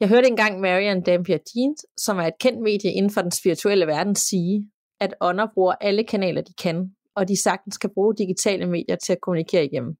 Jeg 0.00 0.08
hørte 0.08 0.28
engang 0.28 0.60
Marian 0.60 1.02
Dampier 1.02 1.38
Jeans, 1.56 1.86
som 1.96 2.18
er 2.18 2.26
et 2.26 2.38
kendt 2.40 2.62
medie 2.62 2.92
inden 2.92 3.12
for 3.12 3.22
den 3.22 3.30
spirituelle 3.30 3.86
verden, 3.86 4.16
sige, 4.16 4.70
at 5.00 5.14
ånder 5.20 5.46
bruger 5.54 5.74
alle 5.80 6.04
kanaler, 6.04 6.42
de 6.42 6.54
kan, 6.54 6.96
og 7.14 7.28
de 7.28 7.42
sagtens 7.42 7.78
kan 7.78 7.90
bruge 7.94 8.14
digitale 8.16 8.66
medier 8.66 8.96
til 8.96 9.12
at 9.12 9.20
kommunikere 9.20 9.64
igennem. 9.64 9.94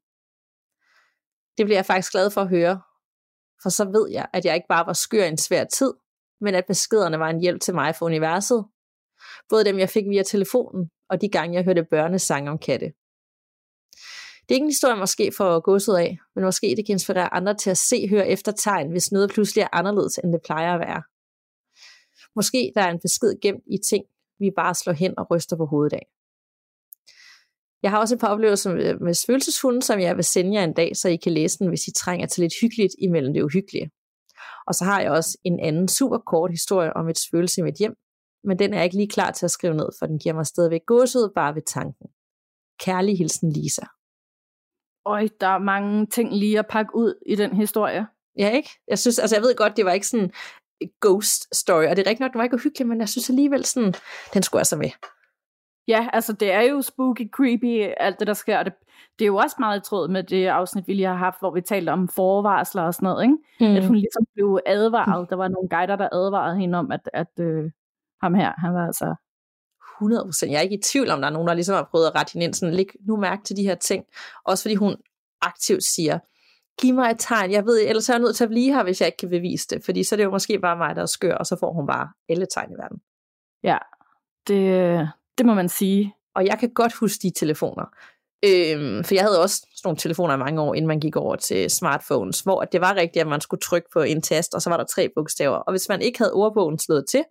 Det 1.58 1.66
bliver 1.66 1.78
jeg 1.78 1.86
faktisk 1.86 2.12
glad 2.12 2.30
for 2.30 2.40
at 2.40 2.48
høre, 2.48 2.80
for 3.62 3.68
så 3.68 3.84
ved 3.84 4.10
jeg, 4.10 4.26
at 4.32 4.44
jeg 4.44 4.54
ikke 4.54 4.68
bare 4.68 4.86
var 4.86 4.92
skør 4.92 5.24
i 5.24 5.28
en 5.28 5.38
svær 5.38 5.64
tid, 5.64 5.92
men 6.40 6.54
at 6.54 6.66
beskederne 6.66 7.18
var 7.18 7.30
en 7.30 7.40
hjælp 7.40 7.60
til 7.60 7.74
mig 7.74 7.94
for 7.96 8.06
universet. 8.06 8.64
Både 9.48 9.64
dem, 9.64 9.78
jeg 9.78 9.88
fik 9.88 10.04
via 10.08 10.22
telefonen, 10.22 10.90
og 11.08 11.20
de 11.20 11.28
gange, 11.28 11.56
jeg 11.56 11.64
hørte 11.64 11.84
børnesange 11.84 12.50
om 12.50 12.58
katte. 12.58 12.92
Det 14.42 14.50
er 14.50 14.54
ikke 14.54 14.64
en 14.64 14.70
historie 14.70 14.96
måske 14.96 15.32
for 15.36 15.60
godset 15.60 15.92
ud 15.92 15.98
af, 15.98 16.18
men 16.34 16.44
måske 16.44 16.74
det 16.76 16.86
kan 16.86 16.92
inspirere 16.92 17.34
andre 17.34 17.54
til 17.54 17.70
at 17.70 17.78
se, 17.78 18.08
høre 18.08 18.28
efter 18.28 18.52
tegn, 18.52 18.90
hvis 18.90 19.12
noget 19.12 19.30
pludselig 19.30 19.62
er 19.62 19.68
anderledes, 19.72 20.18
end 20.18 20.32
det 20.32 20.40
plejer 20.44 20.74
at 20.74 20.80
være. 20.80 21.02
Måske 22.36 22.72
der 22.74 22.82
er 22.82 22.90
en 22.90 23.00
besked 23.00 23.40
gemt 23.40 23.64
i 23.66 23.78
ting, 23.90 24.04
vi 24.38 24.50
bare 24.56 24.74
slår 24.74 24.92
hen 24.92 25.18
og 25.18 25.30
ryster 25.30 25.56
på 25.56 25.66
hovedet 25.66 25.92
af. 25.92 26.06
Jeg 27.82 27.90
har 27.90 27.98
også 27.98 28.14
et 28.14 28.20
par 28.20 28.28
oplevelser 28.28 28.74
med, 28.74 28.98
med 28.98 29.80
som 29.80 30.00
jeg 30.00 30.16
vil 30.16 30.24
sende 30.24 30.54
jer 30.54 30.64
en 30.64 30.72
dag, 30.72 30.96
så 30.96 31.08
I 31.08 31.16
kan 31.16 31.32
læse 31.32 31.58
den, 31.58 31.68
hvis 31.68 31.86
I 31.86 31.92
trænger 31.92 32.26
til 32.26 32.40
lidt 32.42 32.52
hyggeligt 32.60 32.94
imellem 32.98 33.34
det 33.34 33.42
uhyggelige. 33.42 33.90
Og 34.66 34.74
så 34.74 34.84
har 34.84 35.00
jeg 35.00 35.10
også 35.10 35.38
en 35.44 35.60
anden 35.60 35.88
super 35.88 36.18
kort 36.18 36.50
historie 36.50 36.96
om 36.96 37.08
et 37.08 37.18
spøgelse 37.18 37.60
i 37.60 37.64
mit 37.64 37.74
hjem, 37.74 37.94
men 38.44 38.58
den 38.58 38.72
er 38.72 38.76
jeg 38.76 38.84
ikke 38.84 38.96
lige 38.96 39.08
klar 39.08 39.30
til 39.30 39.44
at 39.44 39.50
skrive 39.50 39.74
ned, 39.74 39.88
for 39.98 40.06
den 40.06 40.18
giver 40.18 40.34
mig 40.34 40.46
stadigvæk 40.46 40.86
gåsehud 40.86 41.32
bare 41.34 41.54
ved 41.54 41.62
tanken. 41.62 42.06
Kærlig 42.80 43.18
hilsen 43.18 43.52
Lisa. 43.52 43.86
Øj, 45.06 45.28
der 45.40 45.46
er 45.46 45.58
mange 45.58 46.06
ting 46.06 46.32
lige 46.32 46.58
at 46.58 46.66
pakke 46.66 46.94
ud 46.94 47.14
i 47.26 47.34
den 47.34 47.56
historie. 47.56 48.06
Ja, 48.38 48.50
ikke? 48.50 48.70
Jeg 48.88 48.98
synes, 48.98 49.18
altså 49.18 49.36
jeg 49.36 49.42
ved 49.42 49.56
godt, 49.56 49.76
det 49.76 49.84
var 49.84 49.92
ikke 49.92 50.06
sådan 50.06 50.32
ghost 51.00 51.56
story, 51.56 51.84
og 51.84 51.96
det 51.96 52.06
er 52.06 52.10
rigtig 52.10 52.20
nok, 52.20 52.32
det 52.32 52.38
var 52.38 52.44
ikke 52.44 52.54
uhyggeligt, 52.54 52.88
men 52.88 53.00
jeg 53.00 53.08
synes 53.08 53.30
alligevel 53.30 53.64
sådan, 53.64 53.94
den 54.34 54.42
skulle 54.42 54.60
altså 54.60 54.76
med. 54.76 54.90
Ja, 55.88 56.08
altså 56.12 56.32
det 56.32 56.52
er 56.52 56.60
jo 56.60 56.82
spooky, 56.82 57.30
creepy, 57.30 57.92
alt 57.96 58.18
det 58.18 58.26
der 58.26 58.34
sker. 58.34 58.62
Det, 58.62 58.72
det 59.18 59.24
er 59.24 59.26
jo 59.26 59.36
også 59.36 59.56
meget 59.58 59.80
i 59.80 59.88
tråd 59.88 60.08
med 60.08 60.22
det 60.22 60.46
afsnit, 60.46 60.88
vi 60.88 60.94
lige 60.94 61.06
har 61.06 61.14
haft, 61.14 61.38
hvor 61.38 61.50
vi 61.50 61.60
talte 61.60 61.90
om 61.90 62.08
forvarsler 62.08 62.82
og 62.82 62.94
sådan 62.94 63.06
noget, 63.06 63.22
ikke? 63.22 63.36
Mm. 63.60 63.76
At 63.76 63.86
hun 63.86 63.96
ligesom 63.96 64.26
blev 64.34 64.60
advaret. 64.66 65.30
Der 65.30 65.36
var 65.36 65.48
nogle 65.48 65.68
guider, 65.68 65.96
der 65.96 66.08
advarede 66.12 66.56
hende 66.56 66.78
om, 66.78 66.92
at, 66.92 67.10
at 67.12 67.38
øh, 67.40 67.70
ham 68.22 68.34
her, 68.34 68.52
han 68.58 68.74
var 68.74 68.86
altså 68.86 69.14
100 70.02 70.32
Jeg 70.42 70.58
er 70.58 70.60
ikke 70.60 70.76
i 70.76 70.82
tvivl 70.82 71.10
om, 71.10 71.20
der 71.20 71.28
er 71.28 71.32
nogen, 71.32 71.48
der 71.48 71.54
ligesom 71.54 71.74
har 71.74 71.88
prøvet 71.90 72.06
at 72.06 72.14
rette 72.14 72.32
hende 72.32 72.44
ind, 72.44 72.54
sådan, 72.54 72.74
læg 72.74 72.86
nu 73.06 73.16
mærke 73.16 73.44
til 73.44 73.56
de 73.56 73.62
her 73.62 73.74
ting. 73.74 74.04
Også 74.44 74.64
fordi 74.64 74.74
hun 74.74 74.96
aktivt 75.40 75.84
siger, 75.84 76.18
giv 76.80 76.94
mig 76.94 77.10
et 77.10 77.16
tegn, 77.18 77.50
jeg 77.50 77.66
ved, 77.66 77.80
ellers 77.88 78.08
er 78.08 78.12
jeg 78.14 78.20
nødt 78.20 78.36
til 78.36 78.44
at 78.44 78.50
blive 78.50 78.74
her, 78.74 78.82
hvis 78.82 79.00
jeg 79.00 79.06
ikke 79.06 79.18
kan 79.18 79.28
bevise 79.28 79.66
det, 79.70 79.84
fordi 79.84 80.04
så 80.04 80.14
er 80.14 80.16
det 80.16 80.24
jo 80.24 80.30
måske 80.30 80.58
bare 80.58 80.76
mig, 80.76 80.96
der 80.96 81.02
er 81.02 81.06
skør, 81.06 81.34
og 81.34 81.46
så 81.46 81.56
får 81.60 81.72
hun 81.72 81.86
bare 81.86 82.08
alle 82.28 82.46
tegn 82.54 82.72
i 82.72 82.74
verden. 82.74 82.98
Ja, 83.62 83.78
det, 84.48 85.08
det 85.38 85.46
må 85.46 85.54
man 85.54 85.68
sige. 85.68 86.14
Og 86.34 86.46
jeg 86.46 86.58
kan 86.58 86.70
godt 86.74 86.92
huske 86.92 87.22
de 87.22 87.30
telefoner. 87.30 87.84
Øhm, 88.44 89.04
for 89.04 89.14
jeg 89.14 89.24
havde 89.24 89.42
også 89.42 89.56
sådan 89.56 89.70
nogle 89.84 89.96
telefoner 89.96 90.34
i 90.34 90.38
mange 90.38 90.60
år, 90.60 90.74
inden 90.74 90.88
man 90.88 91.00
gik 91.00 91.16
over 91.16 91.36
til 91.36 91.70
smartphones, 91.70 92.40
hvor 92.40 92.64
det 92.64 92.80
var 92.80 92.94
rigtigt, 92.94 93.20
at 93.20 93.26
man 93.26 93.40
skulle 93.40 93.60
trykke 93.60 93.88
på 93.92 94.00
en 94.00 94.22
tast, 94.22 94.54
og 94.54 94.62
så 94.62 94.70
var 94.70 94.76
der 94.76 94.84
tre 94.84 95.08
bogstaver. 95.16 95.56
Og 95.56 95.72
hvis 95.72 95.88
man 95.88 96.02
ikke 96.02 96.18
havde 96.18 96.32
ordbogen 96.32 96.78
slået 96.78 97.04
til, 97.10 97.24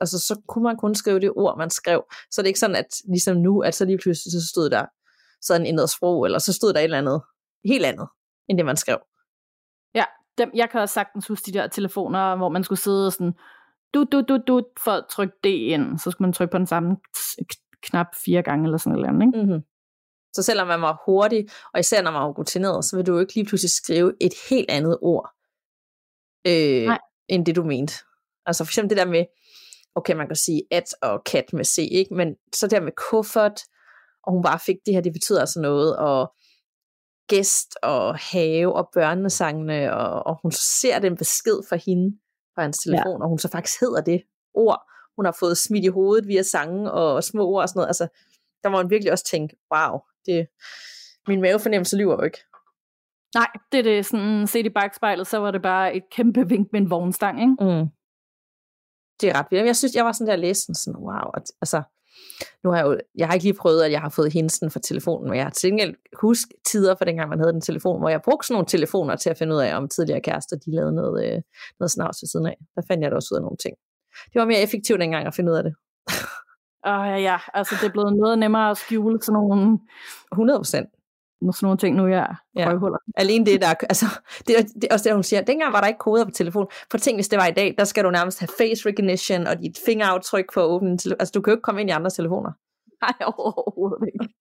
altså, 0.00 0.18
så 0.18 0.40
kunne 0.48 0.64
man 0.64 0.76
kun 0.76 0.94
skrive 0.94 1.20
det 1.20 1.32
ord, 1.36 1.58
man 1.58 1.70
skrev. 1.70 2.04
Så 2.30 2.42
det 2.42 2.46
er 2.46 2.50
ikke 2.50 2.60
sådan, 2.60 2.76
at 2.76 2.86
ligesom 3.08 3.36
nu, 3.36 3.60
at 3.60 3.74
så 3.74 3.84
lige 3.84 3.98
pludselig 3.98 4.32
så 4.32 4.48
stod 4.48 4.70
der 4.70 4.86
sådan 5.42 5.66
en 5.66 5.88
sprog, 5.88 6.24
eller 6.24 6.38
så 6.38 6.52
stod 6.52 6.72
der 6.72 6.80
et 6.80 6.84
eller 6.84 6.98
andet 6.98 7.22
helt 7.64 7.84
andet, 7.84 8.08
end 8.48 8.58
det 8.58 8.66
man 8.66 8.76
skrev. 8.76 8.98
Ja, 9.94 10.04
dem, 10.38 10.50
jeg 10.54 10.70
kan 10.70 10.80
også 10.80 10.92
sagtens 10.92 11.26
huske 11.26 11.46
de 11.46 11.58
der 11.58 11.66
telefoner, 11.66 12.36
hvor 12.36 12.48
man 12.48 12.64
skulle 12.64 12.80
sidde 12.80 13.10
sådan, 13.10 13.34
du, 13.94 14.04
du, 14.12 14.20
du, 14.28 14.38
du, 14.46 14.62
for 14.84 14.90
at 14.90 15.04
trykke 15.10 15.34
det 15.44 15.50
ind. 15.50 15.98
Så 15.98 16.10
skulle 16.10 16.26
man 16.26 16.32
trykke 16.32 16.52
på 16.52 16.58
den 16.58 16.66
samme 16.66 16.96
knap 17.82 18.06
fire 18.24 18.42
gange, 18.42 18.64
eller 18.64 18.78
sådan 18.78 18.98
noget. 18.98 19.26
Ikke? 19.26 19.44
Mm-hmm. 19.44 19.62
Så 20.32 20.42
selvom 20.42 20.68
man 20.68 20.80
var 20.80 21.02
hurtig, 21.06 21.48
og 21.74 21.80
især 21.80 22.02
når 22.02 22.10
man 22.10 22.20
var 22.20 22.32
rutineret, 22.32 22.84
så 22.84 22.96
vil 22.96 23.06
du 23.06 23.12
jo 23.12 23.20
ikke 23.20 23.34
lige 23.34 23.46
pludselig 23.46 23.70
skrive 23.70 24.12
et 24.20 24.32
helt 24.50 24.70
andet 24.70 24.98
ord, 25.02 25.30
øh, 26.46 26.96
end 27.28 27.46
det 27.46 27.56
du 27.56 27.64
mente. 27.64 27.94
Altså 28.46 28.64
for 28.64 28.70
eksempel 28.70 28.90
det 28.90 28.98
der 28.98 29.10
med, 29.10 29.24
okay, 29.94 30.14
man 30.14 30.26
kan 30.26 30.36
sige 30.36 30.62
at 30.70 30.84
og 31.02 31.24
kat 31.24 31.52
med 31.52 31.64
C, 31.64 31.78
ikke? 31.78 32.14
men 32.14 32.36
så 32.54 32.66
der 32.66 32.80
med 32.80 32.92
kuffert, 33.10 33.60
og 34.22 34.32
hun 34.32 34.42
bare 34.42 34.58
fik 34.66 34.76
det 34.86 34.94
her, 34.94 35.00
det 35.00 35.12
betyder 35.12 35.40
altså 35.40 35.60
noget, 35.60 35.96
og 35.96 36.34
gæst 37.28 37.76
og 37.82 38.16
have 38.16 38.74
og 38.74 38.88
børnesangene, 38.94 39.94
og, 39.94 40.26
og 40.26 40.38
hun 40.42 40.52
ser 40.52 40.98
den 40.98 41.16
besked 41.16 41.68
fra 41.68 41.76
hende 41.76 42.18
fra 42.54 42.62
hans 42.62 42.78
telefon, 42.78 43.20
ja. 43.20 43.22
og 43.22 43.28
hun 43.28 43.38
så 43.38 43.48
faktisk 43.50 43.80
hedder 43.80 44.00
det 44.00 44.22
ord, 44.54 44.80
hun 45.16 45.24
har 45.24 45.36
fået 45.40 45.58
smidt 45.58 45.84
i 45.84 45.88
hovedet 45.88 46.28
via 46.28 46.42
sange 46.42 46.92
og 46.92 47.24
små 47.24 47.46
ord 47.46 47.62
og 47.62 47.68
sådan 47.68 47.78
noget. 47.78 47.88
Altså, 47.88 48.08
der 48.62 48.68
må 48.68 48.76
man 48.76 48.90
virkelig 48.90 49.12
også 49.12 49.24
tænke, 49.24 49.56
wow, 49.74 49.98
det, 50.26 50.46
min 51.28 51.40
mavefornemmelse 51.40 51.96
lyver 51.96 52.14
jo 52.14 52.22
ikke. 52.22 52.38
Nej, 53.34 53.48
det 53.72 53.78
er 53.78 53.82
det 53.82 54.06
sådan, 54.06 54.46
set 54.46 54.66
i 54.66 54.70
bagspejlet, 54.70 55.26
så 55.26 55.38
var 55.38 55.50
det 55.50 55.62
bare 55.62 55.94
et 55.94 56.02
kæmpe 56.10 56.48
vink 56.48 56.68
med 56.72 56.80
en 56.80 56.90
vognstang, 56.90 57.40
ikke? 57.40 57.56
Mm. 57.60 57.88
Det 59.20 59.28
er 59.28 59.38
ret 59.38 59.46
vildt. 59.50 59.66
Jeg 59.66 59.76
synes, 59.76 59.94
jeg 59.94 60.04
var 60.04 60.12
sådan 60.12 60.26
der 60.30 60.36
læsen 60.36 60.74
sådan, 60.74 61.00
wow, 61.00 61.30
altså, 61.62 61.82
nu 62.64 62.70
har 62.70 62.76
jeg 62.76 62.86
jo, 62.86 62.98
jeg 63.14 63.26
har 63.26 63.34
ikke 63.34 63.44
lige 63.44 63.54
prøvet, 63.54 63.82
at 63.82 63.92
jeg 63.92 64.00
har 64.00 64.08
fået 64.08 64.32
hinsen 64.32 64.70
for 64.70 64.78
telefonen, 64.78 65.28
men 65.28 65.36
jeg 65.36 65.44
har 65.44 65.50
til 65.50 65.96
husk 66.20 66.48
tider 66.70 66.94
for 66.98 67.04
dengang, 67.04 67.28
man 67.28 67.38
havde 67.38 67.52
den 67.52 67.60
telefon, 67.60 68.00
hvor 68.00 68.08
jeg 68.08 68.20
brugte 68.24 68.46
sådan 68.46 68.54
nogle 68.54 68.66
telefoner 68.66 69.16
til 69.16 69.30
at 69.30 69.38
finde 69.38 69.54
ud 69.54 69.60
af, 69.60 69.76
om 69.76 69.88
tidligere 69.88 70.20
kærester, 70.20 70.56
de 70.56 70.74
lavede 70.74 70.94
noget, 70.94 71.24
øh, 71.26 71.42
noget 71.80 71.90
snavs 71.90 72.22
ved 72.22 72.28
siden 72.28 72.46
af. 72.46 72.56
Der 72.76 72.82
fandt 72.88 73.02
jeg 73.02 73.10
da 73.10 73.16
også 73.16 73.28
ud 73.32 73.36
af 73.36 73.42
nogle 73.42 73.56
ting. 73.56 73.74
Det 74.32 74.40
var 74.40 74.46
mere 74.46 74.60
effektivt 74.60 75.00
dengang 75.00 75.26
at 75.26 75.34
finde 75.34 75.52
ud 75.52 75.56
af 75.56 75.62
det. 75.62 75.74
Åh 76.86 77.00
oh, 77.00 77.06
ja, 77.06 77.16
ja, 77.16 77.38
altså 77.54 77.74
det 77.80 77.86
er 77.88 77.92
blevet 77.92 78.16
noget 78.16 78.38
nemmere 78.38 78.70
at 78.70 78.76
skjule 78.76 79.18
sådan 79.22 79.32
nogle... 79.32 79.78
100 80.32 80.58
procent 80.58 80.88
sådan 81.52 81.66
nogle 81.66 81.78
ting 81.78 81.96
nu, 81.96 82.06
jeg 82.06 82.34
ja. 82.56 82.70
røvhuller. 82.70 82.98
Alene 83.16 83.46
det, 83.46 83.60
der, 83.60 83.68
altså, 83.68 84.06
det, 84.46 84.56
det 84.82 84.88
også 84.92 85.08
det, 85.08 85.14
hun 85.14 85.22
siger, 85.22 85.42
dengang 85.42 85.72
var 85.72 85.80
der 85.80 85.88
ikke 85.88 85.98
koder 85.98 86.24
på 86.24 86.30
telefon. 86.30 86.66
For 86.90 86.98
tænk, 86.98 87.16
hvis 87.16 87.28
det 87.28 87.38
var 87.38 87.46
i 87.46 87.52
dag, 87.52 87.74
der 87.78 87.84
skal 87.84 88.04
du 88.04 88.10
nærmest 88.10 88.40
have 88.40 88.48
face 88.58 88.88
recognition 88.88 89.46
og 89.46 89.58
dit 89.58 89.78
fingeraftryk 89.86 90.52
for 90.54 90.60
at 90.60 90.66
åbne. 90.66 90.90
Altså, 90.92 91.32
du 91.34 91.40
kan 91.40 91.50
jo 91.50 91.56
ikke 91.56 91.62
komme 91.62 91.80
ind 91.80 91.90
i 91.90 91.92
andre 91.92 92.10
telefoner. 92.10 92.52
Nej, 93.02 93.32
overhovedet 93.38 94.08
ikke. 94.12 94.34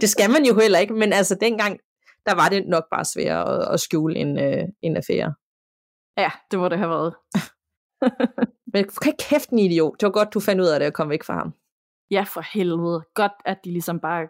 det 0.00 0.08
skal 0.08 0.30
man 0.30 0.44
jo 0.44 0.60
heller 0.60 0.78
ikke, 0.78 0.94
men 0.94 1.12
altså 1.12 1.36
dengang, 1.40 1.78
der 2.26 2.34
var 2.34 2.48
det 2.48 2.66
nok 2.66 2.84
bare 2.90 3.04
sværere 3.04 3.68
at, 3.68 3.74
at 3.74 3.80
skjule 3.80 4.16
en, 4.16 4.38
øh, 4.38 4.64
en 4.82 4.96
affære. 4.96 5.34
Ja, 6.16 6.30
det 6.50 6.58
må 6.58 6.68
det 6.68 6.78
have 6.78 6.90
været. 6.90 7.14
men 8.74 8.84
kan 9.02 9.14
kæft 9.18 9.50
en 9.50 9.58
idiot. 9.58 10.00
Det 10.00 10.06
var 10.06 10.12
godt, 10.12 10.34
du 10.34 10.40
fandt 10.40 10.60
ud 10.60 10.66
af 10.66 10.80
det 10.80 10.86
og 10.86 10.94
kom 10.94 11.10
væk 11.10 11.24
fra 11.24 11.34
ham. 11.34 11.54
Ja, 12.10 12.24
for 12.34 12.44
helvede. 12.52 13.04
Godt, 13.14 13.32
at 13.44 13.58
de 13.64 13.72
ligesom 13.72 14.00
bare 14.00 14.28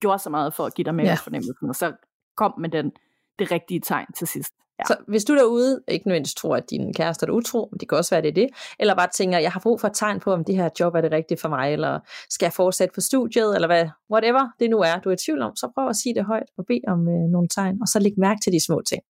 gjorde 0.00 0.18
så 0.18 0.30
meget 0.30 0.54
for 0.54 0.66
at 0.66 0.74
give 0.74 0.84
dig 0.84 0.94
med 0.94 1.04
ja. 1.04 1.14
fornemmelsen, 1.14 1.68
og 1.68 1.74
så 1.74 1.92
kom 2.36 2.54
med 2.58 2.68
den, 2.68 2.92
det 3.38 3.50
rigtige 3.50 3.80
tegn 3.80 4.06
til 4.12 4.26
sidst. 4.26 4.54
Ja. 4.78 4.84
Så 4.84 4.96
hvis 5.08 5.24
du 5.24 5.36
derude 5.36 5.82
ikke 5.88 6.08
nødvendigvis 6.08 6.34
tror, 6.34 6.56
at 6.56 6.70
din 6.70 6.94
kæreste 6.94 7.26
er 7.26 7.30
utro, 7.30 7.68
men 7.72 7.78
det 7.80 7.88
kan 7.88 7.98
også 7.98 8.14
være, 8.14 8.22
det 8.22 8.28
er 8.28 8.32
det, 8.32 8.48
eller 8.78 8.94
bare 8.94 9.08
tænker, 9.08 9.38
jeg 9.38 9.52
har 9.52 9.60
brug 9.60 9.80
for 9.80 9.88
et 9.88 9.94
tegn 9.94 10.20
på, 10.20 10.32
om 10.32 10.44
det 10.44 10.56
her 10.56 10.68
job 10.80 10.94
er 10.94 11.00
det 11.00 11.12
rigtige 11.12 11.38
for 11.38 11.48
mig, 11.48 11.72
eller 11.72 12.00
skal 12.30 12.46
jeg 12.46 12.52
fortsætte 12.52 12.94
på 12.94 13.00
studiet, 13.00 13.54
eller 13.54 13.68
hvad, 13.68 13.88
whatever 14.12 14.48
det 14.60 14.70
nu 14.70 14.78
er, 14.78 15.00
du 15.00 15.08
er 15.08 15.12
i 15.12 15.16
tvivl 15.16 15.42
om, 15.42 15.56
så 15.56 15.72
prøv 15.74 15.88
at 15.88 15.96
sige 15.96 16.14
det 16.14 16.24
højt 16.24 16.48
og 16.58 16.66
bed 16.66 16.80
om 16.88 17.08
øh, 17.08 17.30
nogle 17.34 17.48
tegn, 17.48 17.78
og 17.82 17.88
så 17.88 17.98
læg 17.98 18.12
mærke 18.18 18.40
til 18.40 18.52
de 18.52 18.64
små 18.64 18.82
ting. 18.88 19.02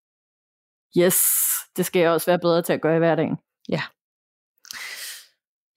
Yes, 0.99 1.19
det 1.77 1.87
skal 1.87 2.01
jeg 2.01 2.11
også 2.11 2.27
være 2.27 2.39
bedre 2.39 2.63
til 2.63 2.73
at 2.73 2.81
gøre 2.81 2.97
i 2.97 2.99
hverdagen. 2.99 3.37
Ja. 3.69 3.83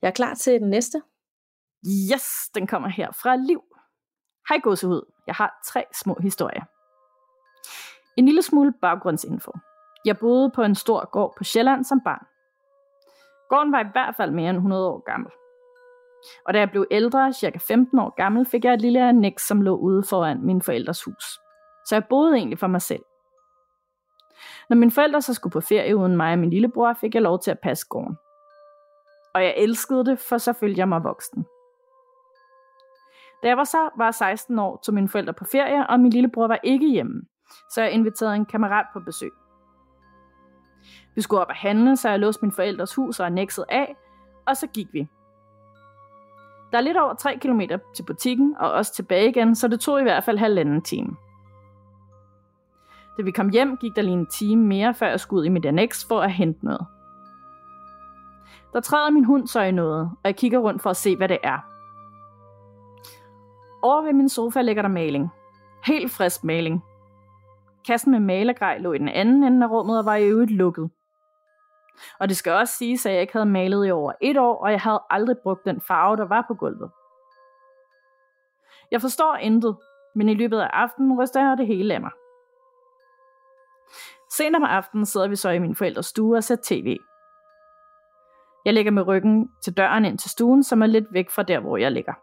Jeg 0.02 0.08
er 0.08 0.12
klar 0.12 0.34
til 0.34 0.54
den 0.60 0.70
næste. 0.70 1.02
Yes, 2.14 2.26
den 2.56 2.68
kommer 2.68 2.90
her 2.90 3.12
fra 3.12 3.36
Liv. 3.36 3.62
Hej 4.54 4.60
gåsehud, 4.60 5.02
jeg 5.28 5.36
har 5.36 5.60
tre 5.66 5.86
små 5.94 6.18
historier. 6.22 6.64
En 8.18 8.26
lille 8.26 8.42
smule 8.42 8.74
baggrundsinfo. 8.82 9.52
Jeg 10.06 10.18
boede 10.18 10.52
på 10.56 10.62
en 10.64 10.76
stor 10.76 11.10
gård 11.12 11.34
på 11.38 11.44
Sjælland 11.44 11.86
som 11.86 12.02
barn. 12.06 12.26
Gården 13.50 13.72
var 13.72 13.80
i 13.80 13.88
hvert 13.92 14.16
fald 14.16 14.32
mere 14.32 14.50
end 14.50 14.58
100 14.58 14.90
år 14.90 15.04
gammel. 15.12 15.32
Og 16.46 16.54
da 16.54 16.60
jeg 16.60 16.72
blev 16.72 16.86
ældre, 16.92 17.34
cirka 17.34 17.60
15 17.68 18.00
år 18.00 18.14
gammel, 18.16 18.46
fik 18.46 18.66
jeg 18.66 18.74
et 18.74 18.82
lille 18.82 19.08
annex, 19.08 19.42
som 19.42 19.62
lå 19.62 19.76
ude 19.76 20.04
foran 20.10 20.46
min 20.46 20.62
forældres 20.62 21.04
hus. 21.04 21.24
Så 21.86 21.96
jeg 21.96 22.04
boede 22.10 22.36
egentlig 22.36 22.60
for 22.60 22.68
mig 22.68 22.82
selv. 22.82 23.04
Når 24.70 24.76
mine 24.76 24.92
forældre 24.92 25.22
så 25.22 25.34
skulle 25.34 25.52
på 25.52 25.62
ferie 25.62 25.96
uden 25.98 26.18
mig 26.18 26.34
og 26.34 26.40
min 26.40 26.50
lillebror, 26.50 26.94
fik 26.94 27.14
jeg 27.14 27.22
lov 27.22 27.40
til 27.40 27.52
at 27.52 27.60
passe 27.60 27.88
gården. 27.90 28.18
Og 29.34 29.44
jeg 29.44 29.54
elskede 29.58 30.06
det, 30.06 30.20
for 30.20 30.38
så 30.38 30.54
følte 30.54 30.80
jeg 30.80 30.90
mig 30.90 31.04
voksen. 31.04 31.46
Da 33.44 33.48
jeg 33.48 33.58
var 33.58 33.64
så 33.64 33.90
var 33.98 34.12
16 34.12 34.60
år, 34.60 34.80
tog 34.86 34.96
mine 34.96 35.10
forældre 35.10 35.34
på 35.34 35.46
ferie, 35.52 35.88
og 35.88 36.00
min 36.00 36.12
lillebror 36.12 36.48
var 36.48 36.60
ikke 36.64 36.90
hjemme, 36.90 37.22
så 37.70 37.82
jeg 37.82 37.92
inviterede 37.92 38.36
en 38.36 38.46
kammerat 38.46 38.86
på 38.94 39.00
besøg. 39.00 39.32
Vi 41.16 41.22
skulle 41.22 41.42
op 41.42 41.48
og 41.48 41.56
handle, 41.56 41.98
så 41.98 42.10
jeg 42.10 42.20
låste 42.20 42.46
min 42.46 42.52
forældres 42.52 42.96
hus 42.96 43.20
og 43.20 43.26
annexet 43.26 43.66
af, 43.70 43.96
og 44.48 44.58
så 44.58 44.68
gik 44.68 44.88
vi. 44.94 45.08
Der 46.72 46.78
er 46.78 46.82
lidt 46.82 46.98
over 46.98 47.14
3 47.14 47.38
km 47.38 47.62
til 47.96 48.04
butikken, 48.04 48.56
og 48.60 48.72
også 48.72 48.94
tilbage 48.94 49.30
igen, 49.30 49.56
så 49.56 49.68
det 49.68 49.80
tog 49.80 50.00
i 50.00 50.04
hvert 50.04 50.24
fald 50.24 50.38
halvanden 50.38 50.82
time. 50.82 51.16
Da 53.18 53.24
vi 53.24 53.32
kom 53.32 53.50
hjem, 53.50 53.78
gik 53.78 53.96
der 53.96 54.02
lige 54.02 54.14
en 54.14 54.28
time 54.28 54.66
mere, 54.66 54.94
før 54.94 55.08
jeg 55.08 55.20
skulle 55.20 55.40
ud 55.40 55.46
i 55.46 55.50
mit 55.50 55.66
annex 55.66 56.08
for 56.08 56.22
at 56.22 56.32
hente 56.32 56.66
noget. 56.66 56.86
Der 58.74 58.80
træder 58.80 59.10
min 59.10 59.26
hund 59.26 59.48
så 59.48 59.62
i 59.62 59.72
noget, 59.72 60.02
og 60.02 60.24
jeg 60.24 60.36
kigger 60.36 60.60
rundt 60.60 60.82
for 60.82 60.90
at 60.90 60.98
se, 60.98 61.18
hvad 61.18 61.30
det 61.30 61.38
er. 61.44 61.73
Over 63.84 64.02
ved 64.02 64.14
min 64.14 64.30
sofa 64.30 64.62
ligger 64.62 64.82
der 64.82 64.90
maling. 64.90 65.30
Helt 65.86 66.12
frisk 66.12 66.44
maling. 66.44 66.84
Kassen 67.88 68.12
med 68.12 68.20
malergrej 68.20 68.78
lå 68.78 68.94
i 68.94 68.98
den 68.98 69.10
anden 69.10 69.44
ende 69.44 69.66
af 69.66 69.70
rummet 69.70 70.00
og 70.00 70.06
var 70.06 70.16
i 70.16 70.28
øvrigt 70.28 70.52
lukket. 70.52 70.90
Og 72.20 72.30
det 72.30 72.38
skal 72.38 72.54
også 72.54 72.74
siges, 72.78 73.06
at 73.06 73.14
jeg 73.14 73.22
ikke 73.22 73.34
havde 73.34 73.46
malet 73.46 73.88
i 73.88 73.92
over 73.92 74.12
et 74.22 74.38
år, 74.38 74.64
og 74.64 74.72
jeg 74.72 74.82
havde 74.82 75.02
aldrig 75.10 75.38
brugt 75.44 75.66
den 75.66 75.82
farve, 75.82 76.18
der 76.18 76.26
var 76.26 76.46
på 76.48 76.54
gulvet. 76.54 76.92
Jeg 78.92 79.02
forstår 79.02 79.36
intet, 79.36 79.78
men 80.16 80.30
i 80.30 80.34
løbet 80.34 80.60
af 80.60 80.70
aftenen 80.74 81.22
ryster 81.22 81.48
jeg 81.48 81.58
det 81.58 81.68
hele 81.68 81.94
af 81.94 82.02
mig. 82.02 82.12
Senere 84.38 84.62
om 84.62 84.64
aftenen 84.64 85.06
sidder 85.06 85.28
vi 85.28 85.36
så 85.36 85.50
i 85.50 85.60
min 85.60 85.76
forældres 85.76 86.06
stue 86.06 86.38
og 86.38 86.44
ser 86.44 86.58
tv. 86.64 86.98
Jeg 88.66 88.74
ligger 88.74 88.92
med 88.92 89.08
ryggen 89.08 89.50
til 89.64 89.78
døren 89.78 90.06
ind 90.06 90.18
til 90.18 90.30
stuen, 90.30 90.64
som 90.64 90.82
er 90.82 90.88
lidt 90.88 91.06
væk 91.12 91.30
fra 91.30 91.44
der, 91.44 91.60
hvor 91.60 91.78
jeg 91.78 91.92
ligger. 91.92 92.14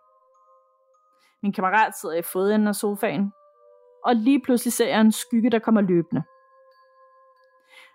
Min 1.42 1.52
kammerat 1.52 1.98
sidder 1.98 2.14
i 2.14 2.22
fodenden 2.22 2.68
af 2.68 2.74
sofaen, 2.74 3.32
og 4.04 4.14
lige 4.14 4.42
pludselig 4.44 4.72
ser 4.72 4.88
jeg 4.88 5.00
en 5.00 5.12
skygge, 5.12 5.50
der 5.50 5.58
kommer 5.58 5.80
løbende. 5.80 6.22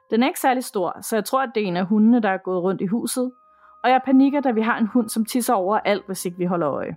Den 0.10 0.24
er 0.24 0.28
ikke 0.28 0.40
særlig 0.40 0.64
stor, 0.64 1.02
så 1.02 1.16
jeg 1.16 1.26
tror, 1.26 1.42
at 1.42 1.52
det 1.56 1.64
er 1.64 1.68
en 1.68 1.78
af 1.78 1.86
hundene, 1.86 2.22
der 2.22 2.30
er 2.30 2.38
gået 2.38 2.64
rundt 2.64 2.82
i 2.82 2.86
huset, 2.86 3.32
og 3.84 3.90
jeg 3.90 4.02
panikker, 4.06 4.42
da 4.42 4.52
vi 4.52 4.62
har 4.62 4.78
en 4.78 4.88
hund, 4.88 5.10
som 5.10 5.26
tisser 5.26 5.54
over 5.54 5.80
alt, 5.80 6.06
hvis 6.06 6.26
ikke 6.26 6.38
vi 6.38 6.46
holder 6.46 6.72
øje. 6.72 6.96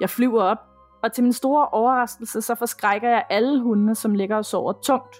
Jeg 0.00 0.10
flyver 0.10 0.42
op, 0.42 0.58
og 1.02 1.12
til 1.12 1.24
min 1.24 1.32
store 1.32 1.68
overraskelse, 1.68 2.42
så 2.42 2.54
forskrækker 2.54 3.08
jeg 3.08 3.26
alle 3.30 3.62
hundene, 3.62 3.94
som 3.94 4.14
ligger 4.14 4.36
og 4.36 4.44
sover 4.44 4.72
tungt. 4.72 5.16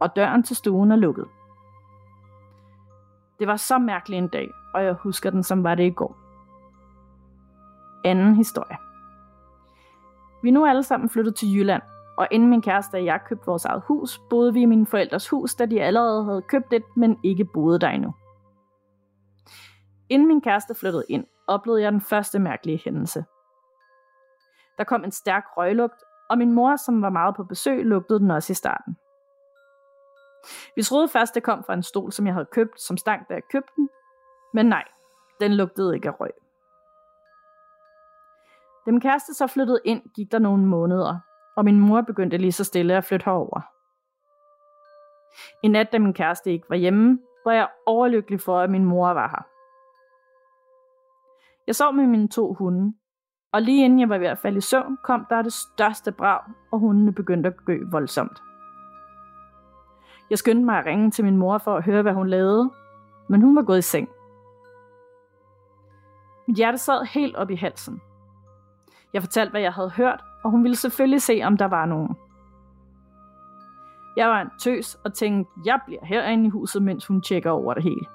Og 0.00 0.16
døren 0.16 0.42
til 0.42 0.56
stuen 0.56 0.92
er 0.92 0.96
lukket. 0.96 1.28
Det 3.38 3.46
var 3.46 3.56
så 3.56 3.78
mærkelig 3.78 4.18
en 4.18 4.28
dag, 4.28 4.50
og 4.74 4.84
jeg 4.84 4.92
husker 4.92 5.30
den, 5.30 5.42
som 5.42 5.64
var 5.64 5.74
det 5.74 5.84
i 5.84 5.90
går. 5.90 6.21
Anden 8.04 8.34
historie. 8.34 8.76
Vi 10.42 10.48
er 10.48 10.52
nu 10.52 10.66
alle 10.66 10.82
sammen 10.82 11.08
flyttet 11.08 11.34
til 11.34 11.54
Jylland, 11.54 11.82
og 12.16 12.28
inden 12.30 12.50
min 12.50 12.62
kæreste 12.62 12.94
og 12.94 13.04
jeg 13.04 13.20
købte 13.26 13.46
vores 13.46 13.64
eget 13.64 13.82
hus, 13.88 14.20
boede 14.30 14.52
vi 14.52 14.60
i 14.60 14.66
mine 14.66 14.86
forældres 14.86 15.28
hus, 15.28 15.54
da 15.54 15.66
de 15.66 15.82
allerede 15.82 16.24
havde 16.24 16.42
købt 16.42 16.72
et, 16.72 16.84
men 16.96 17.18
ikke 17.22 17.44
boede 17.44 17.78
der 17.78 17.88
endnu. 17.88 18.14
Inden 20.08 20.28
min 20.28 20.40
kæreste 20.40 20.74
flyttede 20.74 21.04
ind, 21.08 21.26
oplevede 21.46 21.82
jeg 21.82 21.92
den 21.92 22.00
første 22.00 22.38
mærkelige 22.38 22.82
hændelse. 22.84 23.24
Der 24.78 24.84
kom 24.84 25.04
en 25.04 25.10
stærk 25.10 25.44
røglugt, 25.56 26.02
og 26.30 26.38
min 26.38 26.52
mor, 26.52 26.76
som 26.76 27.02
var 27.02 27.10
meget 27.10 27.36
på 27.36 27.44
besøg, 27.44 27.84
lugtede 27.84 28.20
den 28.20 28.30
også 28.30 28.52
i 28.52 28.54
starten. 28.54 28.96
Vi 30.76 30.82
troede 30.82 31.08
først, 31.08 31.34
det 31.34 31.42
kom 31.42 31.64
fra 31.64 31.74
en 31.74 31.82
stol, 31.82 32.12
som 32.12 32.26
jeg 32.26 32.34
havde 32.34 32.48
købt, 32.52 32.80
som 32.80 32.96
stank, 32.96 33.28
da 33.28 33.34
jeg 33.34 33.42
købte 33.52 33.72
den, 33.76 33.88
men 34.54 34.66
nej, 34.66 34.84
den 35.40 35.54
lugtede 35.54 35.94
ikke 35.94 36.08
af 36.08 36.20
røg. 36.20 36.41
Da 38.86 38.90
min 38.90 39.00
kæreste 39.00 39.34
så 39.34 39.46
flyttede 39.46 39.80
ind, 39.84 40.02
gik 40.14 40.32
der 40.32 40.38
nogle 40.38 40.66
måneder, 40.66 41.18
og 41.56 41.64
min 41.64 41.80
mor 41.80 42.00
begyndte 42.00 42.36
lige 42.36 42.52
så 42.52 42.64
stille 42.64 42.94
at 42.94 43.04
flytte 43.04 43.24
herover. 43.24 43.60
En 45.62 45.70
nat, 45.70 45.92
da 45.92 45.98
min 45.98 46.14
kæreste 46.14 46.52
ikke 46.52 46.70
var 46.70 46.76
hjemme, 46.76 47.18
var 47.44 47.52
jeg 47.52 47.68
overlykkelig 47.86 48.40
for, 48.40 48.60
at 48.60 48.70
min 48.70 48.84
mor 48.84 49.08
var 49.08 49.28
her. 49.28 49.46
Jeg 51.66 51.76
sov 51.76 51.94
med 51.94 52.06
mine 52.06 52.28
to 52.28 52.54
hunde, 52.54 52.94
og 53.52 53.62
lige 53.62 53.84
inden 53.84 54.00
jeg 54.00 54.08
var 54.08 54.18
ved 54.18 54.26
at 54.26 54.38
falde 54.38 54.58
i 54.58 54.60
søvn, 54.60 54.98
kom 55.04 55.26
der 55.30 55.42
det 55.42 55.52
største 55.52 56.12
brag, 56.12 56.40
og 56.72 56.78
hundene 56.78 57.12
begyndte 57.12 57.48
at 57.48 57.64
gø 57.66 57.78
voldsomt. 57.90 58.42
Jeg 60.30 60.38
skyndte 60.38 60.64
mig 60.64 60.78
at 60.78 60.86
ringe 60.86 61.10
til 61.10 61.24
min 61.24 61.36
mor 61.36 61.58
for 61.58 61.76
at 61.76 61.84
høre, 61.84 62.02
hvad 62.02 62.12
hun 62.12 62.28
lavede, 62.28 62.70
men 63.28 63.42
hun 63.42 63.56
var 63.56 63.62
gået 63.62 63.78
i 63.78 63.82
seng. 63.82 64.08
Mit 66.48 66.56
hjerte 66.56 66.78
sad 66.78 67.04
helt 67.04 67.36
op 67.36 67.50
i 67.50 67.54
halsen. 67.54 68.00
Jeg 69.12 69.22
fortalte, 69.22 69.50
hvad 69.50 69.60
jeg 69.60 69.72
havde 69.72 69.90
hørt, 69.90 70.24
og 70.44 70.50
hun 70.50 70.62
ville 70.62 70.76
selvfølgelig 70.76 71.22
se, 71.22 71.40
om 71.44 71.56
der 71.56 71.64
var 71.64 71.86
nogen. 71.86 72.16
Jeg 74.16 74.28
var 74.28 74.40
en 74.40 74.50
tøs 74.58 74.94
og 75.04 75.14
tænkte, 75.14 75.52
jeg 75.64 75.80
bliver 75.86 76.04
herinde 76.04 76.46
i 76.46 76.50
huset, 76.50 76.82
mens 76.82 77.06
hun 77.06 77.22
tjekker 77.22 77.50
over 77.50 77.74
det 77.74 77.82
hele. 77.82 78.06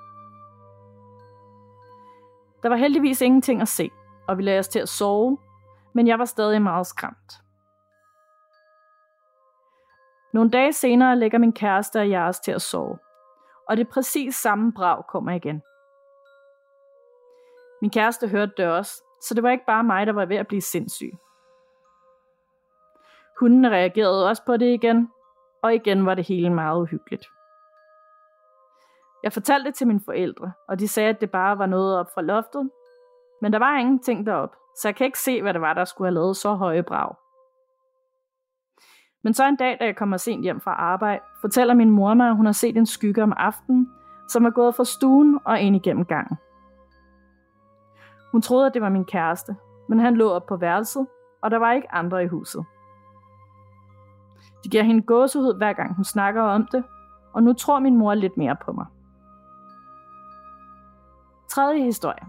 Der 2.63 2.69
var 2.69 2.75
heldigvis 2.75 3.21
ingenting 3.21 3.61
at 3.61 3.67
se, 3.67 3.91
og 4.27 4.37
vi 4.37 4.43
lagde 4.43 4.59
os 4.59 4.67
til 4.67 4.79
at 4.79 4.89
sove, 4.89 5.37
men 5.93 6.07
jeg 6.07 6.19
var 6.19 6.25
stadig 6.25 6.61
meget 6.61 6.87
skræmt. 6.87 7.41
Nogle 10.33 10.51
dage 10.51 10.73
senere 10.73 11.15
lægger 11.15 11.37
min 11.37 11.53
kæreste 11.53 11.99
og 11.99 12.09
jeg 12.09 12.21
os 12.21 12.39
til 12.39 12.51
at 12.51 12.61
sove, 12.61 12.97
og 13.69 13.77
det 13.77 13.89
præcis 13.89 14.35
samme 14.35 14.73
brag 14.73 15.03
kommer 15.07 15.31
igen. 15.31 15.61
Min 17.81 17.91
kæreste 17.91 18.27
hørte 18.27 18.51
det 18.57 18.67
også, 18.67 19.03
så 19.21 19.33
det 19.33 19.43
var 19.43 19.49
ikke 19.49 19.65
bare 19.65 19.83
mig, 19.83 20.07
der 20.07 20.13
var 20.13 20.25
ved 20.25 20.37
at 20.37 20.47
blive 20.47 20.61
sindssyg. 20.61 21.11
Hunden 23.39 23.71
reagerede 23.71 24.29
også 24.29 24.43
på 24.45 24.57
det 24.57 24.73
igen, 24.73 25.09
og 25.63 25.75
igen 25.75 26.05
var 26.05 26.13
det 26.13 26.27
hele 26.27 26.53
meget 26.53 26.81
uhyggeligt. 26.81 27.25
Jeg 29.23 29.33
fortalte 29.33 29.67
det 29.67 29.75
til 29.75 29.87
mine 29.87 30.01
forældre, 30.05 30.51
og 30.67 30.79
de 30.79 30.87
sagde, 30.87 31.09
at 31.09 31.21
det 31.21 31.31
bare 31.31 31.57
var 31.57 31.65
noget 31.65 31.99
op 31.99 32.13
fra 32.13 32.21
loftet, 32.21 32.69
men 33.41 33.53
der 33.53 33.59
var 33.59 33.77
ingenting 33.77 34.25
derop, 34.25 34.55
så 34.81 34.87
jeg 34.87 34.95
kan 34.95 35.05
ikke 35.05 35.19
se, 35.19 35.41
hvad 35.41 35.53
det 35.53 35.61
var, 35.61 35.73
der 35.73 35.85
skulle 35.85 36.07
have 36.07 36.13
lavet 36.13 36.37
så 36.37 36.53
høje 36.53 36.83
brag. 36.83 37.15
Men 39.23 39.33
så 39.33 39.47
en 39.47 39.55
dag, 39.55 39.77
da 39.79 39.85
jeg 39.85 39.95
kommer 39.95 40.17
sent 40.17 40.43
hjem 40.43 40.61
fra 40.61 40.71
arbejde, 40.71 41.23
fortæller 41.41 41.73
min 41.73 41.89
mor 41.89 42.13
mig, 42.13 42.29
at 42.29 42.35
hun 42.35 42.45
har 42.45 42.53
set 42.53 42.77
en 42.77 42.85
skygge 42.85 43.23
om 43.23 43.33
aftenen, 43.37 43.89
som 44.29 44.45
er 44.45 44.49
gået 44.49 44.75
fra 44.75 44.85
stuen 44.85 45.39
og 45.45 45.59
ind 45.59 45.75
igennem 45.75 46.05
gangen. 46.05 46.37
Hun 48.31 48.41
troede, 48.41 48.67
at 48.67 48.73
det 48.73 48.81
var 48.81 48.89
min 48.89 49.05
kæreste, 49.05 49.55
men 49.89 49.99
han 49.99 50.15
lå 50.15 50.29
op 50.29 50.45
på 50.45 50.55
værelset, 50.55 51.07
og 51.41 51.51
der 51.51 51.57
var 51.57 51.71
ikke 51.71 51.93
andre 51.93 52.23
i 52.23 52.27
huset. 52.27 52.65
Det 54.63 54.71
giver 54.71 54.83
hende 54.83 55.01
gåsehud, 55.01 55.57
hver 55.57 55.73
gang 55.73 55.95
hun 55.95 56.03
snakker 56.03 56.41
om 56.41 56.67
det, 56.71 56.83
og 57.33 57.43
nu 57.43 57.53
tror 57.53 57.79
min 57.79 57.97
mor 57.97 58.13
lidt 58.13 58.37
mere 58.37 58.55
på 58.65 58.71
mig. 58.71 58.85
Tredje 61.49 61.83
historie. 61.83 62.23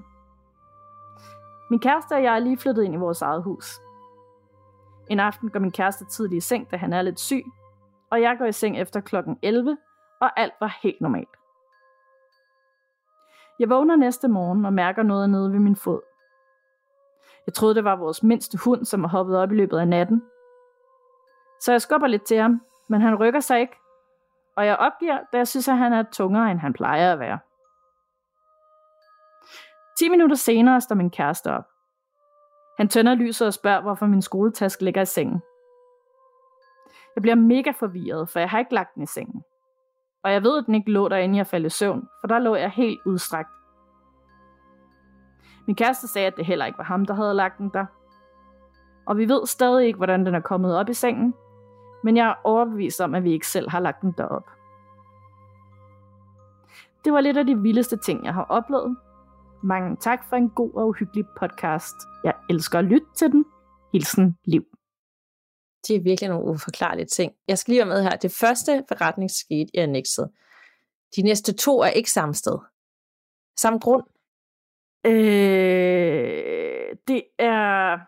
Min 1.70 1.80
kæreste 1.80 2.12
og 2.12 2.22
jeg 2.22 2.34
er 2.34 2.38
lige 2.38 2.58
flyttet 2.58 2.82
ind 2.82 2.94
i 2.94 2.96
vores 2.96 3.22
eget 3.22 3.42
hus. 3.42 3.80
En 5.10 5.20
aften 5.20 5.50
går 5.50 5.60
min 5.60 5.72
kæreste 5.72 6.04
tidligt 6.04 6.44
i 6.44 6.46
seng, 6.46 6.70
da 6.70 6.76
han 6.76 6.92
er 6.92 7.02
lidt 7.02 7.20
syg, 7.20 7.44
og 8.10 8.22
jeg 8.22 8.36
går 8.38 8.44
i 8.44 8.52
seng 8.52 8.78
efter 8.78 9.00
klokken 9.00 9.38
11, 9.42 9.76
og 10.20 10.40
alt 10.40 10.54
var 10.60 10.78
helt 10.82 11.00
normalt. 11.00 11.37
Jeg 13.58 13.70
vågner 13.70 13.96
næste 13.96 14.28
morgen 14.28 14.64
og 14.64 14.72
mærker 14.72 15.02
noget 15.02 15.30
nede 15.30 15.52
ved 15.52 15.58
min 15.58 15.76
fod. 15.76 16.00
Jeg 17.46 17.54
troede, 17.54 17.74
det 17.74 17.84
var 17.84 17.96
vores 17.96 18.22
mindste 18.22 18.58
hund, 18.64 18.84
som 18.84 19.02
var 19.02 19.08
hoppet 19.08 19.38
op 19.38 19.52
i 19.52 19.54
løbet 19.54 19.78
af 19.78 19.88
natten. 19.88 20.22
Så 21.60 21.72
jeg 21.72 21.82
skubber 21.82 22.06
lidt 22.06 22.26
til 22.26 22.36
ham, 22.36 22.60
men 22.88 23.00
han 23.00 23.14
rykker 23.14 23.40
sig 23.40 23.60
ikke, 23.60 23.76
og 24.56 24.66
jeg 24.66 24.76
opgiver, 24.76 25.18
da 25.32 25.36
jeg 25.36 25.48
synes, 25.48 25.68
at 25.68 25.76
han 25.76 25.92
er 25.92 26.02
tungere, 26.12 26.50
end 26.50 26.58
han 26.58 26.72
plejer 26.72 27.12
at 27.12 27.18
være. 27.18 27.38
10 29.98 30.08
minutter 30.08 30.36
senere 30.36 30.80
står 30.80 30.94
min 30.94 31.10
kæreste 31.10 31.52
op. 31.52 31.64
Han 32.78 32.88
tænder 32.88 33.14
lyset 33.14 33.46
og 33.46 33.54
spørger, 33.54 33.80
hvorfor 33.80 34.06
min 34.06 34.22
skoletaske 34.22 34.84
ligger 34.84 35.02
i 35.02 35.06
sengen. 35.06 35.42
Jeg 37.14 37.22
bliver 37.22 37.34
mega 37.34 37.70
forvirret, 37.70 38.28
for 38.28 38.38
jeg 38.40 38.50
har 38.50 38.58
ikke 38.58 38.74
lagt 38.74 38.94
den 38.94 39.02
i 39.02 39.06
sengen. 39.06 39.42
Og 40.22 40.32
jeg 40.32 40.42
ved, 40.42 40.58
at 40.58 40.66
den 40.66 40.74
ikke 40.74 40.90
lå 40.90 41.08
derinde, 41.08 41.36
jeg 41.36 41.46
faldt 41.46 41.66
i 41.66 41.68
søvn, 41.68 42.08
for 42.20 42.28
der 42.28 42.38
lå 42.38 42.54
jeg 42.54 42.70
helt 42.70 43.00
udstrakt. 43.06 43.48
Min 45.66 45.76
kæreste 45.76 46.08
sagde, 46.08 46.26
at 46.26 46.36
det 46.36 46.46
heller 46.46 46.66
ikke 46.66 46.78
var 46.78 46.84
ham, 46.84 47.04
der 47.04 47.14
havde 47.14 47.34
lagt 47.34 47.58
den 47.58 47.70
der. 47.74 47.86
Og 49.06 49.16
vi 49.16 49.28
ved 49.28 49.46
stadig 49.46 49.86
ikke, 49.86 49.96
hvordan 49.96 50.26
den 50.26 50.34
er 50.34 50.40
kommet 50.40 50.76
op 50.76 50.88
i 50.88 50.94
sengen, 50.94 51.34
men 52.04 52.16
jeg 52.16 52.28
er 52.28 52.34
overbevist 52.44 53.00
om, 53.00 53.14
at 53.14 53.24
vi 53.24 53.32
ikke 53.32 53.46
selv 53.46 53.70
har 53.70 53.80
lagt 53.80 54.02
den 54.02 54.14
derop. 54.18 54.50
Det 57.04 57.12
var 57.12 57.20
lidt 57.20 57.36
af 57.36 57.46
de 57.46 57.58
vildeste 57.58 57.96
ting, 57.96 58.24
jeg 58.24 58.34
har 58.34 58.46
oplevet, 58.48 58.96
mange 59.62 59.96
tak 59.96 60.24
for 60.28 60.36
en 60.36 60.50
god 60.50 60.74
og 60.74 60.88
uhyggelig 60.88 61.24
podcast. 61.40 61.94
Jeg 62.24 62.34
elsker 62.50 62.78
at 62.78 62.84
lytte 62.84 63.06
til 63.14 63.32
den. 63.32 63.44
Hilsen 63.92 64.36
Liv. 64.44 64.77
Det 65.86 65.96
er 65.96 66.00
virkelig 66.00 66.30
nogle 66.30 66.46
uforklarlige 66.46 67.06
ting. 67.06 67.32
Jeg 67.48 67.58
skal 67.58 67.72
lige 67.72 67.78
være 67.78 67.94
med 67.94 68.02
her. 68.02 68.16
Det 68.16 68.32
første 68.32 68.84
forretning 68.88 69.30
skete 69.30 69.70
i 69.74 69.78
annexet. 69.78 70.30
De 71.16 71.22
næste 71.22 71.52
to 71.52 71.80
er 71.80 71.88
ikke 71.88 72.10
samme 72.10 72.34
sted. 72.34 72.58
Samme 73.56 73.78
grund. 73.78 74.04
Øh, 75.06 76.96
det 77.08 77.22
er... 77.38 77.98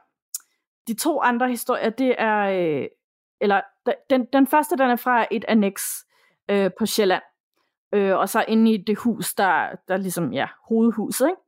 De 0.89 0.95
to 0.95 1.21
andre 1.21 1.49
historier, 1.49 1.91
det 1.91 2.15
er... 2.19 2.39
Øh, 2.39 2.87
eller 3.41 3.61
den, 4.11 4.27
den 4.33 4.47
første, 4.47 4.77
den 4.77 4.91
er 4.91 4.97
fra 4.97 5.27
et 5.31 5.45
annex 5.49 5.83
øh, 6.51 6.71
på 6.79 6.87
Sjælland 6.87 7.23
øh, 7.93 8.17
og 8.17 8.29
så 8.29 8.45
inde 8.49 8.73
i 8.73 8.77
det 8.77 8.99
hus, 8.99 9.35
der, 9.35 9.69
der 9.89 9.97
ligesom, 9.97 10.33
ja, 10.33 10.49
hovedhuset, 10.69 11.29
ikke? 11.29 11.41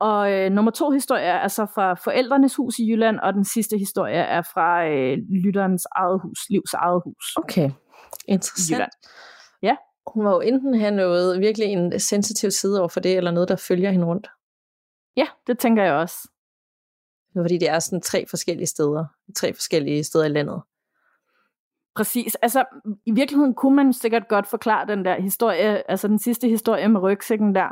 Og 0.00 0.32
øh, 0.32 0.50
nummer 0.50 0.70
to 0.70 0.90
historie 0.90 1.22
er 1.22 1.38
altså 1.38 1.66
fra 1.74 1.94
forældrenes 1.94 2.56
hus 2.56 2.78
i 2.78 2.90
Jylland, 2.90 3.18
og 3.20 3.34
den 3.34 3.44
sidste 3.44 3.78
historie 3.78 4.14
er 4.14 4.42
fra 4.42 4.86
øh, 4.86 5.18
lytterens 5.44 5.86
eget 5.92 6.20
hus, 6.22 6.38
livs 6.50 6.74
eget 6.74 7.02
hus. 7.04 7.36
Okay, 7.36 7.70
interessant. 8.28 8.92
Ja. 9.62 9.76
Hun 10.14 10.24
må 10.24 10.30
jo 10.30 10.40
enten 10.40 10.80
have 10.80 10.90
noget, 10.90 11.40
virkelig 11.40 11.66
en 11.66 12.00
sensitiv 12.00 12.50
side 12.50 12.80
over 12.80 12.88
for 12.88 13.00
det, 13.00 13.16
eller 13.16 13.30
noget, 13.30 13.48
der 13.48 13.56
følger 13.56 13.90
hende 13.90 14.06
rundt. 14.06 14.28
Ja, 15.16 15.26
det 15.46 15.58
tænker 15.58 15.82
jeg 15.82 15.92
også. 15.92 16.28
Fordi 17.36 17.58
det 17.58 17.68
er 17.68 17.78
sådan 17.78 18.00
tre 18.00 18.26
forskellige 18.30 18.66
steder, 18.66 19.04
tre 19.36 19.54
forskellige 19.54 20.04
steder 20.04 20.24
i 20.24 20.28
landet. 20.28 20.62
Præcis. 21.96 22.34
Altså, 22.34 22.64
i 23.06 23.12
virkeligheden 23.12 23.54
kunne 23.54 23.76
man 23.76 23.92
sikkert 23.92 24.28
godt 24.28 24.46
forklare 24.46 24.86
den 24.86 25.04
der 25.04 25.20
historie, 25.20 25.90
altså 25.90 26.08
den 26.08 26.18
sidste 26.18 26.48
historie 26.48 26.88
med 26.88 27.00
rygsækken 27.00 27.54
der, 27.54 27.68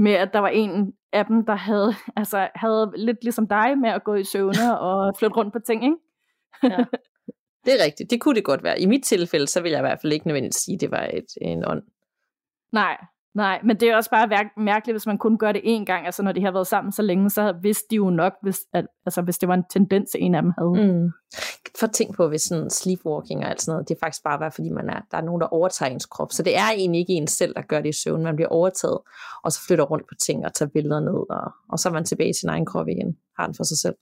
med 0.00 0.12
at 0.12 0.30
der 0.32 0.38
var 0.38 0.48
en 0.48 0.92
af 1.14 1.26
dem, 1.26 1.46
der 1.46 1.54
havde, 1.54 1.94
altså, 2.20 2.48
havde 2.54 2.92
lidt 2.96 3.18
ligesom 3.22 3.48
dig 3.48 3.78
med 3.78 3.90
at 3.90 4.04
gå 4.04 4.14
i 4.14 4.24
søvne 4.24 4.78
og 4.88 5.16
flytte 5.18 5.36
rundt 5.36 5.52
på 5.52 5.58
ting, 5.58 5.84
ikke? 5.84 5.96
ja. 6.62 6.84
Det 7.64 7.80
er 7.80 7.84
rigtigt. 7.84 8.10
Det 8.10 8.20
kunne 8.20 8.34
det 8.34 8.44
godt 8.44 8.62
være. 8.62 8.80
I 8.80 8.86
mit 8.86 9.04
tilfælde, 9.04 9.46
så 9.46 9.62
vil 9.62 9.70
jeg 9.70 9.80
i 9.80 9.82
hvert 9.82 10.00
fald 10.00 10.12
ikke 10.12 10.26
nødvendigvis 10.26 10.54
sige, 10.54 10.74
at 10.74 10.80
det 10.80 10.90
var 10.90 11.10
et, 11.12 11.26
en 11.40 11.64
ånd. 11.66 11.82
Nej, 12.72 12.96
Nej, 13.34 13.60
men 13.64 13.80
det 13.80 13.88
er 13.88 13.96
også 13.96 14.10
bare 14.10 14.48
mærkeligt, 14.56 14.94
hvis 14.94 15.06
man 15.06 15.18
kun 15.18 15.38
gør 15.38 15.52
det 15.52 15.62
én 15.64 15.84
gang. 15.84 16.06
Altså 16.06 16.22
når 16.22 16.32
de 16.32 16.44
har 16.44 16.52
været 16.52 16.66
sammen 16.66 16.92
så 16.92 17.02
længe, 17.02 17.30
så 17.30 17.54
vidste 17.62 17.84
de 17.90 17.96
jo 17.96 18.10
nok, 18.10 18.32
hvis, 18.42 18.60
at, 18.72 18.86
altså, 19.06 19.22
hvis 19.22 19.38
det 19.38 19.48
var 19.48 19.54
en 19.54 19.64
tendens, 19.70 20.10
en 20.18 20.34
af 20.34 20.42
dem 20.42 20.52
havde. 20.58 20.92
Mm. 20.92 21.10
For 21.80 21.86
tænk 21.86 22.16
på, 22.16 22.28
hvis 22.28 22.42
sådan 22.42 22.70
sleepwalking 22.70 23.44
og 23.44 23.50
alt 23.50 23.62
sådan 23.62 23.72
noget, 23.72 23.88
det 23.88 23.94
er 23.94 23.98
faktisk 24.02 24.24
bare, 24.24 24.50
fordi 24.50 24.70
man 24.70 24.90
er, 24.90 25.00
der 25.10 25.18
er 25.18 25.22
nogen, 25.22 25.40
der 25.40 25.46
overtager 25.46 25.90
ens 25.90 26.06
krop. 26.06 26.32
Så 26.32 26.42
det 26.42 26.56
er 26.56 26.70
egentlig 26.76 27.00
ikke 27.00 27.12
en 27.12 27.26
selv, 27.26 27.54
der 27.54 27.62
gør 27.62 27.80
det 27.80 27.88
i 27.88 28.00
søvn. 28.02 28.22
Man 28.22 28.36
bliver 28.36 28.48
overtaget, 28.48 28.98
og 29.44 29.52
så 29.52 29.60
flytter 29.66 29.84
rundt 29.84 30.08
på 30.08 30.14
ting 30.26 30.44
og 30.44 30.54
tager 30.54 30.70
billeder 30.70 31.00
ned, 31.00 31.30
og, 31.30 31.52
og 31.68 31.78
så 31.78 31.88
er 31.88 31.92
man 31.92 32.04
tilbage 32.04 32.30
i 32.30 32.38
sin 32.40 32.48
egen 32.48 32.66
krop 32.66 32.88
igen. 32.88 33.16
Har 33.38 33.46
den 33.46 33.54
for 33.54 33.64
sig 33.64 33.78
selv. 33.78 33.94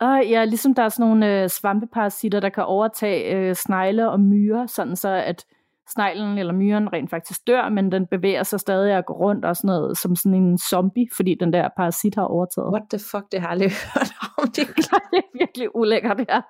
Og 0.00 0.26
ja, 0.26 0.44
ligesom 0.44 0.74
der 0.74 0.82
er 0.82 0.88
sådan 0.88 1.06
nogle 1.06 1.42
øh, 1.42 1.48
svampeparasitter, 1.48 2.40
der 2.40 2.48
kan 2.48 2.64
overtage 2.64 3.36
øh, 3.36 3.54
snegle 3.54 4.10
og 4.10 4.20
myrer, 4.20 4.66
sådan 4.66 4.96
så 4.96 5.08
at 5.08 5.44
sneglen 5.88 6.38
eller 6.38 6.52
myren 6.52 6.92
rent 6.92 7.10
faktisk 7.10 7.40
dør, 7.46 7.68
men 7.68 7.92
den 7.92 8.06
bevæger 8.06 8.42
sig 8.42 8.60
stadig 8.60 8.96
og 8.96 9.04
går 9.06 9.14
rundt 9.14 9.44
og 9.44 9.56
sådan 9.56 9.68
noget, 9.68 9.98
som 9.98 10.16
sådan 10.16 10.34
en 10.34 10.58
zombie, 10.58 11.06
fordi 11.16 11.36
den 11.40 11.52
der 11.52 11.68
parasit 11.76 12.14
har 12.14 12.24
overtaget. 12.24 12.72
What 12.72 12.82
the 12.90 12.98
fuck, 12.98 13.32
det 13.32 13.40
har 13.40 13.48
jeg 13.48 13.52
aldrig 13.52 13.70
hørt 13.94 14.12
om. 14.38 14.48
Det, 14.48 14.68
det 14.76 15.18
er 15.18 15.38
virkelig 15.38 15.76
ulækkert, 15.76 16.18
det 16.18 16.26
her. 16.30 16.42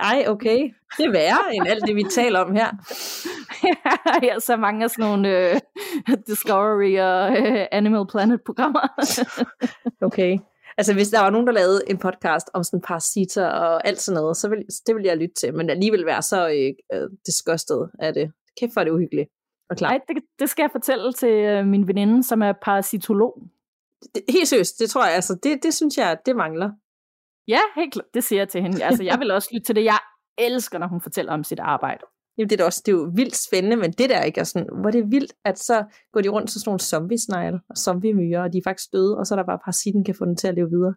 Ej, 0.00 0.24
okay. 0.28 0.58
Det 0.98 1.06
er 1.06 1.10
værre 1.12 1.54
end 1.54 1.68
alt 1.68 1.86
det, 1.86 1.96
vi 1.96 2.02
taler 2.02 2.40
om 2.40 2.54
her. 2.54 2.70
ja, 4.28 4.38
så 4.38 4.56
mange 4.56 4.84
af 4.84 4.90
sådan 4.90 5.04
nogle 5.04 5.50
uh, 6.08 6.14
Discovery 6.26 6.98
og 6.98 7.30
uh, 7.30 7.64
Animal 7.72 8.06
Planet-programmer. 8.06 8.80
okay. 10.06 10.38
Altså, 10.78 10.94
hvis 10.94 11.10
der 11.10 11.20
var 11.20 11.30
nogen, 11.30 11.46
der 11.46 11.52
lavede 11.52 11.82
en 11.86 11.98
podcast 11.98 12.50
om 12.54 12.64
sådan 12.64 12.80
parasitter 12.80 13.46
og 13.46 13.86
alt 13.86 14.00
sådan 14.00 14.20
noget, 14.20 14.36
så 14.36 14.48
vil, 14.48 14.58
det 14.86 14.94
vil 14.96 15.04
jeg 15.04 15.16
lytte 15.16 15.34
til, 15.34 15.54
men 15.54 15.70
alligevel 15.70 16.06
være 16.06 16.22
så 16.22 16.70
uh, 16.94 17.16
disgusted 17.26 17.88
af 17.98 18.14
det. 18.14 18.32
Kæft 18.60 18.74
for 18.74 18.84
det 18.84 18.90
uhyggeligt. 18.90 19.28
Og 19.70 19.76
klar. 19.76 19.90
Ej, 19.90 20.00
det, 20.08 20.16
det 20.38 20.50
skal 20.50 20.62
jeg 20.62 20.70
fortælle 20.72 21.12
til 21.12 21.58
uh, 21.58 21.66
min 21.66 21.88
veninde, 21.88 22.24
som 22.24 22.42
er 22.42 22.52
parasitolog. 22.62 23.42
Det, 24.14 24.22
helt 24.28 24.48
seriøst, 24.48 24.78
det 24.78 24.90
tror 24.90 25.04
jeg, 25.04 25.14
altså, 25.14 25.38
det, 25.42 25.62
det 25.62 25.74
synes 25.74 25.98
jeg, 25.98 26.18
det 26.26 26.36
mangler. 26.36 26.70
Ja, 27.48 27.60
helt 27.76 27.92
klart. 27.92 28.14
Det 28.14 28.24
siger 28.24 28.40
jeg 28.40 28.48
til 28.48 28.62
hende. 28.62 28.84
Altså, 28.84 29.02
jeg 29.02 29.18
vil 29.18 29.30
også 29.30 29.48
lytte 29.52 29.64
til 29.64 29.76
det. 29.76 29.84
Jeg 29.84 29.98
elsker, 30.38 30.78
når 30.78 30.86
hun 30.86 31.00
fortæller 31.00 31.32
om 31.32 31.44
sit 31.44 31.60
arbejde. 31.60 32.04
Jamen, 32.38 32.50
det 32.50 32.60
er, 32.60 32.64
også, 32.64 32.82
det 32.86 32.92
er 32.92 32.96
jo 32.96 33.10
vildt 33.14 33.36
spændende, 33.36 33.76
men 33.76 33.92
det 33.92 34.10
der 34.10 34.22
ikke 34.22 34.40
er 34.40 34.44
sådan, 34.44 34.68
hvor 34.80 34.90
det 34.90 35.00
er 35.00 35.06
vildt, 35.06 35.32
at 35.44 35.58
så 35.58 35.84
går 36.12 36.20
de 36.20 36.28
rundt 36.28 36.50
til 36.50 36.60
sådan 36.60 36.68
nogle 36.68 36.80
zombie 36.80 37.18
og 37.70 37.76
zombie 37.76 38.40
og 38.40 38.52
de 38.52 38.58
er 38.58 38.62
faktisk 38.64 38.92
døde, 38.92 39.18
og 39.18 39.26
så 39.26 39.34
er 39.34 39.36
der 39.36 39.46
bare 39.46 39.58
parasitten, 39.64 40.04
kan 40.04 40.14
få 40.14 40.24
den 40.24 40.36
til 40.36 40.48
at 40.48 40.54
leve 40.54 40.70
videre. 40.70 40.94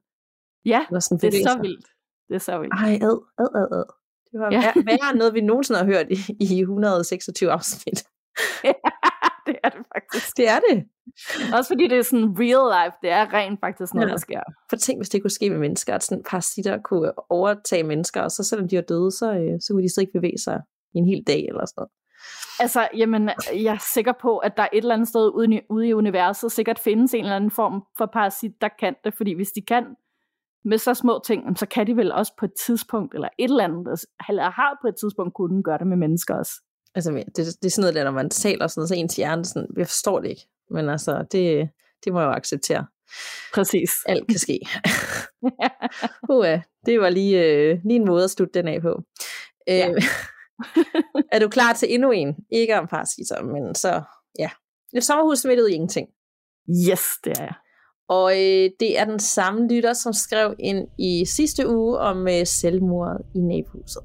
Ja, 0.66 0.82
sådan, 1.00 1.18
det 1.22 1.40
er 1.40 1.50
så 1.50 1.60
vildt. 1.62 1.88
Det 2.28 2.36
er 2.36 2.40
så 2.40 2.60
vildt. 2.60 2.74
Ej, 2.74 2.94
ad, 3.10 3.18
ad, 3.44 3.50
ad, 3.62 3.68
ad. 3.80 3.88
Det 4.32 4.40
var 4.40 4.50
ja. 4.52 4.74
værre 4.86 5.10
end 5.12 5.18
noget, 5.18 5.34
vi 5.34 5.42
nogensinde 5.42 5.80
har 5.80 5.86
hørt 5.86 6.08
i, 6.12 6.20
i 6.40 6.60
126 6.60 7.52
afsnit. 7.52 8.00
ja, 8.64 8.74
det 9.48 9.56
er 9.64 9.70
det 9.70 9.84
faktisk. 9.96 10.38
Det 10.38 10.48
er 10.50 10.60
det. 10.70 10.78
Også 11.58 11.68
fordi 11.70 11.88
det 11.88 11.98
er 11.98 12.02
sådan 12.02 12.30
real 12.40 12.66
life, 12.78 12.96
det 13.02 13.10
er 13.10 13.34
rent 13.34 13.60
faktisk 13.60 13.94
noget, 13.94 14.08
ja. 14.08 14.12
der 14.12 14.18
sker. 14.18 14.42
For 14.70 14.76
tænk, 14.76 15.00
hvis 15.00 15.10
det 15.10 15.22
kunne 15.22 15.32
ske 15.32 15.50
med 15.50 15.60
mennesker, 15.60 15.96
at 15.96 16.04
sådan 16.04 16.24
parasitter 16.30 16.78
kunne 16.82 17.12
overtage 17.30 17.84
mennesker, 17.84 18.22
og 18.22 18.32
så 18.32 18.44
selvom 18.44 18.68
de 18.68 18.78
er 18.78 18.82
døde, 18.82 19.12
så, 19.12 19.34
øh, 19.34 19.62
så 19.62 19.74
kunne 19.74 19.84
de 19.84 19.94
så 19.94 20.02
ikke 20.02 20.14
bevæge 20.14 20.38
sig 20.38 20.62
i 20.98 21.00
en 21.00 21.08
hel 21.08 21.24
dag 21.28 21.46
eller 21.48 21.66
sådan 21.66 21.74
noget. 21.78 21.92
Altså, 22.60 22.88
jamen, 22.98 23.30
jeg 23.54 23.74
er 23.74 23.88
sikker 23.94 24.14
på, 24.22 24.38
at 24.38 24.58
der 24.58 24.64
er 24.64 24.68
et 24.74 24.78
eller 24.78 24.94
andet 24.94 25.08
sted 25.08 25.30
ude 25.30 25.56
i, 25.56 25.60
ude 25.70 25.88
i 25.88 25.94
universet 25.94 26.52
sikkert 26.52 26.80
findes 26.80 27.14
en 27.14 27.20
eller 27.20 27.36
anden 27.36 27.52
form 27.52 27.84
for 27.98 28.06
parasit, 28.06 28.52
der 28.62 28.70
kan 28.80 28.96
det, 29.04 29.14
fordi 29.14 29.34
hvis 29.34 29.52
de 29.52 29.62
kan 29.62 29.86
med 30.66 30.78
så 30.78 30.94
små 30.94 31.22
ting, 31.26 31.58
så 31.58 31.66
kan 31.66 31.88
de 31.88 31.96
vel 31.96 32.12
også 32.12 32.34
på 32.40 32.46
et 32.46 32.54
tidspunkt, 32.66 33.14
eller 33.14 33.30
et 33.40 33.50
eller 33.50 33.64
andet, 33.64 34.06
eller 34.30 34.44
har 34.44 34.78
på 34.82 34.88
et 34.88 34.96
tidspunkt 35.00 35.34
kunne 35.34 35.64
gøre 35.64 35.78
det 35.78 35.88
med 35.88 35.98
mennesker 35.98 36.36
også. 36.36 36.52
Altså, 36.96 37.12
det, 37.12 37.36
det 37.36 37.66
er 37.66 37.70
sådan 37.70 37.82
noget, 37.82 37.96
der, 37.96 38.04
når 38.04 38.12
man 38.12 38.30
taler 38.30 38.68
sådan 38.68 38.80
noget, 38.80 38.90
så 38.90 38.96
ens 38.96 39.16
hjerne 39.16 39.46
sådan, 39.46 39.68
jeg 39.78 39.88
forstår 39.88 40.20
det 40.20 40.30
ikke. 40.30 40.48
Men 40.70 40.90
altså, 40.90 41.26
det, 41.32 41.70
det 42.06 42.14
må 42.14 42.20
jeg 42.20 42.28
jo 42.28 42.32
acceptere. 42.32 42.86
Præcis. 43.54 43.92
Alt 44.06 44.28
kan 44.28 44.40
ske. 44.40 44.60
uh, 46.34 46.62
det 46.86 47.00
var 47.00 47.10
lige, 47.10 47.46
øh, 47.46 47.80
lige 47.84 47.96
en 47.96 48.06
måde 48.06 48.24
at 48.24 48.30
slutte 48.30 48.60
den 48.60 48.68
af 48.68 48.82
på. 48.82 49.04
Ja. 49.68 49.94
Er 51.34 51.40
du 51.40 51.48
klar 51.48 51.74
til 51.74 51.94
endnu 51.94 52.12
en? 52.12 52.36
Ikke 52.52 52.80
om 52.80 52.88
parasitter, 52.88 53.44
men 53.44 53.76
så, 53.76 54.02
ja. 54.40 54.50
Et 54.94 55.04
sommerhus 55.04 55.40
smittede 55.40 55.74
ingenting. 55.74 56.08
Yes, 56.70 57.04
det 57.24 57.40
er 57.40 57.44
jeg. 57.44 57.54
Og 58.10 58.32
øh, 58.32 58.70
det 58.80 59.00
er 59.00 59.06
den 59.06 59.20
samme 59.20 59.68
lytter, 59.68 59.94
som 59.94 60.14
skrev 60.14 60.56
ind 60.60 60.88
i 61.00 61.26
sidste 61.26 61.70
uge 61.70 61.98
om 61.98 62.28
øh, 62.28 62.46
selvmordet 62.46 63.22
i 63.36 63.40
nabohuset. 63.40 64.04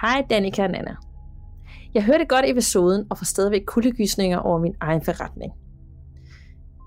Hej 0.00 0.26
Danika 0.30 0.62
og 0.62 0.70
Nana. 0.70 0.96
Jeg 1.94 2.04
hørte 2.04 2.24
godt 2.24 2.44
episoden 2.48 3.06
og 3.10 3.18
får 3.18 3.24
stadigvæk 3.24 3.62
kuldegysninger 3.66 4.38
over 4.38 4.58
min 4.58 4.74
egen 4.80 5.04
forretning. 5.04 5.52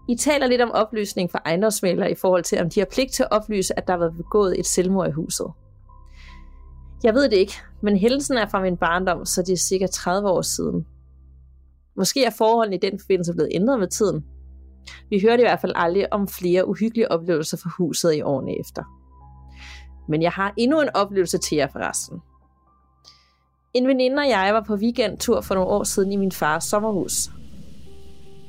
I 0.09 0.15
taler 0.15 0.47
lidt 0.47 0.61
om 0.61 0.72
oplysning 0.72 1.32
for 1.32 1.41
ejendomsmælere 1.45 2.11
i 2.11 2.15
forhold 2.15 2.43
til, 2.43 2.61
om 2.61 2.70
de 2.70 2.80
har 2.80 2.88
pligt 2.91 3.13
til 3.13 3.24
at 3.24 3.32
oplyse, 3.32 3.78
at 3.78 3.88
der 3.88 3.97
været 3.97 4.18
begået 4.18 4.59
et 4.59 4.65
selvmord 4.65 5.07
i 5.07 5.11
huset. 5.11 5.47
Jeg 7.03 7.13
ved 7.13 7.29
det 7.29 7.37
ikke, 7.37 7.53
men 7.81 7.97
hændelsen 7.97 8.37
er 8.37 8.47
fra 8.47 8.61
min 8.61 8.77
barndom, 8.77 9.25
så 9.25 9.41
det 9.41 9.53
er 9.53 9.57
cirka 9.57 9.87
30 9.87 10.29
år 10.29 10.41
siden. 10.41 10.85
Måske 11.95 12.25
er 12.25 12.29
forholdene 12.37 12.75
i 12.75 12.79
den 12.79 12.99
forbindelse 12.99 13.33
blevet 13.33 13.49
ændret 13.53 13.79
med 13.79 13.87
tiden. 13.87 14.25
Vi 15.09 15.19
hørte 15.19 15.41
i 15.41 15.45
hvert 15.45 15.61
fald 15.61 15.71
aldrig 15.75 16.13
om 16.13 16.27
flere 16.27 16.67
uhyggelige 16.67 17.11
oplevelser 17.11 17.57
fra 17.57 17.69
huset 17.77 18.13
i 18.13 18.21
årene 18.21 18.59
efter. 18.59 18.83
Men 20.09 20.21
jeg 20.21 20.31
har 20.31 20.53
endnu 20.57 20.81
en 20.81 20.89
oplevelse 20.93 21.37
til 21.37 21.55
jer 21.55 21.67
forresten. 21.67 22.19
En 23.73 23.87
veninde 23.87 24.17
og 24.19 24.29
jeg 24.29 24.53
var 24.53 24.63
på 24.67 24.75
weekendtur 24.75 25.41
for 25.41 25.55
nogle 25.55 25.69
år 25.69 25.83
siden 25.83 26.11
i 26.11 26.15
min 26.15 26.31
fars 26.31 26.63
sommerhus. 26.63 27.29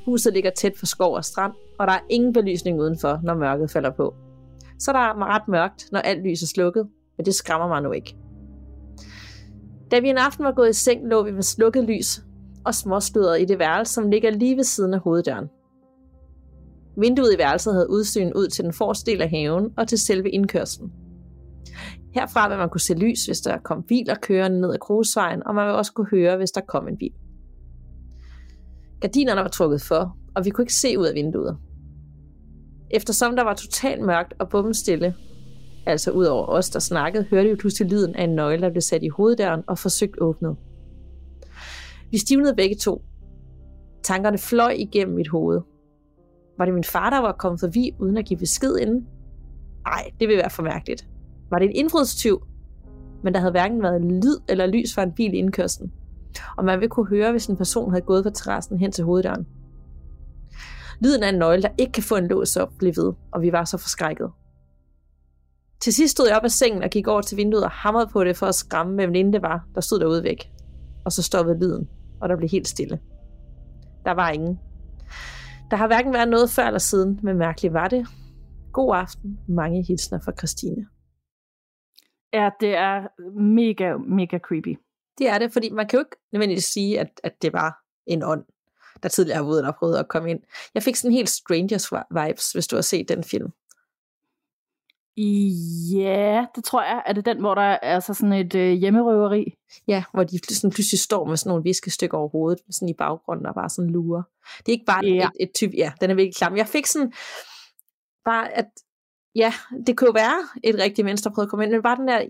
Huset 0.04 0.32
ligger 0.32 0.50
tæt 0.50 0.72
for 0.78 0.86
skov 0.86 1.14
og 1.14 1.24
strand, 1.24 1.52
og 1.78 1.86
der 1.86 1.92
er 1.92 2.00
ingen 2.10 2.32
belysning 2.32 2.80
udenfor, 2.80 3.20
når 3.22 3.34
mørket 3.34 3.70
falder 3.70 3.90
på. 3.90 4.14
Så 4.78 4.92
der 4.92 4.98
er 4.98 5.34
ret 5.34 5.48
mørkt, 5.48 5.88
når 5.92 6.00
alt 6.00 6.22
lys 6.22 6.42
er 6.42 6.46
slukket, 6.46 6.88
men 7.16 7.26
det 7.26 7.34
skræmmer 7.34 7.68
mig 7.68 7.82
nu 7.82 7.92
ikke. 7.92 8.16
Da 9.90 9.98
vi 10.00 10.08
en 10.08 10.18
aften 10.18 10.44
var 10.44 10.52
gået 10.52 10.70
i 10.70 10.72
seng, 10.72 11.08
lå 11.08 11.22
vi 11.22 11.30
med 11.30 11.42
slukket 11.42 11.84
lys 11.84 12.22
og 12.64 12.74
småsludret 12.74 13.40
i 13.40 13.44
det 13.44 13.58
værelse, 13.58 13.94
som 13.94 14.10
ligger 14.10 14.30
lige 14.30 14.56
ved 14.56 14.64
siden 14.64 14.94
af 14.94 15.00
hoveddøren. 15.00 15.48
Vinduet 17.00 17.34
i 17.34 17.38
værelset 17.38 17.74
havde 17.74 17.90
udsyn 17.90 18.32
ud 18.32 18.48
til 18.48 18.64
den 18.64 18.72
forreste 18.72 19.10
del 19.10 19.22
af 19.22 19.30
haven 19.30 19.72
og 19.76 19.88
til 19.88 19.98
selve 19.98 20.30
indkørslen. 20.30 20.92
Herfra 22.14 22.48
vil 22.48 22.58
man 22.58 22.68
kunne 22.68 22.80
se 22.80 22.94
lys, 22.94 23.26
hvis 23.26 23.40
der 23.40 23.58
kom 23.58 23.82
biler 23.82 24.14
kørende 24.14 24.60
ned 24.60 24.72
ad 24.72 24.78
grusvejen, 24.78 25.46
og 25.46 25.54
man 25.54 25.66
vil 25.66 25.74
også 25.74 25.92
kunne 25.92 26.08
høre, 26.10 26.36
hvis 26.36 26.50
der 26.50 26.60
kom 26.60 26.88
en 26.88 26.98
bil. 26.98 27.12
Gardinerne 29.00 29.40
var 29.40 29.48
trukket 29.48 29.82
for, 29.82 30.16
og 30.34 30.44
vi 30.44 30.50
kunne 30.50 30.62
ikke 30.62 30.74
se 30.74 30.98
ud 30.98 31.06
af 31.06 31.14
vinduet. 31.14 31.56
Eftersom 32.90 33.36
der 33.36 33.44
var 33.44 33.54
totalt 33.54 34.02
mørkt 34.02 34.34
og 34.38 34.48
bumstille, 34.48 35.14
altså 35.88 36.10
ud 36.10 36.24
over 36.24 36.46
os, 36.46 36.70
der 36.70 36.78
snakkede, 36.78 37.24
hørte 37.24 37.48
vi 37.48 37.54
pludselig 37.54 37.90
lyden 37.90 38.14
af 38.14 38.24
en 38.24 38.34
nøgle, 38.34 38.62
der 38.62 38.70
blev 38.70 38.82
sat 38.82 39.02
i 39.02 39.08
hoveddøren 39.08 39.62
og 39.66 39.78
forsøgt 39.78 40.20
åbnet. 40.20 40.56
Vi 42.10 42.18
stivnede 42.18 42.54
begge 42.56 42.76
to. 42.76 43.02
Tankerne 44.02 44.38
fløj 44.38 44.70
igennem 44.70 45.14
mit 45.14 45.28
hoved. 45.28 45.60
Var 46.58 46.64
det 46.64 46.74
min 46.74 46.84
far, 46.84 47.10
der 47.10 47.18
var 47.18 47.32
kommet 47.32 47.60
forbi, 47.60 47.94
uden 47.98 48.16
at 48.16 48.24
give 48.24 48.38
besked 48.38 48.76
inden? 48.76 49.06
Nej, 49.84 50.10
det 50.20 50.28
ville 50.28 50.40
være 50.40 50.50
for 50.50 50.62
mærkeligt. 50.62 51.08
Var 51.50 51.58
det 51.58 51.66
en 51.66 51.76
indbrudstyv? 51.76 52.42
Men 53.22 53.34
der 53.34 53.40
havde 53.40 53.50
hverken 53.50 53.82
været 53.82 54.00
lyd 54.02 54.36
eller 54.48 54.66
lys 54.66 54.94
fra 54.94 55.02
en 55.02 55.12
bil 55.12 55.34
i 55.34 55.36
indkørslen. 55.36 55.92
Og 56.56 56.64
man 56.64 56.80
ville 56.80 56.90
kunne 56.90 57.08
høre, 57.08 57.30
hvis 57.30 57.46
en 57.46 57.56
person 57.56 57.90
havde 57.90 58.04
gået 58.04 58.24
fra 58.24 58.30
terrassen 58.30 58.78
hen 58.78 58.92
til 58.92 59.04
hoveddøren. 59.04 59.46
Lyden 61.00 61.22
af 61.22 61.28
en 61.28 61.34
nøgle, 61.38 61.62
der 61.62 61.68
ikke 61.78 61.92
kan 61.92 62.02
få 62.02 62.16
en 62.16 62.28
lås 62.28 62.56
op, 62.56 62.72
blev 62.78 62.92
ved, 62.96 63.12
og 63.32 63.42
vi 63.42 63.52
var 63.52 63.64
så 63.64 63.78
forskrækket. 63.78 64.30
Til 65.80 65.94
sidst 65.94 66.12
stod 66.12 66.28
jeg 66.28 66.36
op 66.36 66.44
af 66.44 66.50
sengen 66.50 66.82
og 66.82 66.90
gik 66.90 67.06
over 67.06 67.22
til 67.22 67.36
vinduet 67.36 67.64
og 67.64 67.70
hamrede 67.70 68.08
på 68.12 68.24
det 68.24 68.36
for 68.36 68.46
at 68.46 68.54
skræmme, 68.54 69.06
hvem 69.06 69.32
det 69.32 69.42
var, 69.42 69.66
der 69.74 69.80
stod 69.80 70.00
derude 70.00 70.22
væk. 70.22 70.50
Og 71.04 71.12
så 71.12 71.22
stoppede 71.22 71.58
lyden, 71.58 71.88
og 72.20 72.28
der 72.28 72.36
blev 72.36 72.48
helt 72.48 72.68
stille. 72.68 73.00
Der 74.04 74.10
var 74.10 74.30
ingen. 74.30 74.58
Der 75.70 75.76
har 75.76 75.86
hverken 75.86 76.12
været 76.12 76.28
noget 76.28 76.50
før 76.50 76.66
eller 76.66 76.78
siden, 76.78 77.20
men 77.22 77.36
mærkeligt 77.38 77.74
var 77.74 77.88
det. 77.88 78.06
God 78.72 78.96
aften. 78.96 79.38
Mange 79.48 79.84
hilsner 79.88 80.18
fra 80.24 80.32
Christine. 80.38 80.86
Ja, 82.32 82.50
det 82.60 82.76
er 82.76 83.06
mega, 83.40 83.96
mega 83.96 84.38
creepy. 84.38 84.78
Det 85.18 85.28
er 85.28 85.38
det, 85.38 85.52
fordi 85.52 85.70
man 85.70 85.88
kan 85.88 85.96
jo 85.96 86.00
ikke 86.00 86.16
nødvendigvis 86.32 86.64
sige, 86.64 87.00
at, 87.00 87.20
at 87.24 87.42
det 87.42 87.52
var 87.52 87.78
en 88.06 88.22
ånd, 88.22 88.44
der 89.02 89.08
tidligere 89.08 89.44
har 89.44 89.52
der 89.52 89.72
prøvet 89.78 89.96
at 89.96 90.08
komme 90.08 90.30
ind. 90.30 90.40
Jeg 90.74 90.82
fik 90.82 90.96
sådan 90.96 91.12
helt 91.12 91.28
Strangers 91.28 91.92
vibes, 92.10 92.52
hvis 92.52 92.66
du 92.66 92.76
har 92.76 92.82
set 92.82 93.08
den 93.08 93.24
film. 93.24 93.52
Ja, 95.94 96.46
det 96.54 96.64
tror 96.64 96.82
jeg. 96.82 97.02
Er 97.06 97.12
det 97.12 97.24
den, 97.24 97.40
hvor 97.40 97.54
der 97.54 97.78
er 97.82 98.00
så 98.00 98.14
sådan 98.14 98.32
et 98.32 98.54
øh, 98.54 98.72
hjemmerøveri? 98.72 99.54
Ja, 99.88 100.04
hvor 100.14 100.24
de 100.24 100.54
sådan 100.54 100.70
pludselig 100.70 101.00
står 101.00 101.24
med 101.24 101.36
sådan 101.36 101.50
nogle 101.50 101.62
viskestykker 101.62 102.18
over 102.18 102.28
hovedet, 102.28 102.60
sådan 102.70 102.88
i 102.88 102.94
baggrunden 102.94 103.46
og 103.46 103.54
bare 103.54 103.68
sådan 103.68 103.90
lurer. 103.90 104.22
Det 104.58 104.68
er 104.68 104.72
ikke 104.72 104.84
bare 104.84 105.04
ja. 105.04 105.26
et, 105.26 105.30
et 105.40 105.50
type, 105.54 105.72
ja, 105.76 105.92
den 106.00 106.10
er 106.10 106.14
virkelig 106.14 106.34
klam. 106.34 106.56
Jeg 106.56 106.66
fik 106.66 106.86
sådan, 106.86 107.12
bare 108.24 108.52
at, 108.52 108.70
ja, 109.34 109.52
det 109.86 109.96
kunne 109.96 110.08
jo 110.08 110.12
være 110.12 110.38
et 110.64 110.74
rigtigt 110.78 111.24
der 111.24 111.30
prøvede 111.34 111.46
at 111.46 111.50
komme 111.50 111.64
ind, 111.64 111.72
men 111.72 111.82
bare 111.82 111.96
den 111.96 112.08
der, 112.08 112.20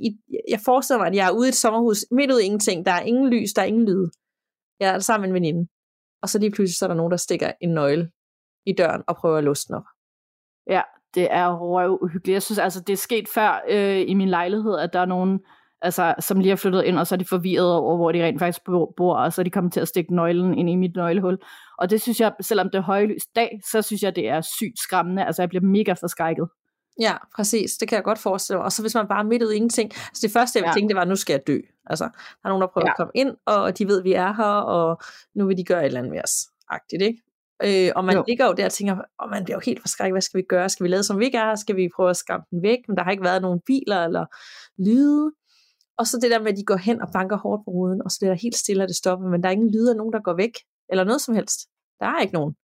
jeg 0.49 0.61
forestiller 0.65 0.99
mig, 0.99 1.09
at 1.09 1.15
jeg 1.15 1.27
er 1.29 1.37
ude 1.39 1.49
i 1.49 1.55
et 1.55 1.55
sommerhus, 1.55 2.07
midt 2.11 2.33
ud 2.33 2.41
i 2.41 2.45
ingenting, 2.45 2.87
der 2.87 2.93
er 2.93 3.01
ingen 3.01 3.29
lys, 3.35 3.53
der 3.53 3.63
er 3.63 3.67
ingen 3.67 3.87
lyd. 3.89 4.09
Jeg 4.81 4.95
er 4.95 4.99
sammen 4.99 5.23
med 5.23 5.29
en 5.29 5.35
veninde. 5.35 5.69
Og 6.23 6.29
så 6.29 6.39
lige 6.39 6.51
pludselig 6.51 6.77
så 6.77 6.85
er 6.85 6.89
der 6.89 6.97
nogen, 6.97 7.11
der 7.11 7.17
stikker 7.17 7.53
en 7.61 7.75
nøgle 7.75 8.11
i 8.67 8.73
døren 8.73 9.03
og 9.09 9.17
prøver 9.17 9.39
at 9.39 9.45
låse 9.45 9.69
den 9.69 9.75
op. 9.75 9.89
Ja, 10.67 10.83
det 11.15 11.29
er 11.31 11.57
røv 11.57 11.99
uhyggeligt. 12.03 12.35
Jeg 12.35 12.43
synes 12.43 12.59
altså, 12.59 12.81
det 12.81 12.93
er 12.93 12.97
sket 12.97 13.29
før 13.29 13.61
øh, 13.69 14.05
i 14.07 14.15
min 14.15 14.29
lejlighed, 14.29 14.79
at 14.79 14.93
der 14.93 15.01
er 15.01 15.07
nogen, 15.07 15.41
altså, 15.83 16.15
som 16.21 16.41
lige 16.41 16.49
har 16.49 16.57
flyttet 16.57 16.83
ind, 16.85 16.99
og 16.99 17.07
så 17.07 17.15
er 17.15 17.17
de 17.17 17.25
forvirret 17.25 17.75
over, 17.75 17.97
hvor 17.97 18.13
de 18.13 18.25
rent 18.25 18.39
faktisk 18.39 18.65
bor, 18.97 19.15
og 19.17 19.33
så 19.33 19.41
er 19.41 19.45
de 19.45 19.51
kommet 19.51 19.73
til 19.73 19.81
at 19.81 19.89
stikke 19.89 20.15
nøglen 20.15 20.59
ind 20.59 20.71
i 20.71 20.77
mit 20.77 20.97
nøglehul. 20.97 21.39
Og 21.79 21.91
det 21.91 22.01
synes 22.01 22.21
jeg, 22.21 22.33
selvom 22.41 22.67
det 22.71 22.79
er 22.79 22.83
højlys 22.83 23.27
dag, 23.37 23.61
så 23.71 23.83
synes 23.83 24.03
jeg, 24.03 24.17
det 24.17 24.29
er 24.29 24.41
sygt 24.41 24.79
skræmmende. 24.79 25.25
Altså, 25.25 25.43
jeg 25.43 25.49
bliver 25.49 25.63
mega 25.65 25.93
forskrækket. 25.93 26.49
Ja, 27.01 27.13
præcis. 27.37 27.71
Det 27.77 27.89
kan 27.89 27.97
jeg 27.97 28.05
godt 28.05 28.19
forestille 28.19 28.57
mig. 28.59 28.65
Og 28.65 28.73
så 28.73 28.83
hvis 28.83 28.95
man 28.95 29.09
bare 29.09 29.25
midt 29.25 29.43
ud 29.43 29.53
i 29.53 29.57
ingenting. 29.57 29.91
Altså 29.95 30.21
det 30.27 30.33
første, 30.33 30.59
jeg 30.59 30.67
Ja. 30.67 30.73
tænke, 30.73 30.89
det 30.89 30.97
var, 30.97 31.05
nu 31.05 31.17
skal 31.17 31.33
jeg 31.35 31.47
dø. 31.47 31.59
Altså, 31.87 32.05
der 32.05 32.45
er 32.45 32.49
nogen, 32.49 32.61
der 32.63 32.69
prøver 32.69 32.87
Ja. 32.87 32.91
at 32.91 32.97
komme 32.97 33.13
ind, 33.15 33.37
og 33.47 33.79
de 33.79 33.87
ved, 33.89 34.03
vi 34.03 34.13
er 34.13 34.33
her, 34.35 34.45
og 34.45 34.99
nu 35.35 35.47
vil 35.47 35.57
de 35.57 35.65
gøre 35.65 35.81
et 35.81 35.87
eller 35.87 35.99
andet 36.01 36.13
med 36.13 36.21
os. 36.25 36.33
Agtigt, 36.71 37.03
ikke? 37.03 37.23
Øh, 37.65 37.91
og 37.97 38.05
man 38.05 38.15
Jo. 38.15 38.25
ligger 38.29 38.47
jo 38.47 38.53
der 38.53 38.65
og 38.65 38.73
tænker, 38.73 38.97
og 39.19 39.31
man 39.31 39.45
bliver 39.45 39.57
jo 39.57 39.61
helt 39.65 39.81
forskrækket, 39.81 40.15
hvad 40.15 40.21
skal 40.23 40.39
vi 40.39 40.45
gøre? 40.49 40.69
Skal 40.69 40.85
vi 40.85 40.89
lade 40.89 41.03
som 41.03 41.19
vi 41.19 41.25
ikke 41.25 41.39
er? 41.39 41.55
Skal 41.55 41.77
vi 41.77 41.89
prøve 41.97 42.11
at 42.11 42.17
skræmme 42.17 42.45
den 42.51 42.63
væk? 42.63 42.79
Men 42.89 42.97
der 42.97 43.03
har 43.05 43.11
ikke 43.11 43.25
været 43.25 43.43
nogen 43.43 43.61
biler 43.67 44.05
eller 44.05 44.25
lyde. 44.83 45.33
Og 45.99 46.07
så 46.07 46.19
det 46.23 46.31
der 46.31 46.39
med, 46.39 46.53
at 46.53 46.57
de 46.57 46.65
går 46.65 46.77
hen 46.77 47.01
og 47.03 47.09
banker 47.13 47.37
hårdt 47.37 47.65
på 47.65 47.71
ruden, 47.71 48.03
og 48.03 48.11
så 48.11 48.19
det 48.21 48.29
der 48.29 48.35
helt 48.35 48.57
stille, 48.57 48.83
at 48.83 48.89
det 48.89 48.97
stopper, 48.97 49.29
men 49.29 49.43
der 49.43 49.49
er 49.49 49.53
ingen 49.53 49.71
lyde 49.71 49.91
af 49.91 49.97
nogen, 49.97 50.13
der 50.13 50.21
går 50.21 50.35
væk, 50.35 50.53
eller 50.89 51.05
noget 51.05 51.21
som 51.21 51.35
helst. 51.35 51.61
Der 52.01 52.07
er 52.07 52.21
ikke 52.21 52.35
nogen. 52.35 52.55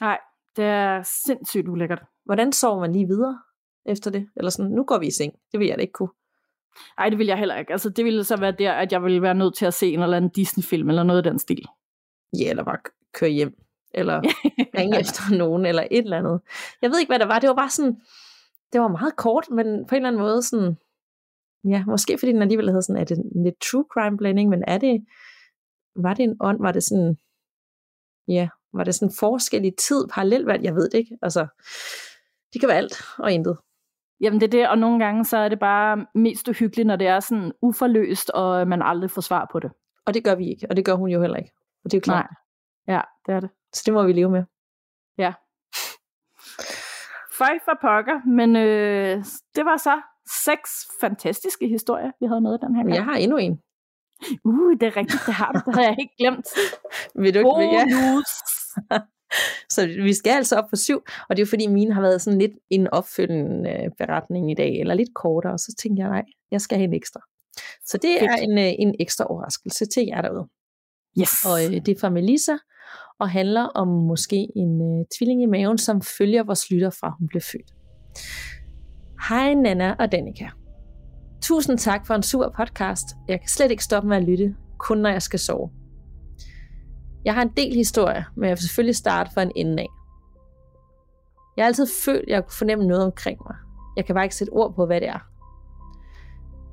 Nej, 0.00 0.18
det 0.56 0.64
er 0.64 1.02
sindssygt 1.26 1.68
ulækkert. 1.68 2.02
Hvordan 2.24 2.52
sover 2.52 2.80
man 2.80 2.92
lige 2.92 3.06
videre 3.06 3.38
efter 3.86 4.10
det? 4.10 4.28
Eller 4.36 4.50
sådan, 4.50 4.70
nu 4.72 4.84
går 4.84 4.98
vi 4.98 5.06
i 5.06 5.10
seng. 5.10 5.32
Det 5.52 5.60
vil 5.60 5.66
jeg 5.66 5.76
da 5.76 5.80
ikke 5.82 5.92
kunne. 5.92 6.08
Nej, 6.98 7.08
det 7.08 7.18
vil 7.18 7.26
jeg 7.26 7.38
heller 7.38 7.56
ikke. 7.56 7.72
Altså, 7.72 7.90
det 7.90 8.04
ville 8.04 8.24
så 8.24 8.36
være 8.36 8.52
der, 8.52 8.72
at 8.72 8.92
jeg 8.92 9.02
ville 9.02 9.22
være 9.22 9.34
nødt 9.34 9.54
til 9.54 9.66
at 9.66 9.74
se 9.74 9.92
en 9.92 10.02
eller 10.02 10.16
anden 10.16 10.30
Disney-film, 10.30 10.88
eller 10.88 11.02
noget 11.02 11.18
af 11.18 11.30
den 11.30 11.38
stil. 11.38 11.66
Ja, 12.38 12.50
eller 12.50 12.64
bare 12.64 12.78
køre 13.14 13.30
hjem, 13.30 13.54
eller 13.94 14.20
ringe 14.78 15.00
efter 15.00 15.36
nogen, 15.36 15.66
eller 15.66 15.82
et 15.90 16.04
eller 16.04 16.18
andet. 16.18 16.40
Jeg 16.82 16.90
ved 16.90 16.98
ikke, 16.98 17.10
hvad 17.10 17.18
der 17.18 17.26
var. 17.26 17.38
Det 17.38 17.48
var 17.48 17.54
bare 17.54 17.70
sådan, 17.70 18.00
det 18.72 18.80
var 18.80 18.88
meget 18.88 19.16
kort, 19.16 19.50
men 19.50 19.86
på 19.86 19.94
en 19.94 19.96
eller 19.96 20.08
anden 20.08 20.22
måde 20.22 20.42
sådan, 20.42 20.76
ja, 21.64 21.84
måske 21.86 22.18
fordi 22.18 22.32
den 22.32 22.42
alligevel 22.42 22.70
havde 22.70 22.82
sådan, 22.82 23.00
er 23.00 23.04
det 23.04 23.18
en 23.18 23.44
lidt 23.44 23.60
true 23.60 23.84
crime 23.92 24.16
blanding, 24.16 24.50
men 24.50 24.64
er 24.66 24.78
det, 24.78 25.04
var 25.96 26.14
det 26.14 26.22
en 26.22 26.36
ånd, 26.40 26.60
var 26.60 26.72
det 26.72 26.82
sådan, 26.82 27.18
ja, 28.28 28.48
var 28.72 28.84
det 28.84 28.94
sådan 28.94 29.14
forskellig 29.18 29.76
tid, 29.76 30.08
parallelvalg, 30.12 30.64
jeg 30.64 30.74
ved 30.74 30.90
det 30.90 30.98
ikke. 30.98 31.18
Altså, 31.22 31.46
det 32.52 32.60
kan 32.60 32.68
være 32.68 32.78
alt 32.78 33.02
og 33.18 33.32
intet. 33.32 33.58
Jamen 34.20 34.40
det 34.40 34.46
er 34.46 34.50
det, 34.50 34.68
og 34.68 34.78
nogle 34.78 35.04
gange 35.04 35.24
så 35.24 35.36
er 35.36 35.48
det 35.48 35.58
bare 35.58 36.06
mest 36.14 36.48
uhyggeligt, 36.48 36.86
når 36.86 36.96
det 36.96 37.06
er 37.06 37.20
sådan 37.20 37.52
uforløst, 37.62 38.30
og 38.30 38.68
man 38.68 38.82
aldrig 38.82 39.10
får 39.10 39.20
svar 39.20 39.48
på 39.52 39.60
det. 39.60 39.70
Og 40.06 40.14
det 40.14 40.24
gør 40.24 40.34
vi 40.34 40.50
ikke, 40.50 40.66
og 40.70 40.76
det 40.76 40.84
gør 40.84 40.94
hun 40.94 41.10
jo 41.10 41.20
heller 41.20 41.36
ikke. 41.36 41.52
Og 41.84 41.90
det 41.90 41.96
er 41.96 41.98
jo 41.98 42.02
klart. 42.02 42.26
Nej. 42.86 42.96
Ja, 42.96 43.00
det 43.26 43.34
er 43.34 43.40
det. 43.40 43.50
Så 43.74 43.82
det 43.86 43.94
må 43.94 44.02
vi 44.06 44.12
leve 44.12 44.30
med. 44.30 44.44
Ja. 45.18 45.32
Føj 47.38 47.58
for 47.64 47.78
pokker, 47.80 48.28
men 48.28 48.56
øh, 48.56 49.24
det 49.56 49.64
var 49.64 49.76
så 49.76 50.00
seks 50.44 50.70
fantastiske 51.00 51.68
historier, 51.68 52.10
vi 52.20 52.26
havde 52.26 52.40
med 52.40 52.58
den 52.58 52.74
her 52.76 52.82
gang. 52.82 52.94
Jeg 52.94 53.04
har 53.04 53.16
endnu 53.16 53.36
en. 53.36 53.60
Uh, 54.44 54.72
det 54.80 54.86
er 54.86 54.96
rigtigt, 54.96 55.22
det 55.26 55.34
har. 55.34 55.52
Det 55.52 55.74
havde 55.74 55.86
jeg 55.86 55.96
helt 55.98 56.16
glemt. 56.18 56.46
Vil 57.22 57.34
du 57.34 57.38
ikke? 57.38 57.76
Ja. 57.76 57.84
Bonus. 57.84 58.32
Så 59.74 59.86
vi 59.86 60.14
skal 60.14 60.30
altså 60.30 60.56
op 60.56 60.70
på 60.70 60.76
syv, 60.76 61.02
og 61.28 61.36
det 61.36 61.42
er 61.42 61.46
jo 61.46 61.48
fordi 61.48 61.66
mine 61.66 61.94
har 61.94 62.00
været 62.00 62.22
sådan 62.22 62.38
lidt 62.38 62.52
en 62.70 62.88
opfølgende 62.88 63.70
øh, 63.70 63.90
beretning 63.98 64.50
i 64.50 64.54
dag, 64.54 64.80
eller 64.80 64.94
lidt 64.94 65.14
kortere, 65.14 65.52
og 65.52 65.60
så 65.60 65.74
tænkte 65.82 66.00
jeg, 66.00 66.10
nej, 66.10 66.24
jeg 66.50 66.60
skal 66.60 66.78
have 66.78 66.88
en 66.88 66.94
ekstra. 66.94 67.20
Så 67.86 67.98
det 67.98 68.22
er 68.22 68.36
Fedt. 68.36 68.42
en, 68.42 68.58
øh, 68.58 68.72
en 68.78 68.94
ekstra 69.00 69.24
overraskelse 69.30 69.86
til 69.86 70.06
jer 70.06 70.20
derude. 70.22 70.48
Yes. 71.20 71.46
Og 71.46 71.64
øh, 71.64 71.86
det 71.86 71.88
er 71.88 72.00
fra 72.00 72.10
Melissa, 72.10 72.56
og 73.20 73.30
handler 73.30 73.62
om 73.62 73.88
måske 73.88 74.48
en 74.56 74.82
øh, 74.82 75.04
tvilling 75.18 75.42
i 75.42 75.46
maven, 75.46 75.78
som 75.78 76.02
følger 76.18 76.42
vores 76.42 76.70
lytter 76.70 76.90
fra 76.90 77.14
hun 77.18 77.28
blev 77.28 77.40
født. 77.40 77.74
Hej 79.28 79.54
Nana 79.54 79.94
og 79.98 80.12
Danika. 80.12 80.48
Tusind 81.42 81.78
tak 81.78 82.06
for 82.06 82.14
en 82.14 82.22
super 82.22 82.48
podcast. 82.56 83.04
Jeg 83.28 83.40
kan 83.40 83.48
slet 83.48 83.70
ikke 83.70 83.84
stoppe 83.84 84.08
med 84.08 84.16
at 84.16 84.24
lytte, 84.24 84.54
kun 84.78 84.98
når 84.98 85.10
jeg 85.10 85.22
skal 85.22 85.38
sove. 85.38 85.70
Jeg 87.24 87.34
har 87.34 87.42
en 87.42 87.52
del 87.56 87.74
historie, 87.74 88.24
men 88.36 88.44
jeg 88.44 88.50
vil 88.50 88.62
selvfølgelig 88.62 88.96
starte 88.96 89.30
fra 89.34 89.42
en 89.42 89.52
ende 89.56 89.82
af. 89.82 89.88
Jeg 91.56 91.64
har 91.64 91.66
altid 91.66 91.86
følt, 92.04 92.22
at 92.22 92.28
jeg 92.28 92.42
kunne 92.42 92.58
fornemme 92.58 92.86
noget 92.86 93.04
omkring 93.04 93.38
mig. 93.46 93.56
Jeg 93.96 94.04
kan 94.04 94.14
bare 94.14 94.24
ikke 94.24 94.36
sætte 94.36 94.50
ord 94.50 94.74
på, 94.74 94.86
hvad 94.86 95.00
det 95.00 95.08
er. 95.08 95.18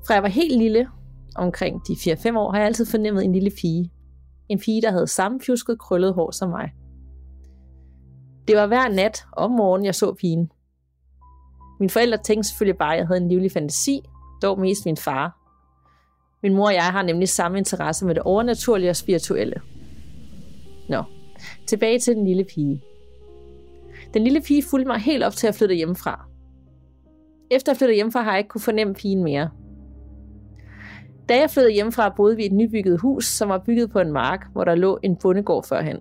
Fra 0.07 0.13
jeg 0.13 0.23
var 0.23 0.29
helt 0.29 0.57
lille, 0.57 0.87
omkring 1.35 1.81
de 1.87 1.93
4-5 1.93 2.37
år, 2.37 2.51
har 2.51 2.57
jeg 2.57 2.65
altid 2.65 2.85
fornemmet 2.85 3.23
en 3.23 3.33
lille 3.33 3.51
pige. 3.61 3.91
En 4.49 4.59
pige, 4.59 4.81
der 4.81 4.91
havde 4.91 5.07
samme 5.07 5.39
fjusket 5.41 5.79
krøllet 5.79 6.13
hår 6.13 6.31
som 6.31 6.49
mig. 6.49 6.71
Det 8.47 8.57
var 8.57 8.67
hver 8.67 8.89
nat 8.89 9.25
om 9.31 9.51
morgenen, 9.51 9.85
jeg 9.85 9.95
så 9.95 10.13
pigen. 10.13 10.51
Mine 11.79 11.89
forældre 11.89 12.17
tænkte 12.17 12.49
selvfølgelig 12.49 12.77
bare, 12.77 12.93
at 12.93 12.99
jeg 12.99 13.07
havde 13.07 13.21
en 13.21 13.29
livlig 13.29 13.51
fantasi, 13.51 14.01
dog 14.41 14.59
mest 14.59 14.85
min 14.85 14.97
far. 14.97 15.37
Min 16.43 16.53
mor 16.53 16.65
og 16.65 16.73
jeg 16.73 16.83
har 16.83 17.01
nemlig 17.01 17.29
samme 17.29 17.57
interesse 17.57 18.05
med 18.05 18.15
det 18.15 18.23
overnaturlige 18.23 18.89
og 18.89 18.95
spirituelle. 18.95 19.61
Nå, 20.89 21.03
tilbage 21.67 21.99
til 21.99 22.15
den 22.15 22.27
lille 22.27 22.43
pige. 22.43 22.81
Den 24.13 24.23
lille 24.23 24.41
pige 24.41 24.63
fulgte 24.63 24.87
mig 24.87 24.99
helt 24.99 25.23
op 25.23 25.33
til 25.33 25.47
at 25.47 25.55
flytte 25.55 25.75
hjemmefra. 25.75 26.25
Efter 27.51 27.71
at 27.71 27.77
flytte 27.77 27.95
hjemmefra, 27.95 28.21
har 28.21 28.31
jeg 28.31 28.39
ikke 28.39 28.49
kunne 28.49 28.61
fornemme 28.61 28.93
pigen 28.93 29.23
mere. 29.23 29.49
Da 31.29 31.39
jeg 31.39 31.49
flyttede 31.49 31.73
hjemmefra, 31.73 32.13
boede 32.17 32.35
vi 32.35 32.43
i 32.43 32.45
et 32.45 32.51
nybygget 32.51 32.99
hus, 32.99 33.25
som 33.25 33.49
var 33.49 33.57
bygget 33.65 33.91
på 33.91 33.99
en 33.99 34.11
mark, 34.11 34.47
hvor 34.51 34.63
der 34.63 34.75
lå 34.75 34.99
en 35.03 35.15
bondegård 35.15 35.65
førhen. 35.67 35.99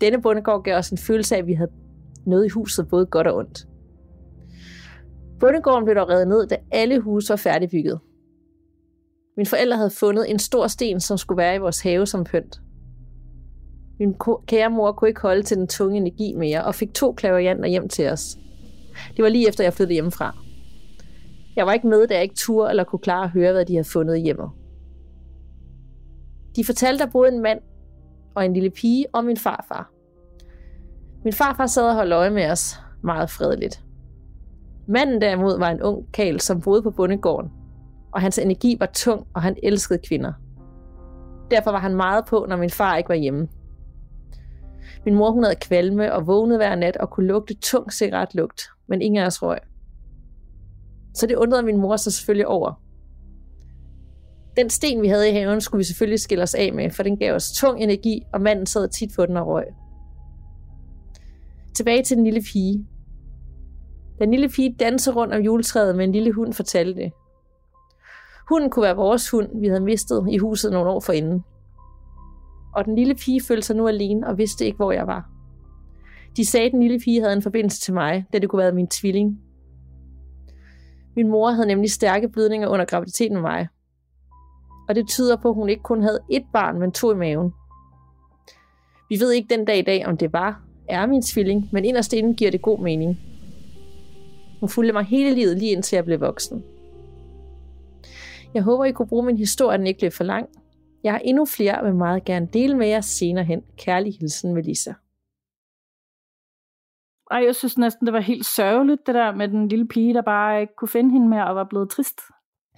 Denne 0.00 0.22
bondegård 0.22 0.62
gav 0.62 0.76
os 0.76 0.90
en 0.90 0.98
følelse 0.98 1.34
af, 1.34 1.38
at 1.38 1.46
vi 1.46 1.54
havde 1.54 1.70
noget 2.26 2.46
i 2.46 2.48
huset, 2.48 2.88
både 2.88 3.06
godt 3.06 3.26
og 3.26 3.36
ondt. 3.36 3.66
Bondegården 5.40 5.84
blev 5.84 5.96
dog 5.96 6.08
revet 6.08 6.28
ned, 6.28 6.46
da 6.46 6.56
alle 6.70 7.00
huse 7.00 7.30
var 7.30 7.36
færdigbygget. 7.36 8.00
Mine 9.36 9.46
forældre 9.46 9.76
havde 9.76 9.90
fundet 9.90 10.30
en 10.30 10.38
stor 10.38 10.66
sten, 10.66 11.00
som 11.00 11.18
skulle 11.18 11.38
være 11.38 11.54
i 11.54 11.58
vores 11.58 11.80
have 11.80 12.06
som 12.06 12.24
pynt. 12.24 12.60
Min 13.98 14.14
kære 14.46 14.70
mor 14.70 14.92
kunne 14.92 15.08
ikke 15.08 15.20
holde 15.20 15.42
til 15.42 15.56
den 15.56 15.68
tunge 15.68 15.96
energi 15.96 16.34
mere, 16.34 16.64
og 16.64 16.74
fik 16.74 16.94
to 16.94 17.12
klaverianter 17.12 17.68
hjem 17.68 17.88
til 17.88 18.08
os. 18.08 18.38
Det 19.16 19.22
var 19.22 19.28
lige 19.28 19.48
efter, 19.48 19.64
jeg 19.64 19.72
flyttede 19.72 19.94
hjemmefra. 19.94 20.45
Jeg 21.56 21.66
var 21.66 21.72
ikke 21.72 21.86
med, 21.86 22.06
da 22.06 22.14
jeg 22.14 22.22
ikke 22.22 22.34
turde 22.34 22.70
eller 22.70 22.84
kunne 22.84 22.98
klare 22.98 23.24
at 23.24 23.30
høre, 23.30 23.52
hvad 23.52 23.64
de 23.64 23.74
havde 23.74 23.88
fundet 23.88 24.16
i 24.16 24.20
hjemmet. 24.20 24.50
De 26.56 26.64
fortalte, 26.64 27.04
der 27.04 27.10
boede 27.10 27.32
en 27.32 27.42
mand 27.42 27.60
og 28.34 28.44
en 28.44 28.52
lille 28.52 28.70
pige 28.70 29.06
og 29.12 29.24
min 29.24 29.36
farfar. 29.36 29.90
Min 31.24 31.32
farfar 31.32 31.66
sad 31.66 31.88
og 31.88 31.94
holdt 31.94 32.12
øje 32.12 32.30
med 32.30 32.50
os 32.50 32.80
meget 33.02 33.30
fredeligt. 33.30 33.84
Manden 34.88 35.20
derimod 35.20 35.58
var 35.58 35.70
en 35.70 35.82
ung 35.82 36.12
kal, 36.12 36.40
som 36.40 36.60
boede 36.60 36.82
på 36.82 36.90
bondegården, 36.90 37.50
og 38.12 38.20
hans 38.20 38.38
energi 38.38 38.76
var 38.80 38.86
tung, 38.86 39.26
og 39.34 39.42
han 39.42 39.56
elskede 39.62 39.98
kvinder. 40.08 40.32
Derfor 41.50 41.70
var 41.70 41.78
han 41.78 41.94
meget 41.94 42.24
på, 42.26 42.46
når 42.48 42.56
min 42.56 42.70
far 42.70 42.96
ikke 42.96 43.08
var 43.08 43.14
hjemme. 43.14 43.48
Min 45.04 45.14
mor 45.14 45.30
hun 45.30 45.42
havde 45.42 45.56
kvalme 45.56 46.12
og 46.12 46.26
vågnede 46.26 46.58
hver 46.58 46.74
nat 46.74 46.96
og 46.96 47.10
kunne 47.10 47.26
lugte 47.26 47.54
tung 47.54 47.92
cigaretlugt, 47.92 48.62
men 48.86 49.02
ingen 49.02 49.22
af 49.22 49.26
os 49.26 49.42
røg. 49.42 49.58
Så 51.16 51.26
det 51.26 51.36
undrede 51.36 51.62
min 51.62 51.76
mor 51.76 51.96
sig 51.96 52.12
selvfølgelig 52.12 52.46
over. 52.46 52.82
Den 54.56 54.70
sten, 54.70 55.02
vi 55.02 55.08
havde 55.08 55.30
i 55.30 55.32
haven, 55.32 55.60
skulle 55.60 55.78
vi 55.78 55.84
selvfølgelig 55.84 56.20
skille 56.20 56.42
os 56.42 56.54
af 56.54 56.72
med, 56.72 56.90
for 56.90 57.02
den 57.02 57.16
gav 57.16 57.34
os 57.34 57.52
tung 57.52 57.82
energi, 57.82 58.22
og 58.32 58.40
manden 58.40 58.66
sad 58.66 58.88
tit 58.88 59.10
på 59.16 59.26
den 59.26 59.36
og 59.36 59.46
røg. 59.46 59.64
Tilbage 61.76 62.02
til 62.02 62.16
den 62.16 62.24
lille 62.24 62.40
pige. 62.52 62.86
Den 64.18 64.30
lille 64.30 64.48
pige 64.48 64.76
dansede 64.80 65.16
rundt 65.16 65.34
om 65.34 65.42
juletræet 65.42 65.96
med 65.96 66.04
en 66.04 66.12
lille 66.12 66.32
hund, 66.32 66.52
fortalte 66.52 67.00
det. 67.00 67.12
Hunden 68.48 68.70
kunne 68.70 68.82
være 68.82 68.96
vores 68.96 69.30
hund, 69.30 69.60
vi 69.60 69.66
havde 69.66 69.80
mistet 69.80 70.26
i 70.30 70.38
huset 70.38 70.72
nogle 70.72 70.90
år 70.90 71.00
forinden. 71.00 71.44
Og 72.74 72.84
den 72.84 72.94
lille 72.94 73.14
pige 73.14 73.42
følte 73.48 73.66
sig 73.66 73.76
nu 73.76 73.88
alene 73.88 74.26
og 74.26 74.38
vidste 74.38 74.64
ikke, 74.66 74.76
hvor 74.76 74.92
jeg 74.92 75.06
var. 75.06 75.30
De 76.36 76.46
sagde, 76.46 76.66
at 76.66 76.72
den 76.72 76.82
lille 76.82 76.98
pige 76.98 77.20
havde 77.20 77.32
en 77.32 77.42
forbindelse 77.42 77.80
til 77.80 77.94
mig, 77.94 78.24
da 78.32 78.38
det 78.38 78.48
kunne 78.48 78.62
være 78.62 78.72
min 78.72 78.88
tvilling. 78.88 79.40
Min 81.16 81.28
mor 81.28 81.50
havde 81.50 81.68
nemlig 81.68 81.90
stærke 81.90 82.28
blødninger 82.28 82.68
under 82.68 82.84
graviditeten 82.84 83.34
med 83.34 83.42
mig. 83.42 83.68
Og 84.88 84.94
det 84.94 85.08
tyder 85.08 85.36
på, 85.36 85.48
at 85.48 85.54
hun 85.54 85.68
ikke 85.68 85.82
kun 85.82 86.02
havde 86.02 86.20
ét 86.32 86.50
barn, 86.52 86.78
men 86.78 86.92
to 86.92 87.12
i 87.12 87.14
maven. 87.14 87.52
Vi 89.08 89.20
ved 89.20 89.32
ikke 89.32 89.54
den 89.56 89.64
dag 89.64 89.78
i 89.78 89.82
dag, 89.82 90.06
om 90.06 90.16
det 90.16 90.32
var, 90.32 90.62
er 90.88 91.06
min 91.06 91.22
tvilling, 91.22 91.68
men 91.72 91.84
inderst 91.84 92.12
inden 92.12 92.34
giver 92.34 92.50
det 92.50 92.62
god 92.62 92.78
mening. 92.78 93.18
Hun 94.60 94.68
fulgte 94.68 94.92
mig 94.92 95.04
hele 95.04 95.34
livet, 95.34 95.58
lige 95.58 95.72
indtil 95.72 95.96
jeg 95.96 96.04
blev 96.04 96.20
voksen. 96.20 96.62
Jeg 98.54 98.62
håber, 98.62 98.84
I 98.84 98.92
kunne 98.92 99.08
bruge 99.08 99.26
min 99.26 99.36
historie, 99.36 99.78
den 99.78 99.86
ikke 99.86 99.98
blev 99.98 100.10
for 100.10 100.24
lang. 100.24 100.48
Jeg 101.04 101.12
har 101.12 101.18
endnu 101.18 101.44
flere, 101.44 101.80
og 101.80 101.86
vil 101.86 101.94
meget 101.94 102.24
gerne 102.24 102.48
dele 102.52 102.76
med 102.76 102.86
jer 102.86 103.00
senere 103.00 103.44
hen. 103.44 103.62
Kærlig 103.76 104.16
hilsen, 104.20 104.54
Melissa. 104.54 104.92
Ej, 107.30 107.44
jeg 107.46 107.54
synes 107.54 107.78
næsten, 107.78 108.06
det 108.06 108.12
var 108.12 108.20
helt 108.20 108.46
sørgeligt, 108.46 109.06
det 109.06 109.14
der 109.14 109.34
med 109.34 109.48
den 109.48 109.68
lille 109.68 109.88
pige, 109.88 110.14
der 110.14 110.22
bare 110.22 110.60
ikke 110.60 110.72
kunne 110.76 110.88
finde 110.88 111.10
hende 111.10 111.28
mere 111.28 111.48
og 111.48 111.56
var 111.56 111.64
blevet 111.64 111.90
trist. 111.90 112.20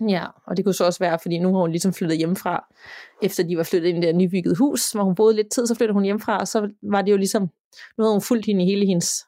Ja, 0.09 0.27
og 0.47 0.57
det 0.57 0.65
kunne 0.65 0.75
så 0.75 0.85
også 0.85 0.99
være, 0.99 1.19
fordi 1.23 1.39
nu 1.39 1.55
har 1.55 1.61
hun 1.61 1.71
ligesom 1.71 1.93
flyttet 1.93 2.19
hjemmefra, 2.19 2.75
efter 3.23 3.43
de 3.43 3.57
var 3.57 3.63
flyttet 3.63 3.89
ind 3.89 3.99
i 3.99 4.01
det 4.01 4.15
der 4.15 4.19
nybyggede 4.19 4.57
hus, 4.57 4.93
hvor 4.93 5.03
hun 5.03 5.15
boede 5.15 5.37
lidt 5.37 5.51
tid, 5.51 5.67
så 5.67 5.75
flyttede 5.75 5.95
hun 5.95 6.05
hjemmefra, 6.05 6.39
og 6.39 6.49
så 6.49 6.71
var 6.83 7.03
det 7.03 7.13
jo 7.13 7.17
ligesom, 7.17 7.43
nu 7.99 8.05
havde 8.05 8.15
hun 8.15 8.23
fulgt 8.23 8.47
hende 8.47 8.65
i 8.65 8.67
hele 8.67 8.87
hendes 8.87 9.25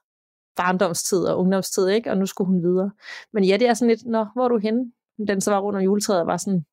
barndomstid 0.57 1.19
og 1.19 1.39
ungdomstid, 1.39 1.89
ikke? 1.89 2.11
og 2.11 2.19
nu 2.19 2.27
skulle 2.27 2.49
hun 2.49 2.63
videre. 2.63 2.91
Men 3.33 3.45
ja, 3.45 3.57
det 3.57 3.69
er 3.69 3.75
sådan 3.75 3.89
lidt, 3.89 4.07
nå, 4.07 4.27
hvor 4.35 4.45
er 4.45 4.49
du 4.49 4.59
henne? 4.59 4.93
Den 5.29 5.41
så 5.41 5.51
var 5.51 5.61
rundt 5.61 5.77
om 5.77 5.83
juletræet 5.83 6.21
og 6.21 6.27
var 6.27 6.37
sådan 6.37 6.65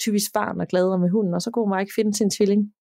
typisk 0.00 0.32
barn 0.34 0.60
og 0.60 0.66
glad 0.66 0.88
og 0.88 1.00
med 1.00 1.10
hunden, 1.10 1.34
og 1.34 1.42
så 1.42 1.50
kunne 1.50 1.64
hun 1.64 1.70
bare 1.70 1.80
ikke 1.80 1.94
finde 1.96 2.14
sin 2.14 2.30
tvilling. 2.30 2.72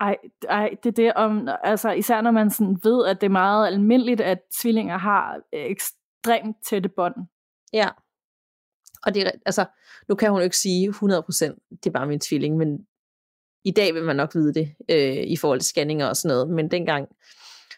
Ej, 0.00 0.16
ej, 0.48 0.70
det 0.82 0.88
er 0.88 0.92
det 0.92 1.12
om, 1.14 1.48
altså 1.64 1.90
især 1.90 2.20
når 2.20 2.30
man 2.30 2.50
sådan 2.50 2.78
ved, 2.82 3.06
at 3.06 3.20
det 3.20 3.26
er 3.26 3.30
meget 3.30 3.66
almindeligt, 3.66 4.20
at 4.20 4.38
tvillinger 4.60 4.98
har 4.98 5.38
eks- 5.54 6.02
ekstremt 6.22 6.56
tætte 6.64 6.88
bånd. 6.88 7.14
Ja. 7.72 7.88
Og 9.02 9.14
det 9.14 9.26
er, 9.26 9.30
altså, 9.46 9.66
nu 10.08 10.14
kan 10.14 10.30
hun 10.30 10.38
jo 10.38 10.44
ikke 10.44 10.56
sige 10.56 10.88
100%, 10.88 10.96
det 11.70 11.86
er 11.86 11.90
bare 11.90 12.06
min 12.06 12.20
tvilling, 12.20 12.56
men 12.56 12.86
i 13.64 13.70
dag 13.70 13.94
vil 13.94 14.04
man 14.04 14.16
nok 14.16 14.34
vide 14.34 14.54
det, 14.54 14.74
øh, 14.88 15.26
i 15.26 15.36
forhold 15.36 15.60
til 15.60 15.66
scanninger 15.66 16.06
og 16.06 16.16
sådan 16.16 16.34
noget, 16.34 16.50
men 16.50 16.70
dengang, 16.70 17.08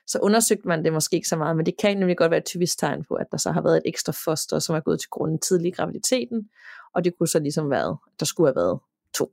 så 0.06 0.18
undersøgte 0.22 0.68
man 0.68 0.84
det 0.84 0.92
måske 0.92 1.16
ikke 1.16 1.28
så 1.28 1.36
meget, 1.36 1.56
men 1.56 1.66
det 1.66 1.74
kan 1.76 1.96
nemlig 1.96 2.16
godt 2.16 2.30
være 2.30 2.38
et 2.38 2.44
typisk 2.44 2.78
tegn 2.78 3.04
på, 3.04 3.14
at 3.14 3.26
der 3.32 3.36
så 3.36 3.52
har 3.52 3.62
været 3.62 3.76
et 3.76 3.82
ekstra 3.86 4.12
foster, 4.24 4.58
som 4.58 4.76
er 4.76 4.80
gået 4.80 5.00
til 5.00 5.10
grunden 5.10 5.38
tidlig 5.38 5.68
i 5.68 5.70
graviditeten, 5.70 6.50
og 6.94 7.04
det 7.04 7.18
kunne 7.18 7.28
så 7.28 7.38
ligesom 7.38 7.70
være, 7.70 7.96
der 8.20 8.26
skulle 8.26 8.48
have 8.48 8.56
været 8.56 8.80
to. 9.14 9.32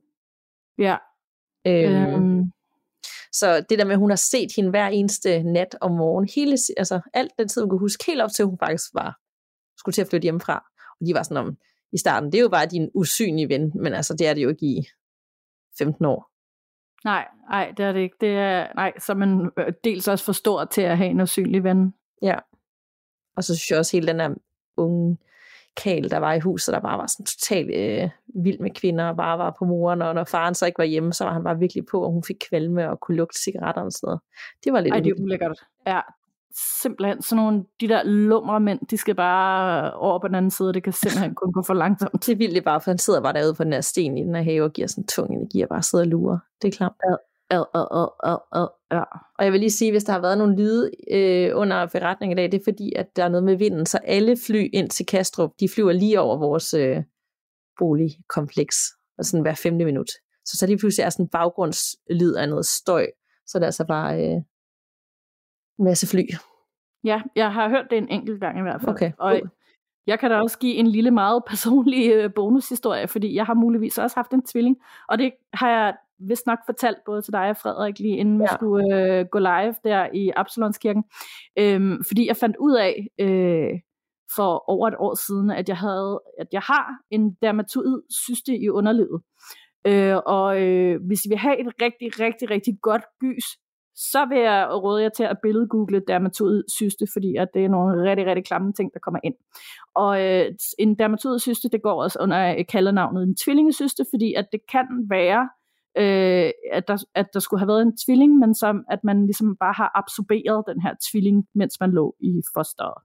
Ja. 0.78 0.96
Øhm, 1.66 2.14
øhm. 2.14 2.52
Så 3.32 3.64
det 3.68 3.78
der 3.78 3.84
med, 3.84 3.92
at 3.92 3.98
hun 3.98 4.10
har 4.10 4.16
set 4.16 4.52
hende 4.56 4.70
hver 4.70 4.88
eneste 4.88 5.42
nat 5.42 5.76
om 5.80 5.90
morgenen, 5.90 6.30
hele, 6.34 6.56
altså 6.76 7.00
alt 7.14 7.32
den 7.38 7.48
tid, 7.48 7.62
hun 7.62 7.70
kunne 7.70 7.80
huske, 7.80 8.04
helt 8.06 8.20
op 8.20 8.30
til, 8.30 8.42
at 8.42 8.48
hun 8.48 8.58
faktisk 8.58 8.94
var, 8.94 9.18
skulle 9.76 9.94
til 9.94 10.02
at 10.02 10.08
flytte 10.08 10.24
hjemmefra. 10.24 10.64
Og 11.00 11.06
de 11.06 11.14
var 11.14 11.22
sådan 11.22 11.36
om, 11.36 11.56
i 11.92 11.98
starten, 11.98 12.32
det 12.32 12.38
er 12.38 12.42
jo 12.42 12.48
bare 12.48 12.66
din 12.66 12.90
usynlige 12.94 13.48
ven, 13.48 13.72
men 13.74 13.94
altså 13.94 14.14
det 14.14 14.26
er 14.26 14.34
det 14.34 14.42
jo 14.42 14.48
ikke 14.48 14.66
i 14.66 14.86
15 15.78 16.04
år. 16.04 16.32
Nej, 17.04 17.28
nej, 17.50 17.72
det 17.76 17.84
er 17.84 17.92
det 17.92 18.00
ikke. 18.00 18.16
Det 18.20 18.28
er, 18.28 18.72
nej, 18.74 18.92
så 18.98 19.12
er 19.12 19.16
man 19.16 19.50
øh, 19.58 19.72
dels 19.84 20.08
også 20.08 20.24
for 20.24 20.32
stor 20.32 20.64
til 20.64 20.82
at 20.82 20.96
have 20.96 21.10
en 21.10 21.20
usynlig 21.20 21.64
ven. 21.64 21.94
Ja. 22.22 22.36
Og 23.36 23.44
så 23.44 23.56
synes 23.56 23.70
jeg 23.70 23.78
også 23.78 23.96
hele 23.96 24.06
den 24.06 24.18
der 24.18 24.34
unge 24.76 25.18
kal, 25.76 26.10
der 26.10 26.18
var 26.18 26.32
i 26.32 26.40
huset, 26.40 26.72
der 26.72 26.80
bare 26.80 26.98
var 26.98 27.06
sådan 27.06 27.26
totalt 27.26 27.70
øh, 27.74 28.10
vild 28.44 28.58
med 28.58 28.70
kvinder, 28.70 29.04
og 29.04 29.16
bare 29.16 29.38
var 29.38 29.56
på 29.58 29.64
moren, 29.64 30.02
og 30.02 30.14
når 30.14 30.24
faren 30.24 30.54
så 30.54 30.66
ikke 30.66 30.78
var 30.78 30.84
hjemme, 30.84 31.12
så 31.12 31.24
var 31.24 31.32
han 31.32 31.44
bare 31.44 31.58
virkelig 31.58 31.86
på, 31.86 32.04
og 32.04 32.12
hun 32.12 32.24
fik 32.24 32.36
kvalme 32.50 32.90
og 32.90 33.00
kunne 33.00 33.16
lugte 33.16 33.42
cigaretter 33.44 33.82
og 33.82 33.92
sådan 33.92 34.06
noget. 34.06 34.20
Det 34.64 34.72
var 34.72 34.80
lidt 34.80 34.94
Ej, 34.94 35.00
det 35.00 35.10
er 35.10 35.22
ulækkert. 35.22 35.58
Ja, 35.86 36.00
simpelthen 36.82 37.22
sådan 37.22 37.44
nogle, 37.44 37.64
de 37.80 37.88
der 37.88 38.02
lumre 38.04 38.60
mænd, 38.60 38.80
de 38.90 38.96
skal 38.96 39.14
bare 39.14 39.92
over 39.92 40.18
på 40.18 40.28
den 40.28 40.34
anden 40.34 40.50
side, 40.50 40.72
det 40.72 40.82
kan 40.82 40.92
simpelthen 40.92 41.34
kun 41.34 41.52
gå 41.52 41.62
for 41.66 41.74
langsomt. 41.74 42.26
Det 42.26 42.32
er 42.32 42.36
vildt 42.36 42.64
bare, 42.64 42.80
for 42.80 42.90
han 42.90 42.98
sidder 42.98 43.20
bare 43.20 43.32
derude 43.32 43.54
på 43.54 43.64
den 43.64 43.72
her 43.72 43.80
sten 43.80 44.18
i 44.18 44.22
den 44.22 44.34
her 44.34 44.42
have 44.42 44.64
og 44.64 44.72
giver 44.72 44.88
sådan 44.88 45.06
tung 45.06 45.34
energi 45.34 45.62
og 45.62 45.68
bare 45.68 45.82
sidder 45.82 46.04
og 46.04 46.08
lurer. 46.08 46.38
Det 46.62 46.68
er 46.68 46.72
klart. 46.72 46.92
Ja. 47.10 47.14
Ja, 47.52 47.62
ja, 47.74 47.84
ja, 48.24 48.36
ja, 48.54 48.66
ja. 48.92 49.02
Og 49.38 49.44
jeg 49.44 49.52
vil 49.52 49.60
lige 49.60 49.70
sige, 49.70 49.90
hvis 49.90 50.04
der 50.04 50.12
har 50.12 50.20
været 50.20 50.38
nogle 50.38 50.56
lyde 50.56 50.90
øh, 51.10 51.50
under 51.54 51.86
forretningen 51.86 52.38
i 52.38 52.40
dag, 52.40 52.52
det 52.52 52.60
er 52.60 52.64
fordi, 52.64 52.92
at 52.96 53.16
der 53.16 53.24
er 53.24 53.28
noget 53.28 53.44
med 53.44 53.56
vinden, 53.56 53.86
så 53.86 53.98
alle 54.04 54.36
fly 54.46 54.68
ind 54.72 54.90
til 54.90 55.06
Kastrup, 55.06 55.50
de 55.60 55.68
flyver 55.68 55.92
lige 55.92 56.20
over 56.20 56.36
vores 56.36 56.74
øh, 56.74 57.02
boligkompleks, 57.78 58.76
og 59.18 59.24
sådan 59.24 59.42
hver 59.42 59.54
femte 59.54 59.84
minut. 59.84 60.10
Så 60.44 60.56
så 60.56 60.66
lige 60.66 60.78
pludselig 60.78 61.04
er 61.04 61.10
sådan 61.10 61.24
en 61.24 61.28
baggrundslyd 61.28 62.34
af 62.34 62.48
noget 62.48 62.66
støj, 62.66 63.06
så 63.46 63.58
der 63.58 63.64
er 63.64 63.66
altså 63.66 63.86
bare 63.86 64.26
øh, 64.26 64.36
en 65.78 65.84
masse 65.84 66.06
fly. 66.06 66.22
Ja, 67.04 67.22
jeg 67.36 67.52
har 67.52 67.68
hørt 67.68 67.86
det 67.90 67.98
en 67.98 68.08
enkelt 68.08 68.40
gang 68.40 68.58
i 68.58 68.62
hvert 68.62 68.80
fald. 68.80 68.90
Okay, 68.90 69.12
og 69.18 69.40
jeg 70.06 70.18
kan 70.18 70.30
da 70.30 70.36
også 70.36 70.58
give 70.58 70.74
en 70.74 70.86
lille 70.86 71.10
meget 71.10 71.42
personlig 71.46 72.12
øh, 72.12 72.30
bonushistorie, 72.34 73.08
fordi 73.08 73.34
jeg 73.34 73.46
har 73.46 73.54
muligvis 73.54 73.98
også 73.98 74.16
haft 74.16 74.32
en 74.32 74.42
tvilling, 74.42 74.76
og 75.08 75.18
det 75.18 75.32
har 75.52 75.70
jeg 75.70 75.96
vist 76.28 76.46
nok 76.46 76.58
fortalt 76.66 76.98
både 77.06 77.22
til 77.22 77.32
dig 77.32 77.50
og 77.50 77.56
Frederik 77.56 77.98
lige 77.98 78.16
inden 78.16 78.40
ja. 78.40 78.44
vi 78.44 78.48
skulle 78.54 78.96
øh, 78.96 79.26
gå 79.32 79.38
live 79.38 79.74
der 79.84 80.08
i 80.14 80.32
Absalonskirken, 80.36 81.04
øhm, 81.58 82.04
fordi 82.08 82.26
jeg 82.26 82.36
fandt 82.36 82.56
ud 82.56 82.74
af 82.74 83.06
øh, 83.20 83.80
for 84.36 84.64
over 84.70 84.88
et 84.88 84.94
år 84.98 85.14
siden, 85.26 85.50
at 85.50 85.68
jeg 85.68 85.76
havde, 85.76 86.20
at 86.38 86.46
jeg 86.52 86.60
har 86.60 86.86
en 87.10 87.36
dermatoid 87.42 88.02
syste 88.10 88.56
i 88.56 88.68
underlivet. 88.68 89.22
Øh, 89.86 90.16
og 90.26 90.62
øh, 90.62 91.00
hvis 91.06 91.20
vi 91.30 91.34
har 91.34 91.52
et 91.52 91.66
rigtig, 91.82 92.20
rigtig, 92.20 92.50
rigtig 92.50 92.74
godt 92.82 93.02
gys, 93.20 93.44
så 93.94 94.26
vil 94.26 94.38
jeg 94.38 94.68
råde 94.70 95.02
jer 95.02 95.08
til 95.08 95.24
at 95.24 95.38
billedgoogle 95.42 96.02
dermatoid 96.08 96.64
syste, 96.68 97.06
fordi 97.12 97.36
at 97.36 97.48
det 97.54 97.64
er 97.64 97.68
nogle 97.68 98.10
rigtig, 98.10 98.26
rigtig 98.26 98.44
klamme 98.44 98.72
ting, 98.72 98.90
der 98.94 99.00
kommer 99.00 99.20
ind. 99.24 99.34
Og 99.94 100.22
øh, 100.22 100.46
en 100.78 100.98
dermatoid 100.98 101.38
syste, 101.38 101.68
det 101.68 101.82
går 101.82 102.02
også 102.02 102.18
under 102.20 102.62
kaldenavnet 102.68 103.22
en 103.22 103.36
tvillingesyste, 103.36 104.04
fordi 104.10 104.34
at 104.34 104.46
det 104.52 104.60
kan 104.72 104.86
være, 105.10 105.48
øh, 105.98 106.50
at, 106.72 106.88
der, 106.88 107.04
at 107.14 107.26
der 107.34 107.40
skulle 107.40 107.60
have 107.60 107.68
været 107.68 107.82
en 107.82 107.96
tvilling, 107.96 108.38
men 108.38 108.54
som 108.54 108.84
at 108.90 109.04
man 109.04 109.26
ligesom 109.26 109.56
bare 109.56 109.72
har 109.72 109.90
absorberet 109.94 110.64
den 110.68 110.80
her 110.80 110.94
tvilling, 111.10 111.46
mens 111.54 111.80
man 111.80 111.90
lå 111.90 112.16
i 112.20 112.42
fosteret. 112.56 113.02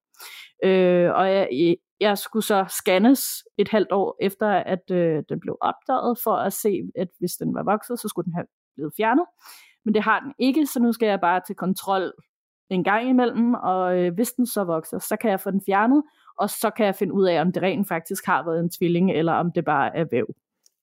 Øh, 0.63 1.11
og 1.13 1.31
jeg, 1.31 1.75
jeg 1.99 2.17
skulle 2.17 2.45
så 2.45 2.65
scannes 2.69 3.21
et 3.57 3.69
halvt 3.69 3.91
år 3.91 4.17
efter, 4.21 4.47
at 4.47 4.91
øh, 4.91 5.23
den 5.29 5.39
blev 5.39 5.57
opdaget, 5.61 6.19
for 6.23 6.35
at 6.35 6.53
se, 6.53 6.81
at 6.95 7.07
hvis 7.19 7.31
den 7.31 7.55
var 7.55 7.63
vokset, 7.63 7.99
så 7.99 8.07
skulle 8.07 8.25
den 8.25 8.33
have 8.33 8.47
blevet 8.75 8.93
fjernet. 8.97 9.25
Men 9.85 9.93
det 9.93 10.03
har 10.03 10.19
den 10.19 10.33
ikke, 10.39 10.65
så 10.65 10.79
nu 10.79 10.93
skal 10.93 11.07
jeg 11.07 11.21
bare 11.21 11.41
til 11.47 11.55
kontrol 11.55 12.13
en 12.69 12.83
gang 12.83 13.09
imellem, 13.09 13.53
og 13.53 13.97
øh, 13.97 14.13
hvis 14.13 14.31
den 14.31 14.45
så 14.45 14.63
vokser, 14.63 14.99
så 14.99 15.17
kan 15.21 15.31
jeg 15.31 15.39
få 15.39 15.51
den 15.51 15.61
fjernet, 15.65 16.03
og 16.39 16.49
så 16.49 16.69
kan 16.77 16.85
jeg 16.85 16.95
finde 16.95 17.13
ud 17.13 17.27
af, 17.27 17.41
om 17.41 17.51
det 17.51 17.63
rent 17.63 17.87
faktisk 17.87 18.25
har 18.25 18.43
været 18.43 18.59
en 18.59 18.69
tvilling, 18.69 19.11
eller 19.11 19.33
om 19.33 19.51
det 19.51 19.65
bare 19.65 19.95
er 19.95 20.05
væv. 20.11 20.35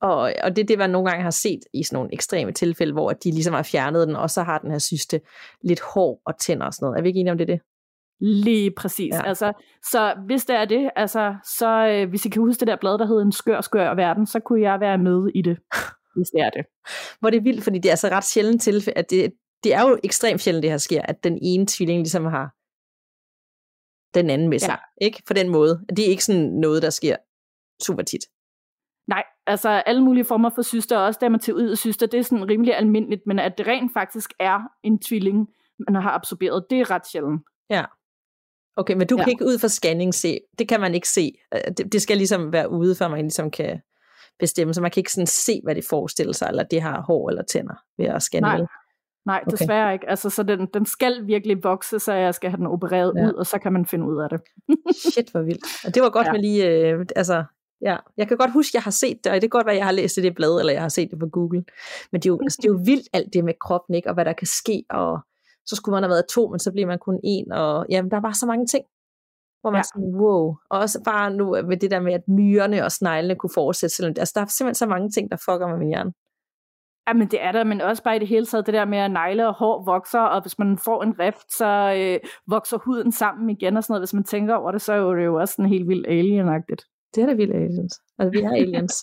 Og, 0.05 0.35
og 0.43 0.57
det 0.57 0.63
er 0.63 0.67
det, 0.67 0.79
man 0.79 0.91
nogle 0.91 1.11
gange 1.11 1.23
har 1.23 1.31
set 1.31 1.61
i 1.73 1.83
sådan 1.83 1.97
nogle 1.97 2.13
ekstreme 2.13 2.53
tilfælde, 2.53 2.93
hvor 2.93 3.13
de 3.13 3.31
ligesom 3.31 3.55
har 3.55 3.63
fjernet 3.63 4.09
den, 4.09 4.17
og 4.17 4.31
så 4.31 4.43
har 4.43 4.59
den 4.59 4.71
her 4.71 4.79
syste 4.79 5.21
lidt 5.63 5.81
hår 5.81 6.23
og 6.27 6.39
tænder 6.39 6.67
og 6.67 6.75
sådan 6.75 6.87
noget. 6.87 6.99
Er 6.99 7.03
vi 7.03 7.09
ikke 7.09 7.21
enige 7.21 7.33
om 7.33 7.39
det, 7.39 7.49
det? 7.49 7.61
Lige 8.21 8.71
præcis. 8.71 9.15
Ja. 9.15 9.27
Altså, 9.27 9.53
så 9.91 10.15
hvis 10.27 10.45
det 10.45 10.57
er 10.57 10.65
det, 10.65 10.91
altså, 10.97 11.35
så 11.59 11.87
øh, 11.87 12.09
hvis 12.09 12.27
I 12.27 12.29
kan 12.29 12.43
huske 12.43 12.61
det 12.61 12.69
der 12.69 12.77
blad, 12.77 12.99
der 12.99 13.07
hedder 13.07 13.23
En 13.23 13.33
skør, 13.33 13.61
skør 13.61 13.95
verden, 13.95 14.27
så 14.27 14.41
kunne 14.41 14.61
jeg 14.61 14.81
være 14.81 14.99
med 14.99 15.29
i 15.35 15.43
det, 15.43 15.59
hvis 16.17 16.29
det 16.29 16.41
er 16.41 16.51
det. 16.51 16.65
Hvor 17.21 17.31
det 17.31 17.37
er 17.37 17.43
vildt, 17.43 17.65
fordi 17.65 17.79
det 17.79 17.89
er 17.89 17.93
altså 17.93 18.09
ret 18.09 18.25
sjældent 18.25 18.63
tilfælde, 18.63 18.99
at 18.99 19.11
det, 19.11 19.33
det 19.65 19.75
er 19.75 19.89
jo 19.89 19.99
ekstremt 20.05 20.41
sjældent, 20.41 20.63
det 20.63 20.71
her 20.71 20.79
sker, 20.79 21.03
at 21.03 21.25
den 21.25 21.39
ene 21.43 21.67
tvilling 21.67 21.99
ligesom 21.99 22.25
har 22.25 22.55
den 24.19 24.31
anden 24.31 24.49
med 24.49 24.59
sig. 24.59 24.79
Ja. 25.01 25.07
Ikke? 25.07 25.23
På 25.27 25.33
den 25.33 25.49
måde. 25.49 25.85
Det 25.97 26.05
er 26.05 26.09
ikke 26.09 26.25
sådan 26.25 26.43
noget, 26.43 26.83
der 26.83 26.91
sker 26.91 27.17
super 27.87 28.03
tit. 28.03 28.21
Nej, 29.07 29.25
altså 29.47 29.69
alle 29.69 30.03
mulige 30.05 30.25
former 30.25 30.51
for 30.55 30.63
syster, 30.63 30.99
også 30.99 31.19
dermatoid 31.21 31.77
syster, 31.77 32.07
det 32.07 32.19
er 32.19 32.25
sådan 32.25 32.49
rimelig 32.49 32.77
almindeligt, 32.77 33.23
men 33.27 33.39
at 33.39 33.59
det 33.59 33.67
rent 33.67 33.93
faktisk 33.93 34.33
er 34.41 34.61
en 34.83 34.99
tvilling, 34.99 35.49
man 35.79 36.03
har 36.03 36.11
absorberet, 36.11 36.65
det 36.71 36.81
er 36.81 36.91
ret 36.91 37.07
sjældent. 37.07 37.43
Ja. 37.71 37.85
Okay, 38.77 38.95
men 38.95 39.07
du 39.07 39.17
ja. 39.19 39.25
kan 39.25 39.31
ikke 39.31 39.45
ud 39.45 39.59
fra 39.59 39.69
scanning 39.69 40.15
se, 40.15 40.39
det 40.59 40.69
kan 40.69 40.81
man 40.81 40.95
ikke 40.95 41.09
se. 41.09 41.33
Øh, 41.55 41.61
det, 41.77 41.93
det 41.93 42.03
skal 42.03 42.17
ligesom 42.17 42.53
være 42.53 42.71
ude, 42.71 42.95
før 42.95 43.09
man 43.09 43.19
ligesom 43.19 43.51
kan 43.51 43.81
bestemme, 44.39 44.75
så 44.75 44.81
man 44.81 44.91
kan 44.91 45.01
ikke 45.01 45.13
sådan 45.13 45.27
se, 45.27 45.61
hvad 45.65 45.75
det 45.75 45.85
forestiller 45.85 46.33
sig, 46.33 46.49
eller 46.49 46.63
det 46.63 46.83
har 46.83 47.03
hår 47.03 47.29
eller 47.29 47.43
tænder 47.43 47.75
ved 47.99 48.07
at 48.07 48.23
scanne. 48.23 48.49
Nej, 48.49 48.61
Nej 49.27 49.41
okay. 49.47 49.57
desværre 49.57 49.93
ikke. 49.93 50.11
Altså, 50.11 50.31
så 50.31 50.43
den, 50.43 50.67
den 50.75 50.87
skal 50.87 51.27
virkelig 51.27 51.65
vokse, 51.65 51.99
så 51.99 52.13
jeg 52.13 52.35
skal 52.35 52.51
have 52.51 52.59
den 52.59 52.67
opereret 52.67 53.13
ja. 53.17 53.27
ud, 53.27 53.33
og 53.33 53.47
så 53.47 53.59
kan 53.59 53.73
man 53.73 53.87
finde 53.87 54.07
ud 54.07 54.23
af 54.23 54.29
det. 54.29 54.41
Shit, 55.13 55.31
hvor 55.31 55.43
vildt. 55.43 55.87
Og 55.87 55.95
det 55.95 56.03
var 56.03 56.11
godt 56.11 56.27
ja. 56.27 56.33
med 56.33 56.41
lige, 56.41 56.67
øh, 56.67 57.07
altså, 57.17 57.45
Ja, 57.85 57.97
jeg 58.17 58.29
kan 58.29 58.37
godt 58.37 58.53
huske, 58.53 58.71
at 58.71 58.75
jeg 58.75 58.83
har 58.83 58.91
set 58.91 59.25
det, 59.25 59.33
og 59.33 59.35
det 59.35 59.43
kan 59.43 59.49
godt 59.49 59.67
være, 59.67 59.75
at 59.75 59.79
jeg 59.79 59.87
har 59.87 59.93
læst 59.93 60.17
det 60.17 60.23
i 60.23 60.27
det 60.27 60.35
blad, 60.35 60.61
eller 60.61 60.73
jeg 60.73 60.83
har 60.83 60.89
set 60.89 61.11
det 61.11 61.19
på 61.19 61.27
Google. 61.27 61.65
Men 62.13 62.21
det 62.21 62.27
er, 62.27 62.33
jo, 62.33 62.39
altså, 62.43 62.59
det 62.63 62.69
er 62.69 62.73
jo 62.73 62.81
vildt 62.85 63.09
alt 63.13 63.33
det 63.33 63.45
med 63.45 63.55
kroppen, 63.61 63.95
ikke? 63.95 64.09
og 64.09 64.15
hvad 64.15 64.25
der 64.25 64.33
kan 64.33 64.47
ske, 64.47 64.85
og 64.91 65.21
så 65.67 65.77
skulle 65.77 65.95
man 65.95 66.03
have 66.03 66.11
været 66.11 66.27
to, 66.27 66.49
men 66.49 66.59
så 66.59 66.73
bliver 66.73 66.87
man 66.87 66.99
kun 66.99 67.21
en, 67.25 67.53
og 67.53 67.87
jamen, 67.91 68.11
der 68.11 68.21
var 68.21 68.33
så 68.33 68.47
mange 68.47 68.67
ting, 68.67 68.85
hvor 69.61 69.71
man 69.71 69.79
ja. 69.79 69.83
sådan, 69.83 70.11
wow. 70.21 70.57
Og 70.71 70.79
også 70.79 71.03
bare 71.05 71.31
nu 71.31 71.63
med 71.63 71.77
det 71.77 71.91
der 71.91 72.01
med, 72.01 72.13
at 72.13 72.29
myrerne 72.29 72.85
og 72.85 72.93
sneglene 72.93 73.37
kunne 73.37 73.55
fortsætte, 73.55 73.97
selvom, 73.97 74.15
altså 74.19 74.33
der 74.35 74.41
er 74.41 74.47
simpelthen 74.47 74.75
så 74.75 74.87
mange 74.87 75.11
ting, 75.11 75.31
der 75.31 75.37
fucker 75.37 75.69
med 75.69 75.79
min 75.79 75.89
hjerne. 75.89 76.13
Jamen 77.09 77.29
det 77.29 77.43
er 77.43 77.53
der, 77.53 77.65
men 77.65 77.81
også 77.81 78.03
bare 78.03 78.17
i 78.17 78.19
det 78.19 78.29
hele 78.29 78.47
taget 78.47 78.67
det 78.67 78.75
der 78.75 78.85
med 78.85 78.99
at 78.99 79.11
negle 79.11 79.49
og 79.49 79.55
hår 79.55 79.85
vokser, 79.85 80.21
og 80.21 80.43
hvis 80.43 80.59
man 80.59 80.79
får 80.79 81.03
en 81.03 81.19
rift, 81.19 81.53
så 81.53 81.95
øh, 81.99 82.31
vokser 82.47 82.79
huden 82.79 83.13
sammen 83.13 83.51
igen 83.51 83.77
og 83.77 83.85
sådan 83.85 83.93
noget. 83.93 84.01
Hvis 84.01 84.15
man 84.15 84.25
tænker 84.25 84.55
over 84.55 84.73
det, 84.73 84.83
så 84.83 84.93
er 84.93 85.15
det 85.15 85.25
jo 85.25 85.35
også 85.35 85.55
sådan 85.55 85.69
helt 85.69 85.89
vildt 85.89 86.07
alienagtigt. 86.07 86.85
Det 87.15 87.23
er 87.23 87.27
da 87.27 87.35
vildt 87.35 87.55
aliens. 87.55 88.01
Altså, 88.19 88.31
vi 88.31 88.39
er 88.45 88.51
aliens. 88.61 88.95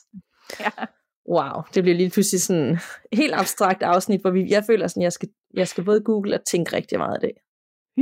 ja. 0.59 0.86
Wow, 1.30 1.62
det 1.74 1.84
bliver 1.84 1.97
lige 1.97 2.09
pludselig 2.09 2.41
sådan 2.41 2.78
helt 3.14 3.34
abstrakt 3.34 3.84
afsnit, 3.84 4.22
hvor 4.22 4.32
vi, 4.32 4.49
jeg 4.49 4.64
føler 4.68 4.88
sådan, 4.88 5.03
jeg 5.03 5.14
skal, 5.14 5.30
jeg 5.53 5.68
skal 5.68 5.84
både 5.84 6.01
google 6.01 6.36
og 6.36 6.45
tænke 6.51 6.76
rigtig 6.76 6.97
meget 6.97 7.16
af 7.16 7.22
det. 7.22 7.32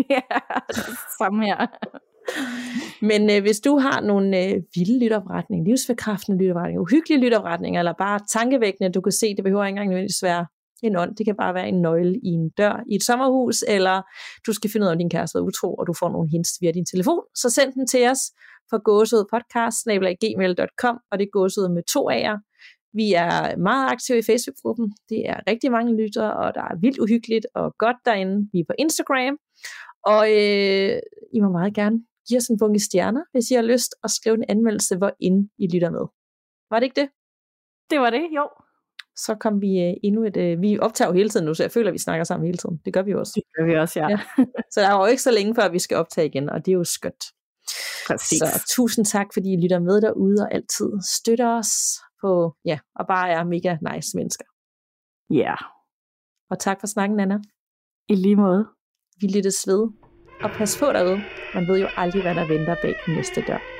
ja, 0.10 0.22
det 0.68 0.98
samme 1.20 1.46
her. 1.46 1.68
Men 3.02 3.30
øh, 3.30 3.42
hvis 3.42 3.60
du 3.60 3.78
har 3.78 4.02
nogle 4.02 4.46
øh, 4.46 4.54
vilde 4.76 5.00
lytopretninger, 5.04 5.66
livsforkræftende 5.66 6.44
lytopretninger, 6.44 6.82
uhyggelige 6.82 7.22
lytopretninger, 7.26 7.80
eller 7.82 7.94
bare 7.98 8.20
tankevækkende, 8.32 8.92
du 8.92 9.02
kan 9.02 9.12
se, 9.12 9.36
det 9.36 9.44
behøver 9.44 9.66
ikke 9.66 9.70
engang 9.70 9.90
nødvendigvis 9.90 10.24
være 10.24 10.46
en 10.84 10.96
ånd. 10.96 11.16
Det 11.16 11.26
kan 11.26 11.36
bare 11.36 11.54
være 11.54 11.70
en 11.70 11.82
nøgle 11.82 12.16
i 12.24 12.28
en 12.40 12.50
dør 12.50 12.84
i 12.92 12.96
et 12.96 13.04
sommerhus, 13.04 13.64
eller 13.68 14.02
du 14.48 14.54
skal 14.54 14.70
finde 14.72 14.84
ud 14.84 14.88
af, 14.88 14.92
om 14.92 14.98
din 14.98 15.10
kæreste 15.10 15.38
er 15.38 15.42
utro, 15.42 15.74
og 15.74 15.88
du 15.88 15.94
får 16.00 16.10
nogle 16.10 16.30
hints 16.30 16.52
via 16.62 16.72
din 16.72 16.86
telefon. 16.86 17.22
Så 17.36 17.50
send 17.50 17.74
den 17.74 17.88
til 17.88 18.08
os 18.08 18.22
på 18.72 18.78
gåsødpodcast.gmail.com, 18.78 21.00
og 21.12 21.20
det 21.20 21.26
er 21.26 21.30
gåsød 21.32 21.70
med 21.70 21.84
to 21.84 22.12
A'er. 22.12 22.40
Vi 22.94 23.14
er 23.14 23.58
meget 23.58 23.92
aktive 23.92 24.18
i 24.18 24.22
Facebook-gruppen. 24.22 24.96
Det 25.10 25.30
er 25.30 25.40
rigtig 25.48 25.72
mange 25.72 26.02
lyttere, 26.02 26.34
og 26.34 26.56
der 26.56 26.62
er 26.62 26.80
vildt 26.82 27.00
uhyggeligt 27.00 27.48
og 27.54 27.76
godt 27.78 27.98
derinde. 28.06 28.50
Vi 28.54 28.60
er 28.60 28.64
på 28.68 28.74
Instagram, 28.78 29.38
og 30.06 30.32
øh, 30.32 31.00
I 31.34 31.40
må 31.40 31.50
meget 31.50 31.74
gerne 31.74 32.04
give 32.28 32.38
os 32.38 32.48
en 32.48 32.60
bunke 32.60 32.80
stjerner, 32.80 33.24
hvis 33.32 33.52
I 33.52 33.56
har 33.56 33.62
lyst, 33.62 33.96
og 34.04 34.10
skrive 34.10 34.36
en 34.36 34.46
anmeldelse, 34.50 34.98
hvor 34.98 35.12
ind 35.20 35.50
I 35.58 35.68
lytter 35.74 35.90
med. 35.90 36.06
Var 36.72 36.80
det 36.80 36.86
ikke 36.86 37.02
det? 37.02 37.10
Det 37.90 38.00
var 38.00 38.10
det, 38.10 38.28
jo. 38.36 38.50
Så 39.16 39.36
kom 39.36 39.62
vi 39.62 39.80
øh, 39.80 39.94
endnu 40.04 40.24
et... 40.24 40.38
Øh, 40.38 40.62
vi 40.62 40.80
optager 40.80 41.10
jo 41.10 41.14
hele 41.14 41.30
tiden 41.30 41.46
nu, 41.46 41.54
så 41.54 41.64
jeg 41.64 41.72
føler, 41.72 41.90
at 41.90 41.94
vi 41.94 41.98
snakker 41.98 42.24
sammen 42.24 42.46
hele 42.46 42.58
tiden. 42.58 42.82
Det 42.86 42.94
gør 42.94 43.02
vi 43.02 43.12
jo 43.12 43.20
også. 43.20 43.34
Det 43.36 43.44
gør 43.58 43.66
vi 43.66 43.76
også, 43.76 44.00
ja. 44.00 44.10
ja. 44.10 44.20
Så 44.72 44.82
der 44.82 44.88
er 44.88 45.00
jo 45.00 45.06
ikke 45.06 45.22
så 45.22 45.32
længe 45.32 45.56
før, 45.56 45.70
vi 45.70 45.80
skal 45.80 45.98
optage 45.98 46.28
igen, 46.28 46.50
og 46.50 46.66
det 46.66 46.72
er 46.72 46.76
jo 46.76 46.84
skønt. 46.84 47.24
Præcis. 48.08 48.40
Så 48.40 48.66
tusind 48.70 49.06
tak, 49.06 49.28
fordi 49.34 49.54
I 49.54 49.62
lytter 49.64 49.80
med 49.80 50.02
derude 50.02 50.38
og 50.42 50.54
altid 50.54 50.90
støtter 51.16 51.50
os 51.60 51.72
på, 52.22 52.56
ja, 52.66 52.80
og 52.96 53.08
bare 53.08 53.30
er 53.30 53.44
mega 53.44 53.78
nice 53.94 54.18
mennesker. 54.18 54.46
Ja, 55.30 55.36
yeah. 55.36 55.58
Og 56.50 56.60
tak 56.60 56.80
for 56.80 56.88
snakken, 56.88 57.20
Anna. 57.20 57.38
i 58.10 58.16
lige 58.16 58.36
måde. 58.36 58.68
Vi 59.22 59.28
lyttes 59.36 59.68
ved. 59.68 59.82
Og 60.44 60.50
pas 60.58 60.78
på 60.80 60.86
derude. 60.86 61.22
Man 61.54 61.68
ved 61.68 61.80
jo 61.80 61.88
aldrig, 61.98 62.22
hvad 62.22 62.36
der 62.36 62.48
venter 62.48 62.76
bag 62.82 62.96
den 63.06 63.16
næste 63.16 63.42
dør. 63.48 63.79